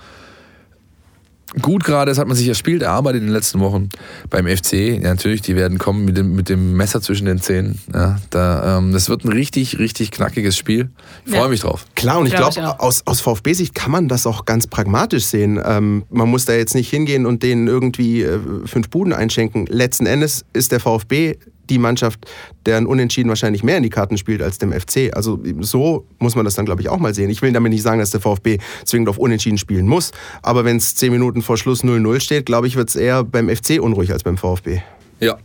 gut 1.61 1.83
gerade, 1.83 2.11
das 2.11 2.17
hat 2.17 2.27
man 2.27 2.37
sich 2.37 2.47
erspielt, 2.47 2.81
erarbeitet 2.81 3.21
in 3.21 3.27
den 3.27 3.33
letzten 3.33 3.59
Wochen 3.59 3.89
beim 4.29 4.47
FC. 4.47 4.73
Ja, 4.73 5.09
natürlich, 5.09 5.41
die 5.41 5.55
werden 5.55 5.77
kommen 5.77 6.05
mit 6.05 6.17
dem, 6.17 6.35
mit 6.35 6.49
dem 6.49 6.73
Messer 6.73 7.01
zwischen 7.01 7.25
den 7.25 7.41
Zähnen. 7.41 7.79
Ja, 7.93 8.19
da, 8.29 8.77
ähm, 8.77 8.91
das 8.91 9.09
wird 9.09 9.23
ein 9.23 9.31
richtig, 9.31 9.79
richtig 9.79 10.11
knackiges 10.11 10.57
Spiel. 10.57 10.89
Ich 11.25 11.31
freue 11.31 11.43
ja. 11.43 11.47
mich 11.47 11.61
drauf. 11.61 11.85
Klar, 11.95 12.19
und 12.19 12.27
ich 12.27 12.35
glaube, 12.35 12.53
glaub, 12.53 12.79
aus, 12.79 13.05
aus 13.05 13.21
VfB-Sicht 13.21 13.73
kann 13.73 13.91
man 13.91 14.07
das 14.07 14.27
auch 14.27 14.45
ganz 14.45 14.67
pragmatisch 14.67 15.25
sehen. 15.25 15.59
Ähm, 15.63 16.03
man 16.09 16.29
muss 16.29 16.45
da 16.45 16.53
jetzt 16.53 16.75
nicht 16.75 16.89
hingehen 16.89 17.25
und 17.25 17.43
denen 17.43 17.67
irgendwie 17.67 18.23
äh, 18.23 18.39
fünf 18.65 18.89
Buden 18.89 19.13
einschenken. 19.13 19.65
Letzten 19.65 20.05
Endes 20.05 20.45
ist 20.53 20.71
der 20.71 20.79
VfB 20.79 21.37
die 21.69 21.77
Mannschaft, 21.77 22.25
deren 22.65 22.85
Unentschieden 22.85 23.29
wahrscheinlich 23.29 23.63
mehr 23.63 23.77
in 23.77 23.83
die 23.83 23.89
Karten 23.89 24.17
spielt 24.17 24.41
als 24.41 24.57
dem 24.57 24.71
FC. 24.71 25.15
Also 25.15 25.39
so 25.59 26.05
muss 26.19 26.35
man 26.35 26.45
das 26.45 26.55
dann, 26.55 26.65
glaube 26.65 26.81
ich, 26.81 26.89
auch 26.89 26.97
mal 26.97 27.13
sehen. 27.13 27.29
Ich 27.29 27.41
will 27.41 27.51
damit 27.51 27.71
nicht 27.71 27.81
sagen, 27.81 27.99
dass 27.99 28.11
der 28.11 28.21
VfB 28.21 28.57
zwingend 28.85 29.09
auf 29.09 29.17
Unentschieden 29.17 29.57
spielen 29.57 29.87
muss, 29.87 30.11
aber 30.41 30.65
wenn 30.65 30.77
es 30.77 30.95
zehn 30.95 31.11
Minuten 31.11 31.41
vor 31.41 31.57
Schluss 31.57 31.83
0-0 31.83 32.19
steht, 32.19 32.45
glaube 32.45 32.67
ich, 32.67 32.75
wird 32.75 32.89
es 32.89 32.95
eher 32.95 33.23
beim 33.23 33.49
FC 33.49 33.79
unruhig 33.81 34.11
als 34.11 34.23
beim 34.23 34.37
VfB. 34.37 34.81
Ja. 35.19 35.37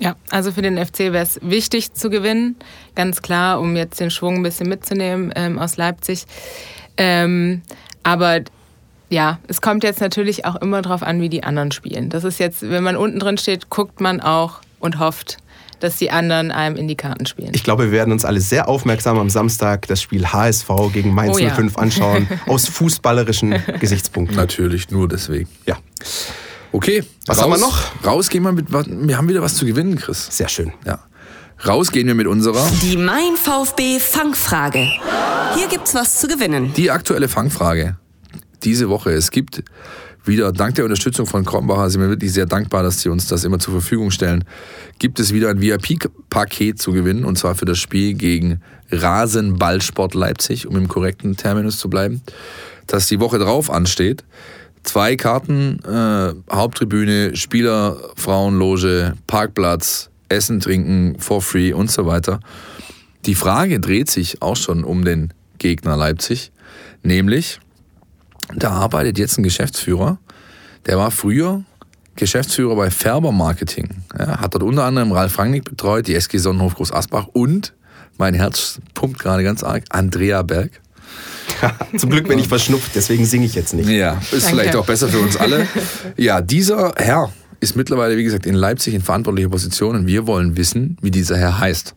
Ja, 0.00 0.14
also 0.30 0.52
für 0.52 0.62
den 0.62 0.78
FC 0.78 0.98
wäre 1.00 1.24
es 1.24 1.40
wichtig 1.42 1.92
zu 1.92 2.08
gewinnen, 2.08 2.54
ganz 2.94 3.20
klar, 3.20 3.60
um 3.60 3.74
jetzt 3.74 3.98
den 3.98 4.10
Schwung 4.10 4.36
ein 4.36 4.42
bisschen 4.44 4.68
mitzunehmen 4.68 5.32
ähm, 5.34 5.58
aus 5.58 5.76
Leipzig. 5.76 6.24
Ähm, 6.96 7.62
aber 8.04 8.42
ja, 9.10 9.38
es 9.48 9.60
kommt 9.60 9.84
jetzt 9.84 10.00
natürlich 10.00 10.44
auch 10.44 10.56
immer 10.56 10.82
darauf 10.82 11.02
an, 11.02 11.20
wie 11.20 11.28
die 11.28 11.42
anderen 11.42 11.72
spielen. 11.72 12.10
Das 12.10 12.24
ist 12.24 12.38
jetzt, 12.38 12.68
wenn 12.68 12.84
man 12.84 12.96
unten 12.96 13.18
drin 13.18 13.38
steht, 13.38 13.70
guckt 13.70 14.00
man 14.00 14.20
auch 14.20 14.60
und 14.80 14.98
hofft, 14.98 15.38
dass 15.80 15.96
die 15.96 16.10
anderen 16.10 16.50
einem 16.50 16.76
in 16.76 16.88
die 16.88 16.96
Karten 16.96 17.26
spielen. 17.26 17.50
Ich 17.54 17.64
glaube, 17.64 17.84
wir 17.84 17.92
werden 17.92 18.12
uns 18.12 18.24
alle 18.24 18.40
sehr 18.40 18.68
aufmerksam 18.68 19.18
am 19.18 19.30
Samstag 19.30 19.86
das 19.86 20.02
Spiel 20.02 20.26
HSV 20.26 20.68
gegen 20.92 21.14
Mainz 21.14 21.36
oh, 21.36 21.48
05 21.48 21.72
ja. 21.74 21.78
anschauen, 21.82 22.28
aus 22.46 22.68
fußballerischen 22.68 23.62
Gesichtspunkten. 23.80 24.36
Natürlich, 24.36 24.90
nur 24.90 25.08
deswegen. 25.08 25.48
Ja. 25.66 25.76
Okay, 26.72 27.02
was 27.26 27.38
raus, 27.38 27.44
haben 27.44 27.50
wir 27.52 27.58
noch? 27.58 28.04
Raus 28.04 28.28
gehen 28.28 28.42
wir 28.42 28.52
mit, 28.52 28.70
wir 28.70 29.16
haben 29.16 29.28
wieder 29.28 29.42
was 29.42 29.54
zu 29.54 29.64
gewinnen, 29.64 29.96
Chris. 29.96 30.28
Sehr 30.30 30.48
schön. 30.48 30.72
Ja. 30.84 31.00
Raus 31.66 31.90
gehen 31.90 32.06
wir 32.06 32.14
mit 32.14 32.26
unserer. 32.26 32.68
Die 32.82 32.96
Mein 32.96 33.36
VfB 33.36 33.98
Fangfrage. 33.98 34.86
Hier 35.56 35.68
gibt's 35.68 35.94
was 35.94 36.20
zu 36.20 36.28
gewinnen. 36.28 36.72
Die 36.76 36.90
aktuelle 36.90 37.28
Fangfrage 37.28 37.96
diese 38.62 38.88
Woche. 38.88 39.10
Es 39.10 39.30
gibt 39.30 39.62
wieder 40.24 40.52
dank 40.52 40.74
der 40.74 40.84
Unterstützung 40.84 41.26
von 41.26 41.44
Krombacher 41.44 41.90
sind 41.90 42.00
wir 42.00 42.08
wirklich 42.08 42.32
sehr 42.32 42.46
dankbar, 42.46 42.82
dass 42.82 43.00
sie 43.00 43.08
uns 43.08 43.26
das 43.26 43.44
immer 43.44 43.58
zur 43.58 43.72
Verfügung 43.72 44.10
stellen. 44.10 44.44
Gibt 44.98 45.20
es 45.20 45.32
wieder 45.32 45.48
ein 45.50 45.60
VIP-Paket 45.60 46.80
zu 46.80 46.92
gewinnen 46.92 47.24
und 47.24 47.38
zwar 47.38 47.54
für 47.54 47.64
das 47.64 47.78
Spiel 47.78 48.14
gegen 48.14 48.60
Rasenballsport 48.90 50.14
Leipzig, 50.14 50.66
um 50.66 50.76
im 50.76 50.88
korrekten 50.88 51.36
Terminus 51.36 51.78
zu 51.78 51.88
bleiben, 51.88 52.22
das 52.86 53.06
die 53.06 53.20
Woche 53.20 53.38
drauf 53.38 53.70
ansteht. 53.70 54.24
Zwei 54.82 55.16
Karten, 55.16 55.80
äh, 55.84 56.34
Haupttribüne, 56.50 57.36
Spieler, 57.36 57.96
Frauenloge, 58.16 59.14
Parkplatz, 59.26 60.10
Essen, 60.28 60.60
Trinken, 60.60 61.18
for 61.18 61.42
free 61.42 61.72
und 61.72 61.90
so 61.90 62.06
weiter. 62.06 62.40
Die 63.26 63.34
Frage 63.34 63.80
dreht 63.80 64.10
sich 64.10 64.40
auch 64.40 64.56
schon 64.56 64.84
um 64.84 65.04
den 65.04 65.32
Gegner 65.58 65.96
Leipzig, 65.96 66.52
nämlich 67.02 67.60
da 68.54 68.70
arbeitet 68.70 69.18
jetzt 69.18 69.38
ein 69.38 69.42
Geschäftsführer, 69.42 70.18
der 70.86 70.98
war 70.98 71.10
früher 71.10 71.64
Geschäftsführer 72.16 72.74
bei 72.74 72.90
Färber 72.90 73.32
Marketing. 73.32 73.88
Ja, 74.18 74.40
hat 74.40 74.54
dort 74.54 74.64
unter 74.64 74.84
anderem 74.84 75.12
Ralf 75.12 75.38
Rangnick 75.38 75.64
betreut, 75.64 76.08
die 76.08 76.14
SG 76.14 76.38
Sonnenhof 76.38 76.74
Groß 76.74 76.92
Asbach 76.92 77.28
und, 77.32 77.74
mein 78.16 78.34
Herz 78.34 78.80
pumpt 78.94 79.18
gerade 79.20 79.44
ganz 79.44 79.62
arg, 79.62 79.84
Andrea 79.90 80.42
Berg. 80.42 80.80
Zum 81.96 82.10
Glück 82.10 82.28
bin 82.28 82.38
ich 82.38 82.48
verschnupft, 82.48 82.90
deswegen 82.94 83.24
singe 83.24 83.46
ich 83.46 83.54
jetzt 83.54 83.74
nicht. 83.74 83.88
Ja, 83.88 84.14
ist 84.14 84.32
Danke. 84.32 84.46
vielleicht 84.48 84.76
auch 84.76 84.86
besser 84.86 85.08
für 85.08 85.20
uns 85.20 85.36
alle. 85.36 85.66
Ja, 86.16 86.40
dieser 86.40 86.92
Herr 86.96 87.32
ist 87.60 87.76
mittlerweile, 87.76 88.16
wie 88.16 88.24
gesagt, 88.24 88.46
in 88.46 88.54
Leipzig 88.54 88.94
in 88.94 89.02
verantwortlicher 89.02 89.48
Position 89.48 89.96
und 89.96 90.06
wir 90.06 90.26
wollen 90.26 90.56
wissen, 90.56 90.96
wie 91.00 91.10
dieser 91.10 91.36
Herr 91.36 91.58
heißt. 91.58 91.94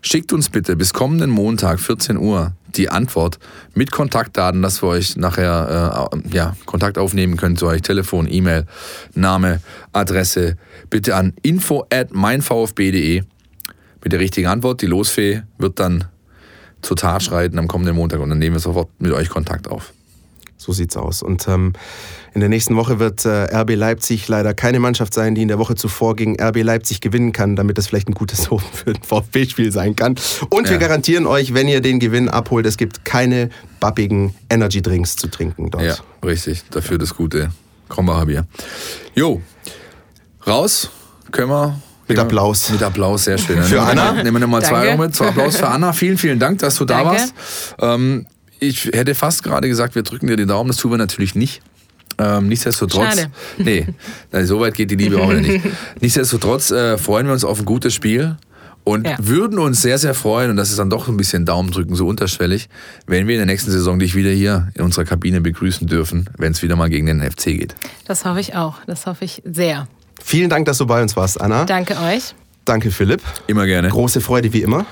Schickt 0.00 0.32
uns 0.32 0.48
bitte 0.48 0.76
bis 0.76 0.92
kommenden 0.92 1.30
Montag, 1.30 1.80
14 1.80 2.16
Uhr, 2.16 2.52
die 2.76 2.88
Antwort 2.88 3.38
mit 3.74 3.90
Kontaktdaten, 3.90 4.62
dass 4.62 4.82
wir 4.82 4.88
euch 4.88 5.16
nachher 5.16 6.10
äh, 6.12 6.34
ja, 6.34 6.56
Kontakt 6.66 6.98
aufnehmen 6.98 7.36
können 7.36 7.56
zu 7.56 7.66
euch. 7.66 7.82
Telefon, 7.82 8.26
E-Mail, 8.30 8.66
Name, 9.14 9.60
Adresse. 9.92 10.56
Bitte 10.90 11.16
an 11.16 11.32
info 11.42 11.86
at 11.92 12.12
meinvfb.de 12.12 13.22
mit 14.02 14.12
der 14.12 14.20
richtigen 14.20 14.48
Antwort. 14.48 14.82
Die 14.82 14.86
Losfee 14.86 15.42
wird 15.58 15.80
dann 15.80 16.04
zur 16.82 16.96
Tat 16.96 17.22
schreiten 17.22 17.58
am 17.58 17.68
kommenden 17.68 17.96
Montag 17.96 18.20
und 18.20 18.28
dann 18.28 18.38
nehmen 18.38 18.56
wir 18.56 18.60
sofort 18.60 18.88
mit 18.98 19.12
euch 19.12 19.28
Kontakt 19.28 19.68
auf. 19.68 19.92
So 20.60 20.72
sieht's 20.72 20.96
aus. 20.96 21.22
Und 21.22 21.46
ähm, 21.46 21.72
in 22.34 22.40
der 22.40 22.48
nächsten 22.48 22.74
Woche 22.74 22.98
wird 22.98 23.24
äh, 23.24 23.44
RB 23.56 23.76
Leipzig 23.76 24.26
leider 24.26 24.54
keine 24.54 24.80
Mannschaft 24.80 25.14
sein, 25.14 25.36
die 25.36 25.42
in 25.42 25.48
der 25.48 25.58
Woche 25.60 25.76
zuvor 25.76 26.16
gegen 26.16 26.34
RB 26.40 26.62
Leipzig 26.64 27.00
gewinnen 27.00 27.30
kann, 27.32 27.54
damit 27.54 27.78
das 27.78 27.86
vielleicht 27.86 28.08
ein 28.08 28.14
gutes 28.14 28.50
Hof 28.50 28.62
für 28.72 28.90
ein 28.90 28.98
VfB-Spiel 29.02 29.70
sein 29.70 29.94
kann. 29.94 30.16
Und 30.50 30.64
wir 30.66 30.72
Ja. 30.74 30.78
garantieren 30.78 31.26
euch, 31.28 31.54
wenn 31.54 31.68
ihr 31.68 31.80
den 31.80 32.00
Gewinn 32.00 32.28
abholt, 32.28 32.66
es 32.66 32.76
gibt 32.76 33.04
keine 33.04 33.50
babbigen 33.78 34.34
Energy-Drinks 34.50 35.14
zu 35.14 35.28
trinken 35.28 35.70
dort. 35.70 35.84
Ja, 35.84 35.94
richtig. 36.24 36.64
Dafür 36.70 36.98
das 36.98 37.14
gute 37.14 37.50
Krombacher 37.88 38.26
Bier. 38.26 38.46
Jo, 39.14 39.40
raus 40.46 40.90
können 41.30 41.50
wir. 41.50 41.80
Mit 42.08 42.16
wir- 42.16 42.22
Applaus. 42.24 42.70
Mit 42.70 42.82
Applaus, 42.82 43.24
sehr 43.24 43.38
schön. 43.38 43.62
Für 43.62 43.74
wir- 43.76 43.82
Anna? 43.82 44.12
Nehmen 44.22 44.32
wir 44.32 44.40
nochmal 44.40 44.62
zwei. 44.64 44.88
Euro 44.88 45.02
mit. 45.02 45.14
Zwei 45.14 45.28
Applaus 45.28 45.56
für 45.56 45.68
Anna. 45.68 45.92
Vielen, 45.92 46.16
vielen 46.18 46.38
Dank, 46.38 46.58
dass 46.60 46.76
du 46.76 46.84
da 46.86 47.02
Danke. 47.04 47.10
warst. 47.20 47.34
Ähm, 47.80 48.26
ich 48.60 48.86
hätte 48.86 49.14
fast 49.14 49.42
gerade 49.42 49.68
gesagt, 49.68 49.94
wir 49.94 50.02
drücken 50.02 50.26
dir 50.26 50.36
die 50.36 50.46
Daumen. 50.46 50.68
Das 50.68 50.76
tun 50.78 50.90
wir 50.92 50.98
natürlich 50.98 51.34
nicht. 51.34 51.60
Ähm, 52.18 52.48
nichtsdestotrotz. 52.48 53.16
Schade. 53.16 53.30
Nee, 53.58 53.86
nein, 54.32 54.46
so 54.46 54.58
weit 54.60 54.74
geht 54.74 54.90
die 54.90 54.96
Liebe 54.96 55.18
auch 55.20 55.30
wieder 55.30 55.40
nicht. 55.40 55.64
Nichtsdestotrotz 56.00 56.70
äh, 56.72 56.98
freuen 56.98 57.26
wir 57.26 57.32
uns 57.32 57.44
auf 57.44 57.60
ein 57.60 57.64
gutes 57.64 57.94
Spiel 57.94 58.36
und 58.82 59.06
Ja. 59.06 59.16
würden 59.20 59.58
uns 59.60 59.82
sehr, 59.82 59.98
sehr 59.98 60.14
freuen, 60.14 60.50
und 60.50 60.56
das 60.56 60.70
ist 60.70 60.78
dann 60.80 60.90
doch 60.90 61.06
ein 61.08 61.16
bisschen 61.16 61.44
Daumen 61.46 61.70
drücken, 61.70 61.94
so 61.94 62.08
unterschwellig, 62.08 62.68
wenn 63.06 63.28
wir 63.28 63.34
in 63.34 63.40
der 63.40 63.46
nächsten 63.46 63.70
Saison 63.70 63.98
dich 64.00 64.16
wieder 64.16 64.30
hier 64.30 64.68
in 64.74 64.82
unserer 64.82 65.04
Kabine 65.04 65.40
begrüßen 65.40 65.86
dürfen, 65.86 66.28
wenn 66.38 66.52
es 66.52 66.62
wieder 66.62 66.74
mal 66.74 66.88
gegen 66.90 67.06
den 67.06 67.20
FC 67.22 67.44
geht. 67.56 67.76
Das 68.06 68.24
hoffe 68.24 68.40
ich 68.40 68.56
auch. 68.56 68.76
Das 68.86 69.06
hoffe 69.06 69.24
ich 69.24 69.42
sehr. 69.44 69.86
Vielen 70.20 70.50
Dank, 70.50 70.66
dass 70.66 70.78
du 70.78 70.86
bei 70.86 71.00
uns 71.00 71.14
warst, 71.16 71.40
Anna. 71.40 71.66
Danke 71.66 71.96
euch. 72.00 72.34
Danke, 72.64 72.90
Philipp. 72.90 73.22
Immer 73.46 73.66
gerne. 73.66 73.88
Große 73.90 74.20
Freude 74.20 74.52
wie 74.52 74.62
immer. 74.62 74.86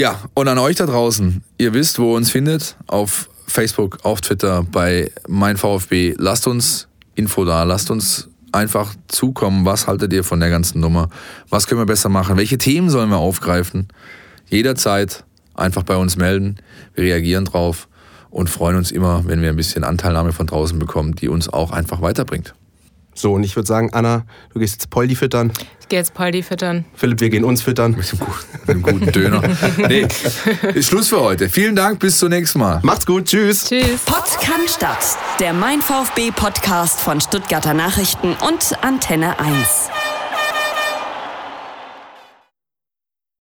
Ja, 0.00 0.18
und 0.32 0.48
an 0.48 0.56
euch 0.56 0.76
da 0.76 0.86
draußen, 0.86 1.44
ihr 1.58 1.74
wisst, 1.74 1.98
wo 1.98 2.14
ihr 2.14 2.16
uns 2.16 2.30
findet, 2.30 2.74
auf 2.86 3.28
Facebook, 3.46 3.98
auf 4.02 4.22
Twitter, 4.22 4.62
bei 4.62 5.12
mein 5.28 5.58
VfB. 5.58 6.14
Lasst 6.16 6.46
uns 6.46 6.88
Info 7.16 7.44
da, 7.44 7.64
lasst 7.64 7.90
uns 7.90 8.30
einfach 8.50 8.94
zukommen. 9.08 9.66
Was 9.66 9.86
haltet 9.86 10.14
ihr 10.14 10.24
von 10.24 10.40
der 10.40 10.48
ganzen 10.48 10.80
Nummer? 10.80 11.10
Was 11.50 11.66
können 11.66 11.82
wir 11.82 11.86
besser 11.86 12.08
machen? 12.08 12.38
Welche 12.38 12.56
Themen 12.56 12.88
sollen 12.88 13.10
wir 13.10 13.18
aufgreifen? 13.18 13.88
Jederzeit 14.48 15.22
einfach 15.52 15.82
bei 15.82 15.96
uns 15.96 16.16
melden. 16.16 16.56
Wir 16.94 17.04
reagieren 17.04 17.44
drauf 17.44 17.86
und 18.30 18.48
freuen 18.48 18.76
uns 18.76 18.92
immer, 18.92 19.26
wenn 19.26 19.42
wir 19.42 19.50
ein 19.50 19.56
bisschen 19.56 19.84
Anteilnahme 19.84 20.32
von 20.32 20.46
draußen 20.46 20.78
bekommen, 20.78 21.14
die 21.14 21.28
uns 21.28 21.50
auch 21.50 21.72
einfach 21.72 22.00
weiterbringt. 22.00 22.54
So, 23.20 23.34
und 23.34 23.44
ich 23.44 23.54
würde 23.56 23.66
sagen, 23.66 23.92
Anna, 23.92 24.24
du 24.52 24.60
gehst 24.60 24.74
jetzt 24.74 24.90
Poldi 24.90 25.14
füttern. 25.14 25.52
Ich 25.80 25.88
gehe 25.88 25.98
jetzt 25.98 26.14
Poldi 26.14 26.42
füttern. 26.42 26.84
Philipp, 26.94 27.20
wir 27.20 27.30
gehen 27.30 27.44
uns 27.44 27.62
füttern. 27.62 27.92
Mit 27.92 28.10
einem 28.10 28.20
guten, 28.20 28.42
mit 28.52 28.70
einem 28.70 28.82
guten 28.82 29.12
Döner. 29.12 29.42
Nee, 29.88 30.06
ist 30.74 30.88
Schluss 30.88 31.08
für 31.08 31.20
heute. 31.20 31.48
Vielen 31.48 31.76
Dank, 31.76 31.98
bis 31.98 32.18
zum 32.18 32.28
nächsten 32.30 32.60
Mal. 32.60 32.80
Macht's 32.82 33.06
gut, 33.06 33.26
tschüss. 33.26 33.68
Tschüss. 33.68 34.00
Kann 34.40 34.66
Stadt, 34.68 35.18
der 35.38 35.52
Mein 35.52 35.80
VfB 35.80 36.30
Podcast 36.30 37.00
von 37.00 37.20
Stuttgarter 37.20 37.74
Nachrichten 37.74 38.34
und 38.46 38.82
Antenne 38.82 39.38
1. 39.38 39.90